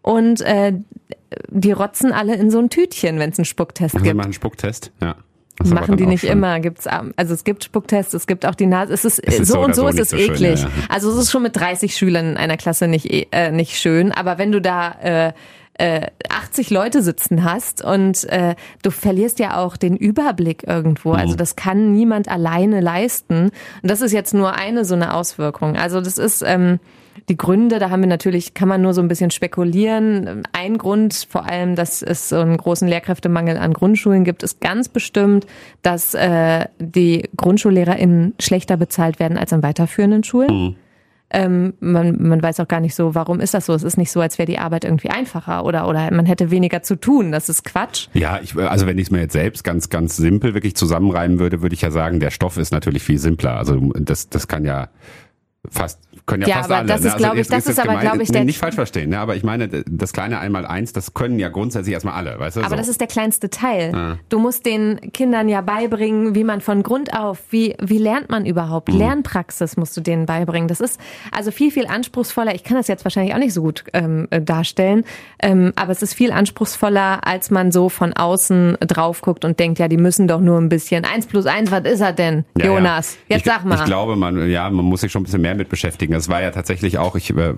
und 0.02 0.40
äh, 0.40 0.72
die 1.50 1.72
rotzen 1.72 2.12
alle 2.12 2.34
in 2.34 2.50
so 2.50 2.58
ein 2.58 2.70
Tütchen, 2.70 3.18
wenn 3.18 3.30
es 3.30 3.38
einen 3.38 3.44
Spucktest 3.44 3.94
also 3.94 4.04
gibt. 4.04 4.16
machen 4.16 4.26
einen 4.26 4.32
Spucktest, 4.32 4.92
ja. 5.00 5.16
Das 5.58 5.70
machen 5.70 5.96
die 5.96 6.06
nicht 6.06 6.24
immer. 6.24 6.60
Gibt's, 6.60 6.86
also 6.86 7.34
es 7.34 7.44
gibt 7.44 7.64
Spucktests, 7.64 8.14
es 8.14 8.26
gibt 8.26 8.46
auch 8.46 8.54
die 8.54 8.66
Nase. 8.66 8.92
Es 8.92 9.04
ist, 9.04 9.18
es 9.18 9.40
ist 9.40 9.48
so, 9.48 9.54
so 9.54 9.60
und 9.60 9.74
so, 9.74 9.82
so 9.82 9.88
ist 9.88 9.98
es 9.98 10.10
so 10.10 10.16
eklig. 10.16 10.60
Schön, 10.60 10.68
ja, 10.70 10.76
ja. 10.76 10.86
Also 10.88 11.10
es 11.10 11.16
ist 11.16 11.30
schon 11.30 11.42
mit 11.42 11.56
30 11.56 11.96
Schülern 11.96 12.30
in 12.30 12.36
einer 12.36 12.56
Klasse 12.56 12.86
nicht, 12.86 13.26
äh, 13.32 13.50
nicht 13.50 13.76
schön. 13.76 14.12
Aber 14.12 14.38
wenn 14.38 14.52
du 14.52 14.60
da 14.60 14.92
äh, 15.02 15.32
äh, 15.78 16.08
80 16.28 16.70
Leute 16.70 17.02
sitzen 17.02 17.44
hast 17.44 17.82
und 17.82 18.24
äh, 18.24 18.56
du 18.82 18.90
verlierst 18.90 19.38
ja 19.38 19.56
auch 19.56 19.76
den 19.76 19.96
Überblick 19.96 20.64
irgendwo. 20.66 21.12
Also 21.12 21.34
mhm. 21.34 21.38
das 21.38 21.56
kann 21.56 21.92
niemand 21.92 22.28
alleine 22.28 22.80
leisten. 22.80 23.44
Und 23.44 23.90
das 23.90 24.00
ist 24.00 24.12
jetzt 24.12 24.34
nur 24.34 24.54
eine 24.54 24.84
so 24.84 24.94
eine 24.94 25.14
Auswirkung. 25.14 25.76
Also 25.76 26.00
das 26.00 26.18
ist 26.18 26.42
ähm, 26.44 26.80
die 27.28 27.36
Gründe, 27.36 27.78
da 27.78 27.90
haben 27.90 28.00
wir 28.00 28.08
natürlich, 28.08 28.54
kann 28.54 28.68
man 28.68 28.82
nur 28.82 28.94
so 28.94 29.00
ein 29.00 29.08
bisschen 29.08 29.30
spekulieren. 29.30 30.42
Ein 30.52 30.78
Grund, 30.78 31.26
vor 31.28 31.46
allem, 31.46 31.76
dass 31.76 32.02
es 32.02 32.28
so 32.28 32.36
einen 32.36 32.56
großen 32.56 32.88
Lehrkräftemangel 32.88 33.56
an 33.56 33.72
Grundschulen 33.72 34.24
gibt, 34.24 34.42
ist 34.42 34.60
ganz 34.60 34.88
bestimmt, 34.88 35.46
dass 35.82 36.14
äh, 36.14 36.66
die 36.78 37.28
GrundschullehrerInnen 37.36 38.34
schlechter 38.40 38.76
bezahlt 38.76 39.18
werden 39.18 39.38
als 39.38 39.52
an 39.52 39.62
weiterführenden 39.62 40.24
Schulen. 40.24 40.50
Mhm. 40.50 40.76
Ähm, 41.30 41.74
man, 41.80 42.16
man 42.26 42.42
weiß 42.42 42.58
auch 42.60 42.68
gar 42.68 42.80
nicht 42.80 42.94
so, 42.94 43.14
warum 43.14 43.40
ist 43.40 43.52
das 43.52 43.66
so? 43.66 43.74
Es 43.74 43.82
ist 43.82 43.98
nicht 43.98 44.10
so, 44.10 44.20
als 44.20 44.38
wäre 44.38 44.46
die 44.46 44.58
Arbeit 44.58 44.84
irgendwie 44.84 45.10
einfacher 45.10 45.64
oder, 45.64 45.86
oder 45.86 46.10
man 46.10 46.24
hätte 46.24 46.50
weniger 46.50 46.82
zu 46.82 46.96
tun. 46.96 47.32
Das 47.32 47.50
ist 47.50 47.64
Quatsch. 47.64 48.08
Ja, 48.14 48.40
ich, 48.42 48.56
also 48.56 48.86
wenn 48.86 48.96
ich 48.96 49.08
es 49.08 49.10
mir 49.10 49.20
jetzt 49.20 49.34
selbst 49.34 49.62
ganz, 49.62 49.90
ganz 49.90 50.16
simpel 50.16 50.54
wirklich 50.54 50.74
zusammenreimen 50.74 51.38
würde, 51.38 51.60
würde 51.60 51.74
ich 51.74 51.82
ja 51.82 51.90
sagen, 51.90 52.18
der 52.18 52.30
Stoff 52.30 52.56
ist 52.56 52.72
natürlich 52.72 53.02
viel 53.02 53.18
simpler. 53.18 53.58
Also 53.58 53.78
das, 53.94 54.30
das 54.30 54.48
kann 54.48 54.64
ja 54.64 54.88
fast 55.68 56.00
können 56.28 56.42
ja, 56.42 56.48
ja 56.48 56.54
fast 56.56 56.70
aber 56.70 56.78
alle. 56.80 56.88
Das 56.88 57.00
ne? 57.00 57.08
ist, 57.08 57.16
glaube 57.16 57.38
also 57.38 57.40
ich, 57.40 57.48
das 57.48 57.66
ist 57.66 57.80
aber, 57.80 57.96
glaube 57.96 58.22
ich, 58.22 58.30
der 58.30 58.44
nicht 58.44 58.58
falsch 58.58 58.76
verstehen. 58.76 59.10
Ne? 59.10 59.18
Aber 59.18 59.34
ich 59.34 59.42
meine, 59.42 59.68
das 59.68 60.12
kleine 60.12 60.38
einmal 60.38 60.64
eins, 60.64 60.92
das 60.92 61.14
können 61.14 61.40
ja 61.40 61.48
grundsätzlich 61.48 61.94
erstmal 61.94 62.14
alle, 62.14 62.38
weißt 62.38 62.58
du? 62.58 62.60
Aber 62.60 62.70
so. 62.70 62.76
das 62.76 62.88
ist 62.88 63.00
der 63.00 63.08
kleinste 63.08 63.50
Teil. 63.50 63.92
Ja. 63.92 64.18
Du 64.28 64.38
musst 64.38 64.66
den 64.66 65.12
Kindern 65.12 65.48
ja 65.48 65.62
beibringen, 65.62 66.36
wie 66.36 66.44
man 66.44 66.60
von 66.60 66.84
Grund 66.84 67.12
auf, 67.18 67.40
wie 67.50 67.74
wie 67.80 67.98
lernt 67.98 68.30
man 68.30 68.46
überhaupt? 68.46 68.92
Mhm. 68.92 68.98
Lernpraxis 68.98 69.76
musst 69.76 69.96
du 69.96 70.00
denen 70.00 70.26
beibringen. 70.26 70.68
Das 70.68 70.80
ist 70.80 71.00
also 71.32 71.50
viel 71.50 71.70
viel 71.70 71.86
anspruchsvoller. 71.86 72.54
Ich 72.54 72.62
kann 72.62 72.76
das 72.76 72.86
jetzt 72.86 73.04
wahrscheinlich 73.04 73.34
auch 73.34 73.38
nicht 73.38 73.54
so 73.54 73.62
gut 73.62 73.84
ähm, 73.94 74.28
äh, 74.30 74.40
darstellen, 74.40 75.04
ähm, 75.42 75.72
aber 75.76 75.92
es 75.92 76.02
ist 76.02 76.14
viel 76.14 76.30
anspruchsvoller, 76.30 77.26
als 77.26 77.50
man 77.50 77.72
so 77.72 77.88
von 77.88 78.12
außen 78.12 78.76
drauf 78.80 79.22
guckt 79.22 79.44
und 79.44 79.58
denkt, 79.58 79.78
ja, 79.78 79.88
die 79.88 79.96
müssen 79.96 80.28
doch 80.28 80.40
nur 80.40 80.60
ein 80.60 80.68
bisschen. 80.68 81.04
Eins 81.04 81.26
plus 81.26 81.46
eins, 81.46 81.70
was 81.70 81.84
ist 81.84 82.00
er 82.00 82.12
denn, 82.12 82.44
ja, 82.58 82.66
Jonas? 82.66 83.16
Jetzt 83.28 83.46
ich, 83.46 83.52
sag 83.52 83.64
mal. 83.64 83.76
Ich 83.76 83.84
glaube, 83.84 84.16
man 84.16 84.48
ja, 84.50 84.68
man 84.68 84.84
muss 84.84 85.00
sich 85.00 85.10
schon 85.10 85.22
ein 85.22 85.24
bisschen 85.24 85.40
mehr 85.40 85.54
mit 85.54 85.70
beschäftigen. 85.70 86.17
Das 86.18 86.28
war 86.28 86.42
ja 86.42 86.50
tatsächlich 86.50 86.98
auch, 86.98 87.14
ich 87.14 87.30
äh, 87.30 87.54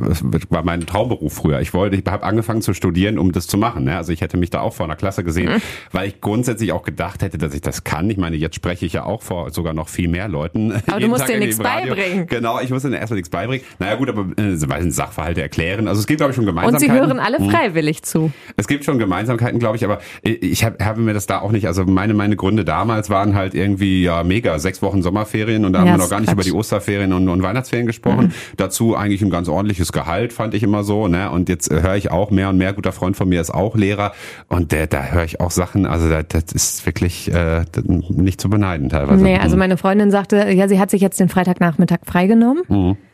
war 0.51 0.63
mein 0.63 0.85
Traumberuf 0.85 1.33
früher. 1.33 1.63
Ich 1.63 1.73
wollte, 1.73 1.97
ich 1.97 2.05
habe 2.07 2.23
angefangen 2.23 2.61
zu 2.61 2.75
studieren, 2.75 3.19
um 3.19 3.33
das 3.33 3.47
zu 3.47 3.57
machen. 3.57 3.85
Ne? 3.85 3.97
Also 3.97 4.13
ich 4.13 4.21
hätte 4.21 4.37
mich 4.37 4.51
da 4.51 4.61
auch 4.61 4.75
vor 4.75 4.85
einer 4.85 4.97
Klasse 4.97 5.25
gesehen, 5.25 5.55
mhm. 5.55 5.63
weil 5.93 6.09
ich 6.09 6.21
grundsätzlich 6.21 6.73
auch 6.73 6.83
gedacht 6.83 7.23
hätte, 7.23 7.39
dass 7.39 7.55
ich 7.55 7.63
das 7.63 7.85
kann. 7.85 8.11
Ich 8.11 8.19
meine, 8.19 8.37
jetzt 8.37 8.57
spreche 8.57 8.85
ich 8.85 8.93
ja 8.93 9.05
auch 9.05 9.23
vor 9.23 9.51
sogar 9.51 9.73
noch 9.73 9.89
viel 9.89 10.09
mehr 10.09 10.29
Leuten. 10.29 10.75
Aber 10.87 11.01
du 11.01 11.09
musst 11.09 11.23
Tag 11.23 11.29
dir 11.29 11.39
nichts 11.39 11.57
beibringen. 11.57 12.27
Genau, 12.27 12.61
ich 12.61 12.69
muss 12.69 12.83
dir 12.83 12.95
erstmal 12.95 13.17
nichts 13.17 13.31
beibringen. 13.31 13.65
Naja 13.79 13.95
gut, 13.95 14.11
aber 14.11 14.27
äh, 14.37 14.57
Sachverhalte 14.91 15.41
erklären. 15.41 15.89
Also 15.89 16.01
es 16.01 16.07
gibt, 16.07 16.19
glaube 16.19 16.33
ich, 16.33 16.37
schon 16.37 16.45
Gemeinsamkeiten. 16.45 16.91
Und 16.91 16.95
sie 16.95 17.01
hören 17.01 17.19
alle 17.19 17.41
mhm. 17.41 17.49
freiwillig 17.49 18.01
mhm. 18.01 18.05
zu. 18.05 18.33
Es 18.59 18.69
gibt 18.69 18.85
schon 18.85 18.99
Gemeinsamkeiten, 18.99 19.59
glaube 19.59 19.77
ich, 19.77 19.87
aber 19.87 20.01
ich 20.23 20.65
habe 20.65 20.85
hab 20.85 20.99
mir 20.99 21.15
das 21.15 21.27
da 21.27 21.41
auch 21.41 21.51
nicht, 21.51 21.67
also 21.67 21.87
meine, 21.87 22.13
meine 22.13 22.37
Gründe 22.37 22.67
damals 22.67 23.09
waren 23.09 23.35
halt 23.35 23.55
irgendwie 23.55 24.03
ja 24.03 24.23
mega, 24.23 24.59
sechs 24.59 24.83
Wochen 24.83 25.01
Sommerferien 25.01 25.65
und 25.65 25.73
da 25.73 25.79
ja, 25.79 25.93
haben 25.93 25.99
wir 25.99 26.05
noch 26.05 26.11
gar 26.11 26.21
nicht 26.21 26.29
Quatsch. 26.29 26.35
über 26.35 26.43
die 26.45 26.53
Osterferien 26.53 27.15
und, 27.15 27.27
und 27.31 27.43
Weihnachtsferien 27.43 27.87
gesprochen. 27.87 28.27
Mhm. 28.27 28.33
Dazu 28.57 28.97
eigentlich 28.97 29.23
ein 29.23 29.31
ganz 29.31 29.49
ordentliches 29.49 29.93
Gehalt, 29.93 30.33
fand 30.33 30.55
ich 30.55 30.63
immer 30.63 30.85
so. 30.85 31.09
Ne? 31.09 31.31
Und 31.31 31.49
jetzt 31.49 31.71
höre 31.71 31.97
ich 31.97 32.11
auch 32.11 32.31
mehr 32.31 32.49
und 32.49 32.59
mehr, 32.59 32.73
guter 32.73 32.93
Freund 32.93 33.17
von 33.17 33.29
mir 33.29 33.41
ist 33.41 33.51
auch 33.51 33.77
Lehrer 33.77 34.13
und 34.49 34.73
der, 34.73 34.87
da 34.87 35.05
höre 35.05 35.25
ich 35.25 35.41
auch 35.41 35.51
Sachen, 35.51 35.87
also 35.87 36.09
das, 36.09 36.25
das 36.29 36.53
ist 36.53 36.87
wirklich 36.87 37.33
äh, 37.33 37.65
nicht 38.09 38.41
zu 38.41 38.51
beneiden 38.51 38.89
teilweise. 38.89 39.23
Nee, 39.23 39.39
also 39.39 39.57
mhm. 39.57 39.61
meine 39.61 39.77
Freundin 39.77 40.11
sagte, 40.11 40.51
ja, 40.51 40.69
sie 40.69 40.79
hat 40.79 40.91
sich 40.91 41.01
jetzt 41.01 41.21
den 41.21 41.29
Freitagnachmittag 41.29 42.01
freigenommen. 42.05 42.63
Mhm 42.69 42.97
Äh, 42.97 43.10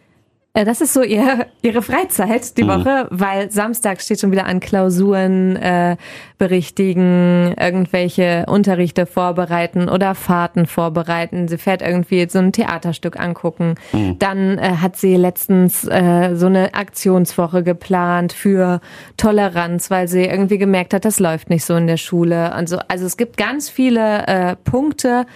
das 0.65 0.81
ist 0.81 0.95
so 0.95 1.03
ihr, 1.03 1.47
ihre 1.63 1.83
Freizeit 1.83 2.57
die 2.57 2.65
mhm. 2.65 2.69
Woche, 2.69 3.09
weil 3.11 3.51
Samstag 3.51 4.01
steht 4.01 4.21
schon 4.21 4.33
wieder 4.33 4.47
an 4.47 4.61
Klausuren 4.61 5.57
äh, 5.57 5.97
berichtigen, 6.39 7.55
irgendwelche 7.59 8.47
Unterrichte 8.49 9.07
vorbereiten 9.07 9.89
oder 9.89 10.15
Fahrten 10.15 10.67
vorbereiten. 10.67 11.49
Sie 11.49 11.59
fährt 11.59 11.83
irgendwie 11.83 12.27
so 12.29 12.39
ein 12.39 12.53
Theaterstück 12.53 13.19
angucken. 13.21 13.75
Mhm. 13.93 14.19
Dann 14.19 14.59
äh, 14.59 14.77
hat 14.81 14.97
sie 14.97 15.17
letztens 15.17 15.85
äh, 15.85 16.35
so 16.35 16.47
eine 16.47 16.75
Aktionswoche 16.75 17.63
geplant 17.63 18.33
für 18.33 18.81
Toleranz, 19.17 19.91
weil 19.91 20.09
sie 20.09 20.25
irgendwie 20.25 20.59
gemerkt 20.59 20.95
hat, 20.95 21.05
das 21.05 21.21
läuft 21.21 21.51
nicht 21.51 21.65
so 21.65 21.75
in 21.77 21.87
der 21.87 21.97
Schule. 21.97 22.53
Also, 22.53 22.79
also 22.89 23.05
es 23.07 23.17
gibt 23.17 23.37
ganz 23.37 23.69
viele 23.69 24.27
äh, 24.27 24.57
Punkte, 24.57 25.27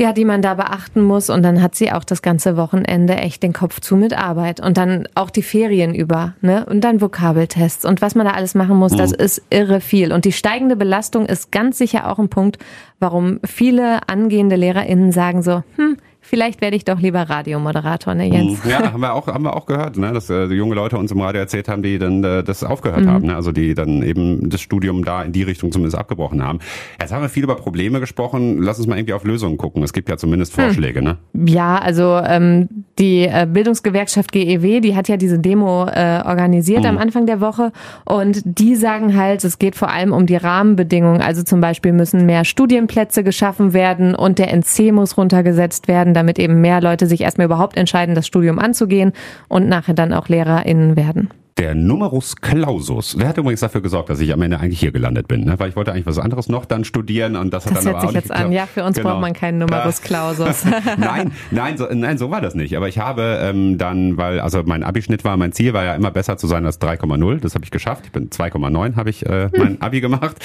ja, 0.00 0.12
die 0.12 0.24
man 0.24 0.42
da 0.42 0.54
beachten 0.54 1.02
muss. 1.02 1.30
Und 1.30 1.42
dann 1.42 1.62
hat 1.62 1.74
sie 1.74 1.92
auch 1.92 2.04
das 2.04 2.22
ganze 2.22 2.56
Wochenende 2.56 3.14
echt 3.14 3.42
den 3.42 3.52
Kopf 3.52 3.80
zu 3.80 3.96
mit 3.96 4.16
Arbeit. 4.16 4.60
Und 4.60 4.76
dann 4.76 5.06
auch 5.14 5.30
die 5.30 5.42
Ferien 5.42 5.94
über, 5.94 6.34
ne? 6.40 6.66
Und 6.66 6.82
dann 6.82 7.00
Vokabeltests 7.00 7.84
und 7.84 8.02
was 8.02 8.14
man 8.14 8.26
da 8.26 8.32
alles 8.32 8.54
machen 8.54 8.76
muss, 8.76 8.92
mhm. 8.92 8.98
das 8.98 9.12
ist 9.12 9.42
irre 9.50 9.80
viel. 9.80 10.12
Und 10.12 10.24
die 10.24 10.32
steigende 10.32 10.76
Belastung 10.76 11.26
ist 11.26 11.52
ganz 11.52 11.78
sicher 11.78 12.10
auch 12.10 12.18
ein 12.18 12.28
Punkt, 12.28 12.58
warum 12.98 13.38
viele 13.44 14.08
angehende 14.08 14.56
LehrerInnen 14.56 15.12
sagen 15.12 15.42
so, 15.42 15.62
hm, 15.76 15.96
vielleicht 16.22 16.60
werde 16.60 16.76
ich 16.76 16.84
doch 16.84 16.98
lieber 16.98 17.22
Radiomoderator, 17.28 18.14
ne 18.14 18.28
Jens? 18.28 18.60
Ja, 18.64 18.92
haben 18.92 19.00
wir 19.00 19.12
auch, 19.12 19.26
haben 19.26 19.44
wir 19.44 19.54
auch 19.54 19.66
gehört, 19.66 19.98
ne, 19.98 20.12
dass 20.12 20.30
äh, 20.30 20.44
junge 20.46 20.74
Leute 20.74 20.96
uns 20.96 21.12
im 21.12 21.20
Radio 21.20 21.40
erzählt 21.40 21.68
haben, 21.68 21.82
die 21.82 21.98
dann 21.98 22.24
äh, 22.24 22.42
das 22.42 22.64
aufgehört 22.64 23.02
mhm. 23.02 23.10
haben, 23.10 23.26
ne? 23.26 23.36
also 23.36 23.52
die 23.52 23.74
dann 23.74 24.02
eben 24.02 24.48
das 24.48 24.60
Studium 24.60 25.04
da 25.04 25.22
in 25.22 25.32
die 25.32 25.42
Richtung 25.42 25.72
zumindest 25.72 25.98
abgebrochen 25.98 26.42
haben. 26.42 26.60
Jetzt 27.00 27.12
haben 27.12 27.22
wir 27.22 27.28
viel 27.28 27.44
über 27.44 27.56
Probleme 27.56 28.00
gesprochen, 28.00 28.58
lass 28.62 28.78
uns 28.78 28.86
mal 28.86 28.96
irgendwie 28.96 29.14
auf 29.14 29.24
Lösungen 29.24 29.58
gucken. 29.58 29.82
Es 29.82 29.92
gibt 29.92 30.08
ja 30.08 30.16
zumindest 30.16 30.56
hm. 30.56 30.64
Vorschläge, 30.64 31.00
hm. 31.00 31.04
ne? 31.04 31.18
Ja, 31.32 31.78
also 31.78 32.18
ähm, 32.24 32.84
die 32.98 33.24
äh, 33.24 33.46
Bildungsgewerkschaft 33.50 34.32
GEW, 34.32 34.80
die 34.80 34.94
hat 34.94 35.08
ja 35.08 35.16
diese 35.16 35.38
Demo 35.38 35.86
äh, 35.86 36.22
organisiert 36.24 36.82
mhm. 36.82 36.88
am 36.88 36.98
Anfang 36.98 37.26
der 37.26 37.40
Woche 37.40 37.72
und 38.04 38.42
die 38.44 38.76
sagen 38.76 39.16
halt, 39.16 39.44
es 39.44 39.58
geht 39.58 39.76
vor 39.76 39.90
allem 39.90 40.12
um 40.12 40.26
die 40.26 40.36
Rahmenbedingungen. 40.36 41.20
Also 41.20 41.42
zum 41.42 41.60
Beispiel 41.60 41.92
müssen 41.92 42.26
mehr 42.26 42.44
Studienplätze 42.44 43.24
geschaffen 43.24 43.72
werden 43.72 44.14
und 44.14 44.38
der 44.38 44.52
NC 44.52 44.92
muss 44.92 45.16
runtergesetzt 45.16 45.88
werden 45.88 46.11
damit 46.14 46.38
eben 46.38 46.60
mehr 46.60 46.80
Leute 46.80 47.06
sich 47.06 47.20
erstmal 47.20 47.46
überhaupt 47.46 47.76
entscheiden, 47.76 48.14
das 48.14 48.26
Studium 48.26 48.58
anzugehen 48.58 49.12
und 49.48 49.68
nachher 49.68 49.94
dann 49.94 50.12
auch 50.12 50.28
LehrerInnen 50.28 50.96
werden 50.96 51.30
der 51.58 51.74
Numerus 51.74 52.36
Clausus. 52.36 53.16
Der 53.16 53.28
hat 53.28 53.38
übrigens 53.38 53.60
dafür 53.60 53.82
gesorgt, 53.82 54.08
dass 54.08 54.20
ich 54.20 54.32
am 54.32 54.40
Ende 54.42 54.58
eigentlich 54.58 54.80
hier 54.80 54.92
gelandet 54.92 55.28
bin, 55.28 55.44
ne? 55.44 55.58
weil 55.58 55.68
ich 55.68 55.76
wollte 55.76 55.92
eigentlich 55.92 56.06
was 56.06 56.18
anderes 56.18 56.48
noch 56.48 56.64
dann 56.64 56.84
studieren 56.84 57.36
und 57.36 57.52
das 57.52 57.66
hat 57.66 57.76
das 57.76 57.84
dann 57.84 57.94
auch 57.96 58.02
nicht 58.04 58.14
jetzt 58.14 58.28
geklappt. 58.28 58.44
an. 58.46 58.52
Ja, 58.52 58.66
für 58.66 58.84
uns 58.84 58.96
genau. 58.96 59.10
braucht 59.10 59.20
man 59.20 59.32
keinen 59.34 59.58
Numerus 59.58 60.00
Clausus. 60.00 60.64
nein, 60.96 61.32
nein, 61.50 61.76
so, 61.76 61.86
nein, 61.92 62.16
so 62.16 62.30
war 62.30 62.40
das 62.40 62.54
nicht. 62.54 62.76
Aber 62.76 62.88
ich 62.88 62.98
habe 62.98 63.38
ähm, 63.42 63.76
dann, 63.76 64.16
weil 64.16 64.40
also 64.40 64.62
mein 64.64 64.82
Abischnitt 64.82 65.24
war, 65.24 65.36
mein 65.36 65.52
Ziel 65.52 65.74
war 65.74 65.84
ja 65.84 65.94
immer 65.94 66.10
besser 66.10 66.38
zu 66.38 66.46
sein 66.46 66.64
als 66.64 66.80
3,0. 66.80 67.40
Das 67.40 67.54
habe 67.54 67.64
ich 67.64 67.70
geschafft. 67.70 68.06
Ich 68.06 68.12
bin 68.12 68.30
2,9 68.30 68.96
habe 68.96 69.10
ich 69.10 69.26
äh, 69.26 69.50
mein 69.56 69.80
Abi 69.82 70.00
gemacht 70.00 70.36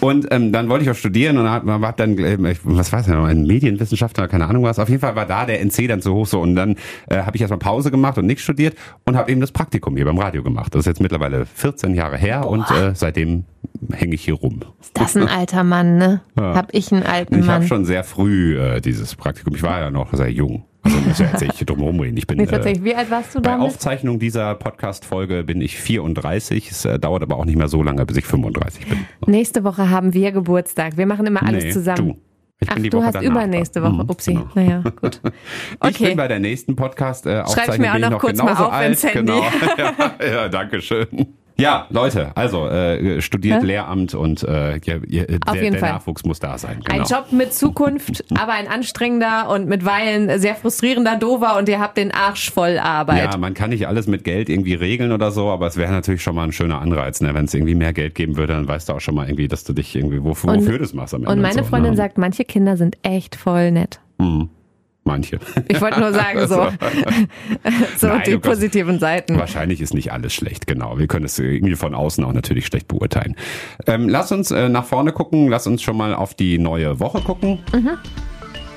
und 0.00 0.26
ähm, 0.30 0.52
dann 0.52 0.68
wollte 0.68 0.84
ich 0.84 0.90
auch 0.90 0.96
studieren 0.96 1.38
und 1.38 1.48
habe 1.48 1.72
hab 1.72 1.96
dann, 1.96 2.18
äh, 2.18 2.56
was 2.64 2.92
weiß 2.92 3.06
ich 3.06 3.12
noch, 3.12 3.24
ein 3.24 3.44
Medienwissenschaftler, 3.46 4.26
keine 4.26 4.46
Ahnung 4.46 4.64
was. 4.64 4.78
Auf 4.78 4.88
jeden 4.88 5.00
Fall 5.00 5.14
war 5.14 5.26
da 5.26 5.46
der 5.46 5.60
NC 5.64 5.88
dann 5.88 6.02
zu 6.02 6.12
hoch 6.12 6.26
so 6.26 6.40
und 6.40 6.56
dann 6.56 6.76
äh, 7.08 7.18
habe 7.18 7.36
ich 7.36 7.40
erstmal 7.40 7.58
Pause 7.58 7.90
gemacht 7.90 8.18
und 8.18 8.26
nichts 8.26 8.42
studiert 8.42 8.76
und 9.04 9.16
habe 9.16 9.30
eben 9.30 9.40
das 9.40 9.52
Praktikum 9.52 9.96
hier 9.96 10.04
beim 10.04 10.18
Radio 10.18 10.42
gemacht 10.42 10.55
gemacht. 10.56 10.74
Das 10.74 10.80
ist 10.80 10.86
jetzt 10.86 11.00
mittlerweile 11.00 11.46
14 11.46 11.94
Jahre 11.94 12.16
her 12.16 12.40
Boah. 12.40 12.50
und 12.50 12.70
äh, 12.70 12.94
seitdem 12.94 13.44
hänge 13.92 14.14
ich 14.14 14.24
hier 14.24 14.34
rum. 14.34 14.60
Ist 14.80 14.98
das 14.98 15.16
ein 15.16 15.28
alter 15.28 15.64
Mann, 15.64 15.98
ne? 15.98 16.22
Ja. 16.38 16.54
Hab 16.54 16.74
ich 16.74 16.92
einen 16.92 17.02
alten 17.02 17.34
ich 17.34 17.40
Mann? 17.40 17.48
Ich 17.48 17.50
habe 17.50 17.66
schon 17.66 17.84
sehr 17.84 18.04
früh 18.04 18.58
äh, 18.58 18.80
dieses 18.80 19.14
Praktikum. 19.14 19.54
Ich 19.54 19.62
war 19.62 19.80
ja 19.80 19.90
noch 19.90 20.12
sehr 20.14 20.32
jung. 20.32 20.64
Also 20.82 20.98
muss 20.98 21.18
ja 21.18 21.26
jetzt 21.32 21.40
nicht 21.40 21.68
drum 21.68 21.80
rumreden. 21.80 22.16
Ich 22.16 22.26
bin 22.26 22.38
nee, 22.38 22.46
tatsächlich. 22.46 22.84
Wie 22.84 22.94
alt 22.94 23.10
warst 23.10 23.34
du 23.34 23.40
bei 23.40 23.50
damit? 23.50 23.66
Aufzeichnung 23.66 24.18
dieser 24.20 24.54
Podcast-Folge 24.54 25.42
bin 25.42 25.60
ich 25.60 25.76
34. 25.78 26.70
Es 26.70 26.84
äh, 26.84 26.98
dauert 26.98 27.22
aber 27.22 27.36
auch 27.36 27.44
nicht 27.44 27.56
mehr 27.56 27.68
so 27.68 27.82
lange, 27.82 28.06
bis 28.06 28.16
ich 28.16 28.24
35 28.24 28.86
bin. 28.86 28.98
Nächste 29.26 29.64
Woche 29.64 29.90
haben 29.90 30.14
wir 30.14 30.30
Geburtstag. 30.30 30.96
Wir 30.96 31.06
machen 31.06 31.26
immer 31.26 31.42
alles 31.42 31.64
nee, 31.64 31.70
zusammen. 31.70 32.08
Du. 32.08 32.16
Ich 32.58 32.70
Ach, 32.70 32.76
du 32.76 33.02
hast 33.02 33.20
übernächste 33.20 33.82
Woche. 33.82 33.92
Mhm, 33.92 34.10
Upsi. 34.10 34.32
Genau. 34.32 34.48
Naja, 34.54 34.82
gut. 35.00 35.20
Okay. 35.80 35.90
Ich 35.90 35.98
bin 35.98 36.16
bei 36.16 36.28
der 36.28 36.38
nächsten 36.38 36.74
Podcast 36.74 37.26
äh, 37.26 37.44
Schreib 37.46 37.78
mir 37.78 37.92
auch 37.92 37.98
noch, 37.98 38.10
noch 38.10 38.20
kurz 38.20 38.38
mal 38.38 38.52
auf 38.52 38.72
alt. 38.72 38.92
ins 38.92 39.04
Handy. 39.04 39.32
Genau. 39.32 39.44
ja, 39.76 40.14
ja, 40.26 40.48
danke 40.48 40.80
schön. 40.80 41.36
Ja, 41.58 41.86
Leute, 41.88 42.32
also 42.34 42.68
äh, 42.68 43.20
studiert 43.22 43.62
Hä? 43.62 43.66
Lehramt 43.66 44.14
und 44.14 44.42
äh, 44.42 44.78
ja, 44.84 44.98
der, 44.98 45.26
der 45.26 45.80
Nachwuchs 45.80 46.24
muss 46.24 46.38
da 46.38 46.58
sein. 46.58 46.80
Genau. 46.84 47.02
Ein 47.02 47.08
Job 47.08 47.32
mit 47.32 47.54
Zukunft, 47.54 48.24
aber 48.38 48.52
ein 48.52 48.68
anstrengender 48.68 49.48
und 49.48 49.66
mit 49.66 49.84
Weilen 49.84 50.38
sehr 50.38 50.54
frustrierender 50.54 51.16
Dover 51.16 51.56
und 51.56 51.68
ihr 51.68 51.80
habt 51.80 51.96
den 51.96 52.12
Arsch 52.12 52.50
voll 52.50 52.78
Arbeit. 52.78 53.32
Ja, 53.32 53.38
man 53.38 53.54
kann 53.54 53.70
nicht 53.70 53.88
alles 53.88 54.06
mit 54.06 54.24
Geld 54.24 54.50
irgendwie 54.50 54.74
regeln 54.74 55.12
oder 55.12 55.30
so, 55.30 55.48
aber 55.48 55.66
es 55.66 55.78
wäre 55.78 55.92
natürlich 55.92 56.22
schon 56.22 56.34
mal 56.34 56.44
ein 56.44 56.52
schöner 56.52 56.80
Anreiz, 56.80 57.22
ne? 57.22 57.32
wenn 57.34 57.46
es 57.46 57.54
irgendwie 57.54 57.74
mehr 57.74 57.94
Geld 57.94 58.14
geben 58.14 58.36
würde, 58.36 58.52
dann 58.52 58.68
weißt 58.68 58.90
du 58.90 58.92
auch 58.92 59.00
schon 59.00 59.14
mal 59.14 59.26
irgendwie, 59.26 59.48
dass 59.48 59.64
du 59.64 59.72
dich 59.72 59.96
irgendwie 59.96 60.22
wofür, 60.22 60.50
und, 60.50 60.58
wofür 60.58 60.78
das 60.78 60.92
machst 60.92 61.14
am 61.14 61.22
Ende. 61.22 61.32
Und 61.32 61.40
meine 61.40 61.64
Freundin 61.64 61.92
ne? 61.92 61.96
sagt, 61.96 62.18
manche 62.18 62.44
Kinder 62.44 62.76
sind 62.76 62.98
echt 63.02 63.34
voll 63.34 63.70
nett. 63.70 64.00
Mhm. 64.18 64.50
Manche. 65.06 65.38
Ich 65.68 65.80
wollte 65.80 66.00
nur 66.00 66.12
sagen, 66.12 66.48
so, 66.48 66.56
so 67.96 68.06
Nein, 68.08 68.22
die 68.26 68.38
positiven 68.38 68.98
Seiten. 68.98 69.38
Wahrscheinlich 69.38 69.80
ist 69.80 69.94
nicht 69.94 70.12
alles 70.12 70.34
schlecht, 70.34 70.66
genau. 70.66 70.98
Wir 70.98 71.06
können 71.06 71.24
es 71.24 71.38
irgendwie 71.38 71.76
von 71.76 71.94
außen 71.94 72.24
auch 72.24 72.32
natürlich 72.32 72.66
schlecht 72.66 72.88
beurteilen. 72.88 73.36
Ähm, 73.86 74.08
lass 74.08 74.32
uns 74.32 74.50
äh, 74.50 74.68
nach 74.68 74.84
vorne 74.84 75.12
gucken, 75.12 75.48
lass 75.48 75.68
uns 75.68 75.82
schon 75.82 75.96
mal 75.96 76.12
auf 76.12 76.34
die 76.34 76.58
neue 76.58 76.98
Woche 76.98 77.20
gucken. 77.20 77.60
Mhm. 77.72 77.98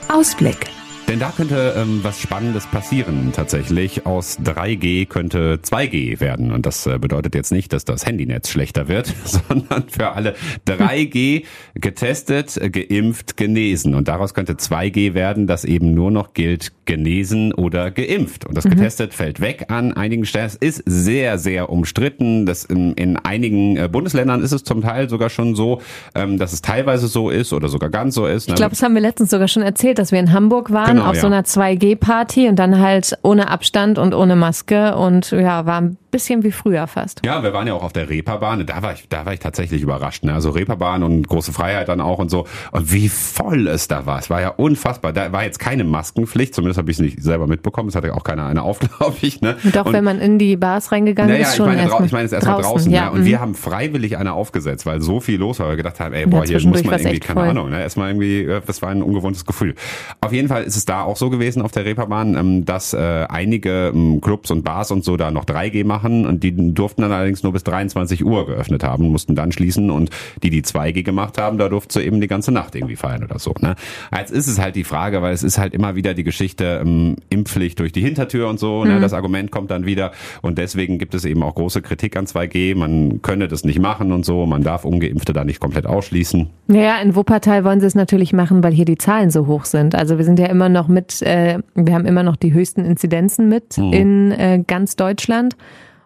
Ausblick. 0.07 0.67
Denn 1.09 1.17
da 1.17 1.33
könnte 1.35 1.73
ähm, 1.75 2.01
was 2.03 2.19
Spannendes 2.19 2.67
passieren 2.67 3.31
tatsächlich. 3.33 4.05
Aus 4.05 4.37
3G 4.41 5.07
könnte 5.07 5.55
2G 5.55 6.19
werden. 6.19 6.51
Und 6.51 6.67
das 6.67 6.85
äh, 6.85 6.99
bedeutet 6.99 7.33
jetzt 7.33 7.51
nicht, 7.51 7.73
dass 7.73 7.83
das 7.83 8.05
Handynetz 8.05 8.47
schlechter 8.47 8.87
wird, 8.87 9.11
sondern 9.25 9.89
für 9.89 10.11
alle 10.11 10.35
3G 10.67 11.45
getestet, 11.73 12.59
geimpft, 12.71 13.37
genesen. 13.37 13.95
Und 13.95 14.07
daraus 14.07 14.35
könnte 14.35 14.53
2G 14.53 15.15
werden, 15.15 15.47
das 15.47 15.65
eben 15.65 15.95
nur 15.95 16.11
noch 16.11 16.33
gilt, 16.33 16.73
genesen 16.85 17.55
oder 17.55 17.89
geimpft. 17.89 18.45
Und 18.45 18.55
das 18.55 18.65
mhm. 18.65 18.71
getestet 18.71 19.15
fällt 19.15 19.39
weg 19.39 19.65
an 19.69 19.93
einigen 19.93 20.27
Stellen. 20.27 20.45
Es 20.45 20.57
ist 20.57 20.83
sehr, 20.85 21.39
sehr 21.39 21.71
umstritten. 21.71 22.45
Das 22.45 22.65
in, 22.65 22.93
in 22.93 23.17
einigen 23.17 23.77
äh, 23.77 23.89
Bundesländern 23.91 24.43
ist 24.43 24.51
es 24.51 24.63
zum 24.63 24.83
Teil 24.83 25.09
sogar 25.09 25.31
schon 25.31 25.55
so, 25.55 25.81
ähm, 26.13 26.37
dass 26.37 26.53
es 26.53 26.61
teilweise 26.61 27.07
so 27.07 27.31
ist 27.31 27.51
oder 27.51 27.67
sogar 27.67 27.89
ganz 27.89 28.13
so 28.13 28.27
ist. 28.27 28.47
Ich 28.47 28.53
glaube, 28.53 28.71
das 28.71 28.83
haben 28.83 28.93
wir 28.93 29.01
letztens 29.01 29.31
sogar 29.31 29.47
schon 29.47 29.63
erzählt, 29.63 29.97
dass 29.97 30.11
wir 30.11 30.19
in 30.19 30.33
Hamburg 30.33 30.71
waren. 30.71 30.97
Genau 30.97 30.98
genau, 30.99 31.09
auf 31.09 31.15
ja. 31.15 31.21
so 31.21 31.27
einer 31.27 31.41
2G-Party 31.43 32.47
und 32.47 32.57
dann 32.57 32.79
halt 32.79 33.17
ohne 33.23 33.49
Abstand 33.49 33.97
und 33.97 34.13
ohne 34.13 34.35
Maske 34.35 34.95
und 34.95 35.31
ja, 35.31 35.65
war 35.65 35.81
ein 35.81 35.97
bisschen 36.11 36.43
wie 36.43 36.51
früher 36.51 36.87
fast. 36.87 37.21
Ja, 37.25 37.43
wir 37.43 37.53
waren 37.53 37.67
ja 37.67 37.73
auch 37.73 37.83
auf 37.83 37.93
der 37.93 38.09
Reeperbahn. 38.09 38.65
Da 38.65 38.81
war 38.81 38.93
ich, 38.93 39.07
da 39.09 39.25
war 39.25 39.33
ich 39.33 39.39
tatsächlich 39.39 39.81
überrascht. 39.81 40.23
Ne? 40.23 40.33
Also 40.33 40.49
Reeperbahn 40.51 41.03
und 41.03 41.27
große 41.27 41.53
Freiheit 41.53 41.89
dann 41.89 42.01
auch 42.01 42.19
und 42.19 42.29
so. 42.29 42.45
Und 42.71 42.91
wie 42.91 43.09
voll 43.09 43.67
es 43.67 43.87
da 43.87 44.05
war. 44.05 44.19
Es 44.19 44.29
war 44.29 44.41
ja 44.41 44.49
unfassbar. 44.49 45.13
Da 45.13 45.31
war 45.31 45.43
jetzt 45.43 45.59
keine 45.59 45.83
Maskenpflicht. 45.83 46.55
Zumindest 46.55 46.77
habe 46.77 46.89
ich 46.91 46.97
es 46.97 47.01
nicht 47.01 47.21
selber 47.21 47.47
mitbekommen. 47.47 47.89
Es 47.89 47.95
hatte 47.95 48.13
auch 48.13 48.23
keiner 48.23 48.47
eine 48.47 48.63
auf, 48.63 48.79
glaube 48.97 49.17
ich. 49.21 49.41
Ne? 49.41 49.57
Doch, 49.73 49.85
und, 49.85 49.93
wenn 49.93 50.03
man 50.03 50.19
in 50.19 50.39
die 50.39 50.57
Bars 50.57 50.91
reingegangen 50.91 51.31
naja, 51.31 51.47
ist, 51.47 51.55
schon 51.55 51.69
ich 51.69 51.77
meine, 51.77 51.89
erst 51.89 52.05
ich 52.05 52.11
meine 52.11 52.25
es 52.25 52.31
erstmal 52.31 52.55
draußen. 52.55 52.71
draußen 52.71 52.91
ja. 52.91 53.03
ja. 53.03 53.09
Und 53.09 53.21
mhm. 53.21 53.25
wir 53.25 53.39
haben 53.39 53.55
freiwillig 53.55 54.17
eine 54.17 54.33
aufgesetzt, 54.33 54.85
weil 54.85 55.01
so 55.01 55.19
viel 55.19 55.39
los 55.39 55.59
war. 55.59 55.69
Wir 55.69 55.77
gedacht 55.77 55.99
haben, 55.99 56.13
ey, 56.13 56.25
boah, 56.25 56.45
hier 56.45 56.61
muss 56.67 56.83
man 56.83 56.99
irgendwie, 56.99 57.19
keine 57.19 57.39
voll. 57.39 57.49
Ahnung, 57.49 57.69
ne? 57.69 57.81
erstmal 57.81 58.09
irgendwie, 58.09 58.43
äh, 58.43 58.61
das 58.65 58.81
war 58.81 58.89
ein 58.89 59.03
ungewohntes 59.03 59.45
Gefühl. 59.45 59.75
Auf 60.21 60.33
jeden 60.33 60.47
Fall 60.47 60.63
ist 60.63 60.75
es 60.75 60.85
da 60.85 61.03
auch 61.03 61.17
so 61.17 61.29
gewesen 61.29 61.61
auf 61.61 61.71
der 61.71 61.85
Reeperbahn, 61.85 62.35
ähm, 62.35 62.65
dass 62.65 62.93
äh, 62.93 63.25
einige 63.29 63.91
ähm, 63.93 64.21
Clubs 64.21 64.51
und 64.51 64.63
Bars 64.63 64.91
und 64.91 65.03
so 65.03 65.17
da 65.17 65.31
noch 65.31 65.45
3G 65.45 65.85
machen 65.85 65.98
und 66.03 66.43
die 66.43 66.73
durften 66.73 67.01
dann 67.01 67.11
allerdings 67.11 67.43
nur 67.43 67.53
bis 67.53 67.63
23 67.63 68.25
Uhr 68.25 68.45
geöffnet 68.45 68.83
haben, 68.83 69.09
mussten 69.09 69.35
dann 69.35 69.51
schließen 69.51 69.89
und 69.91 70.09
die, 70.43 70.49
die 70.49 70.63
2G 70.63 71.03
gemacht 71.03 71.37
haben, 71.37 71.57
da 71.57 71.69
durfte 71.69 72.01
eben 72.01 72.21
die 72.21 72.27
ganze 72.27 72.51
Nacht 72.51 72.75
irgendwie 72.75 72.95
feiern 72.95 73.23
oder 73.23 73.39
so. 73.39 73.53
Ne? 73.59 73.75
Jetzt 74.15 74.31
ist 74.31 74.47
es 74.47 74.59
halt 74.59 74.75
die 74.75 74.83
Frage, 74.83 75.21
weil 75.21 75.33
es 75.33 75.43
ist 75.43 75.57
halt 75.57 75.73
immer 75.73 75.95
wieder 75.95 76.13
die 76.13 76.23
Geschichte 76.23 76.81
ähm, 76.83 77.15
Impfpflicht 77.29 77.79
durch 77.79 77.91
die 77.91 78.01
Hintertür 78.01 78.49
und 78.49 78.59
so. 78.59 78.83
Ne? 78.83 78.91
Mhm. 78.91 78.95
Ne? 78.95 79.01
Das 79.01 79.13
Argument 79.13 79.51
kommt 79.51 79.71
dann 79.71 79.85
wieder 79.85 80.11
und 80.41 80.57
deswegen 80.57 80.97
gibt 80.97 81.13
es 81.13 81.25
eben 81.25 81.43
auch 81.43 81.55
große 81.55 81.81
Kritik 81.81 82.15
an 82.17 82.25
2G. 82.25 82.75
Man 82.75 83.21
könne 83.21 83.47
das 83.47 83.63
nicht 83.63 83.79
machen 83.79 84.11
und 84.11 84.25
so. 84.25 84.45
Man 84.45 84.63
darf 84.63 84.85
Ungeimpfte 84.85 85.33
da 85.33 85.43
nicht 85.43 85.59
komplett 85.59 85.85
ausschließen. 85.85 86.49
Naja, 86.67 87.01
in 87.01 87.15
Wuppertal 87.15 87.63
wollen 87.63 87.79
sie 87.79 87.87
es 87.87 87.95
natürlich 87.95 88.33
machen, 88.33 88.63
weil 88.63 88.73
hier 88.73 88.85
die 88.85 88.97
Zahlen 88.97 89.31
so 89.31 89.47
hoch 89.47 89.65
sind. 89.65 89.95
Also 89.95 90.17
wir 90.17 90.25
sind 90.25 90.39
ja 90.39 90.47
immer 90.47 90.69
noch 90.69 90.87
mit, 90.87 91.21
äh, 91.21 91.59
wir 91.75 91.93
haben 91.93 92.05
immer 92.05 92.23
noch 92.23 92.35
die 92.35 92.53
höchsten 92.53 92.85
Inzidenzen 92.85 93.49
mit 93.49 93.77
mhm. 93.77 93.93
in 93.93 94.31
äh, 94.31 94.63
ganz 94.65 94.95
Deutschland. 94.95 95.55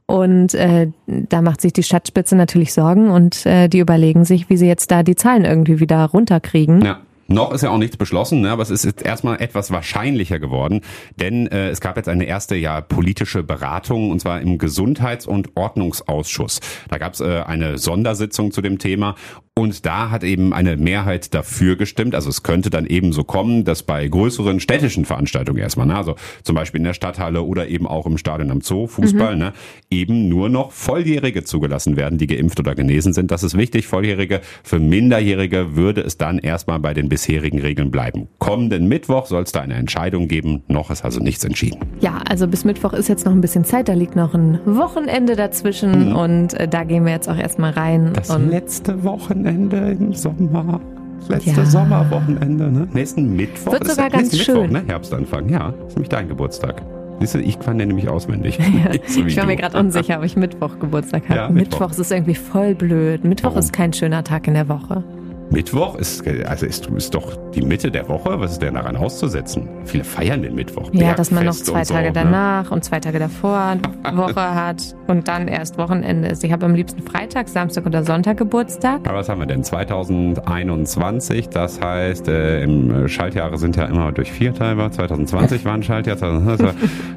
Und 0.06 0.54
äh, 0.54 0.89
da 1.08 1.42
macht 1.42 1.62
sich 1.62 1.74
die 1.74 1.84
Stadtspitze 1.84 2.36
natürlich 2.36 2.74
Sorgen 2.74 3.10
und 3.10 3.46
äh, 3.46 3.68
die 3.68 3.80
überlegen 3.80 4.26
sich, 4.26 4.50
wie 4.50 4.58
sie 4.58 4.68
jetzt 4.68 4.92
da 4.92 5.04
die 5.04 5.16
Zahlen 5.16 5.46
irgendwie 5.46 5.80
wieder 5.80 6.04
runterkriegen. 6.06 6.84
Ja. 6.84 7.00
Noch 7.28 7.54
ist 7.54 7.62
ja 7.63 7.70
auch 7.70 7.78
nichts 7.78 7.96
beschlossen, 7.96 8.42
ne, 8.42 8.52
aber 8.52 8.62
es 8.63 8.70
ist 8.70 8.84
jetzt 8.84 9.02
erstmal 9.02 9.42
etwas 9.42 9.72
wahrscheinlicher 9.72 10.39
geworden, 10.39 10.82
denn 11.16 11.48
äh, 11.48 11.70
es 11.70 11.80
gab 11.80 11.96
jetzt 11.96 12.10
eine 12.10 12.26
erste 12.26 12.56
ja 12.56 12.82
politische 12.82 13.44
Beratung 13.44 14.12
und 14.12 14.20
zwar 14.20 14.42
im 14.42 14.58
Gesundheits- 14.58 15.26
und 15.26 15.56
Ordnungsausschuss. 15.56 16.60
Da 16.89 16.98
gab 16.98 17.13
es 17.13 17.22
äh, 17.22 17.42
eine 17.46 17.78
Sondersitzung 17.78 18.52
zu 18.52 18.62
dem 18.62 18.78
Thema 18.78 19.16
Und 19.56 19.86
da 19.86 20.10
hat 20.10 20.24
eben 20.24 20.52
eine 20.52 20.78
Mehrheit 20.78 21.36
dafür 21.36 21.76
gestimmt. 21.76 22.16
Also 22.16 22.28
es 22.28 22.42
könnte 22.42 22.72
dann 22.72 22.88
eben 22.88 23.13
so 23.13 23.24
kommen, 23.24 23.66
dass 23.66 23.84
bei 23.84 24.08
größeren 24.08 24.60
städtischen 24.60 25.06
Veranstaltungen 25.06 25.60
erstmal, 25.60 25.86
ne, 25.86 25.96
also 25.96 26.16
zum 26.42 26.56
Beispiel 26.56 26.80
in 26.80 26.86
der 26.86 26.96
Stadthalle 26.96 27.44
oder 27.44 27.68
eben 27.68 27.86
auch 27.86 28.08
im 28.08 28.18
Stadion 28.18 28.50
am 28.50 28.62
Zoo, 28.62 28.88
Fußball, 28.88 29.36
mhm. 29.36 29.39
ne, 29.39 29.54
eben 29.92 30.28
nur 30.28 30.50
noch 30.50 30.72
Volljährige 30.72 31.44
zugelassen 31.44 31.98
werden, 31.98 32.18
die 32.18 32.26
geimpft 32.26 32.60
oder 32.60 32.74
genesen 32.74 33.13
sind. 33.13 33.30
Das 33.30 33.44
ist 33.44 33.56
wichtig. 33.56 33.86
Volljährige 33.86 34.42
für 34.63 34.80
Minderjährige 34.80 35.76
würde 35.76 36.02
es 36.02 36.18
dann 36.18 36.39
erstmal 36.39 36.80
bei 36.80 36.96
den 36.96 37.08
bisherigen 37.08 37.60
Regeln 37.60 37.92
bleiben. 37.92 38.30
Kommenden 38.39 38.88
Mittwoch 38.88 39.28
soll 39.28 39.44
es 39.44 39.52
da 39.52 39.62
eine 39.62 39.76
Entscheidung 39.76 40.28
geben. 40.28 40.63
Noch 40.68 40.89
ist 40.89 41.06
also 41.06 41.20
nichts 41.20 41.44
entschieden. 41.44 41.80
Ja, 42.00 42.24
also 42.28 42.48
bis 42.48 42.66
Mittwoch 42.66 42.94
ist 42.94 43.08
jetzt 43.08 43.24
noch 43.26 43.32
ein 43.32 43.42
bisschen 43.42 43.66
Zeit. 43.66 43.88
Da 43.88 43.94
liegt 43.94 44.16
noch 44.16 44.34
ein 44.34 44.60
Wochenende 44.66 45.36
dazwischen 45.36 46.10
mhm. 46.10 46.16
und 46.16 46.54
äh, 46.56 46.68
da 46.68 46.86
gehen 46.86 47.06
wir 47.06 47.12
jetzt 47.12 47.30
auch 47.30 47.38
erstmal 47.38 47.74
rein. 47.74 48.13
Das 48.16 48.36
letzte 48.36 49.04
Wochenende 49.04 49.42
im 49.45 50.13
Sommer. 50.13 50.79
Das 51.19 51.29
letzte 51.29 51.62
ja. 51.62 51.65
Sommerwochenende, 51.65 52.71
ne? 52.71 52.88
Nächsten 52.93 53.36
Mittwoch. 53.36 53.73
Wird 53.73 53.88
sogar 53.88 54.10
ganz 54.10 54.38
schön. 54.38 54.63
Mittwoch, 54.63 54.82
ne? 54.82 54.84
Herbstanfang, 54.88 55.49
ja. 55.49 55.73
Ist 55.88 55.95
nämlich 55.95 56.10
dein 56.10 56.27
Geburtstag. 56.27 56.82
Siehst 57.19 57.36
du, 57.36 57.39
ich 57.39 57.60
kann 57.60 57.77
den 57.77 57.88
nämlich 57.88 58.10
auswendig. 58.10 58.60
Ja, 58.73 58.91
so 59.06 59.23
ich 59.23 59.38
war 59.38 59.43
du. 59.43 59.49
mir 59.49 59.56
gerade 59.56 59.77
unsicher, 59.77 60.17
ob 60.17 60.25
ich 60.25 60.36
Mittwoch 60.36 60.79
Geburtstag 60.79 61.29
habe. 61.29 61.39
Ja, 61.39 61.49
Mittwoch. 61.49 61.79
Mittwoch 61.82 61.99
ist 61.99 62.12
irgendwie 62.12 62.36
voll 62.36 62.75
blöd. 62.75 63.23
Mittwoch 63.23 63.51
Warum? 63.51 63.60
ist 63.60 63.71
kein 63.71 63.93
schöner 63.93 64.23
Tag 64.23 64.47
in 64.47 64.56
der 64.56 64.67
Woche. 64.67 65.03
Mittwoch 65.49 65.95
ist, 65.95 66.27
also 66.45 66.65
ist, 66.65 66.88
ist 66.88 67.13
doch 67.13 67.38
die 67.53 67.62
Mitte 67.62 67.91
der 67.91 68.08
Woche. 68.10 68.39
Was 68.39 68.53
ist 68.53 68.62
denn 68.62 68.73
daran 68.73 68.95
auszusetzen? 68.95 69.69
Viele 69.86 70.03
feiern 70.03 70.41
den 70.41 70.56
Mittwoch. 70.56 70.89
Ja, 70.93 71.13
dass 71.13 71.32
man 71.32 71.45
noch 71.45 71.53
zwei 71.53 71.84
Tage 71.84 71.88
so, 71.88 72.03
ne? 72.03 72.12
danach 72.13 72.69
ne? 72.69 72.71
und 72.71 72.84
zwei 72.84 72.99
Tage 72.99 73.19
davor 73.19 73.77
Woche 74.13 74.56
hat 74.56 74.95
und 75.08 75.27
dann 75.27 75.47
erst 75.47 75.77
Wochenende 75.77 76.29
ist. 76.29 76.43
Ich 76.43 76.51
habe 76.51 76.65
am 76.65 76.73
liebsten 76.73 77.03
Freitag, 77.03 77.47
Samstag 77.49 77.86
oder 77.86 78.03
Sonntag 78.03 78.38
Geburtstag. 78.38 79.01
Aber 79.08 79.19
was 79.19 79.29
haben 79.29 79.39
wir 79.39 79.45
denn? 79.45 79.63
2021, 79.63 81.49
das 81.49 81.79
heißt, 81.79 82.27
äh, 82.27 82.63
im 82.63 83.08
Schaltjahre 83.08 83.58
sind 83.58 83.75
ja 83.75 83.86
immer 83.86 84.12
durch 84.12 84.32
vier 84.32 84.53
teilbar. 84.53 84.91
2020 84.91 85.65
war 85.65 85.73
ein 85.73 85.84
Schaltjahr. 85.84 86.17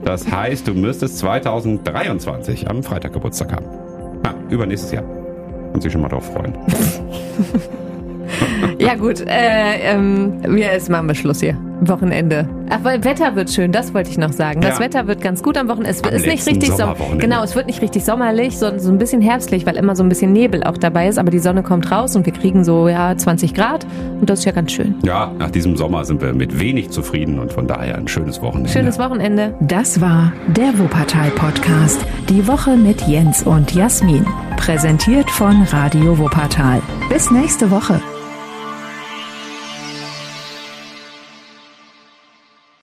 Das 0.05 0.31
heißt, 0.31 0.69
du 0.69 0.75
müsstest 0.75 1.19
2023 1.19 2.69
am 2.69 2.83
Freitag 2.83 3.13
Geburtstag 3.13 3.53
haben. 3.53 3.67
Ja, 4.25 4.35
übernächstes 4.51 4.93
Jahr. 4.93 5.05
Und 5.73 5.83
sich 5.83 5.93
schon 5.93 6.01
mal 6.01 6.09
drauf 6.09 6.33
freuen. 6.33 6.57
ja 8.79 8.95
gut, 8.95 9.21
äh, 9.21 9.93
ähm, 9.93 10.41
wir 10.43 10.73
jetzt 10.73 10.91
machen 10.91 11.09
wir 11.09 11.15
Schluss 11.15 11.41
hier. 11.41 11.57
Wochenende. 11.81 12.49
Ach, 12.71 12.79
weil 12.83 13.05
Wetter 13.05 13.37
wird 13.37 13.51
schön, 13.51 13.71
das 13.71 13.93
wollte 13.95 14.11
ich 14.11 14.19
noch 14.19 14.33
sagen. 14.33 14.61
Das 14.61 14.79
ja. 14.79 14.85
Wetter 14.85 15.07
wird 15.07 15.21
ganz 15.21 15.43
gut 15.43 15.57
am 15.57 15.69
Wochenende. 15.69 15.91
Es 15.91 16.03
am 16.03 16.13
ist 16.15 16.27
nicht 16.27 16.47
richtig 16.47 16.73
so, 16.73 16.95
genau, 17.19 17.43
es 17.43 17.55
wird 17.55 17.67
nicht 17.67 17.83
richtig 17.83 18.05
sommerlich, 18.05 18.59
sondern 18.59 18.81
so 18.81 18.91
ein 18.91 18.99
bisschen 18.99 19.21
herbstlich, 19.21 19.67
weil 19.67 19.77
immer 19.77 19.95
so 19.95 20.03
ein 20.03 20.09
bisschen 20.09 20.33
Nebel 20.33 20.65
auch 20.65 20.79
dabei 20.79 21.09
ist, 21.09 21.19
aber 21.19 21.31
die 21.31 21.39
Sonne 21.39 21.63
kommt 21.63 21.91
raus 21.91 22.17
und 22.17 22.27
wir 22.27 22.33
kriegen 22.33 22.65
so 22.65 22.89
ja 22.89 23.17
20 23.17 23.55
Grad 23.55 23.87
und 24.21 24.31
das 24.31 24.41
ist 24.41 24.45
ja 24.47 24.53
ganz 24.53 24.73
schön. 24.73 24.95
Ja, 25.05 25.33
nach 25.39 25.51
diesem 25.51 25.77
Sommer 25.77 26.05
sind 26.05 26.23
wir 26.23 26.33
mit 26.33 26.59
wenig 26.59 26.91
zufrieden 26.91 27.39
und 27.39 27.53
von 27.53 27.67
daher 27.67 27.97
ein 27.97 28.09
schönes 28.09 28.41
Wochenende. 28.41 28.71
Schönes 28.71 28.99
Wochenende. 28.99 29.55
Das 29.61 30.01
war 30.01 30.33
der 30.49 30.79
Wuppertal 30.79 31.31
Podcast. 31.31 32.05
Die 32.29 32.47
Woche 32.49 32.77
mit 32.77 33.03
Jens 33.03 33.43
und 33.43 33.75
Jasmin. 33.75 34.27
Präsentiert 34.57 35.31
von 35.31 35.63
Radio 35.71 36.19
Wuppertal. 36.19 36.81
Bis 37.11 37.31
nächste 37.31 37.71
Woche. 37.71 38.01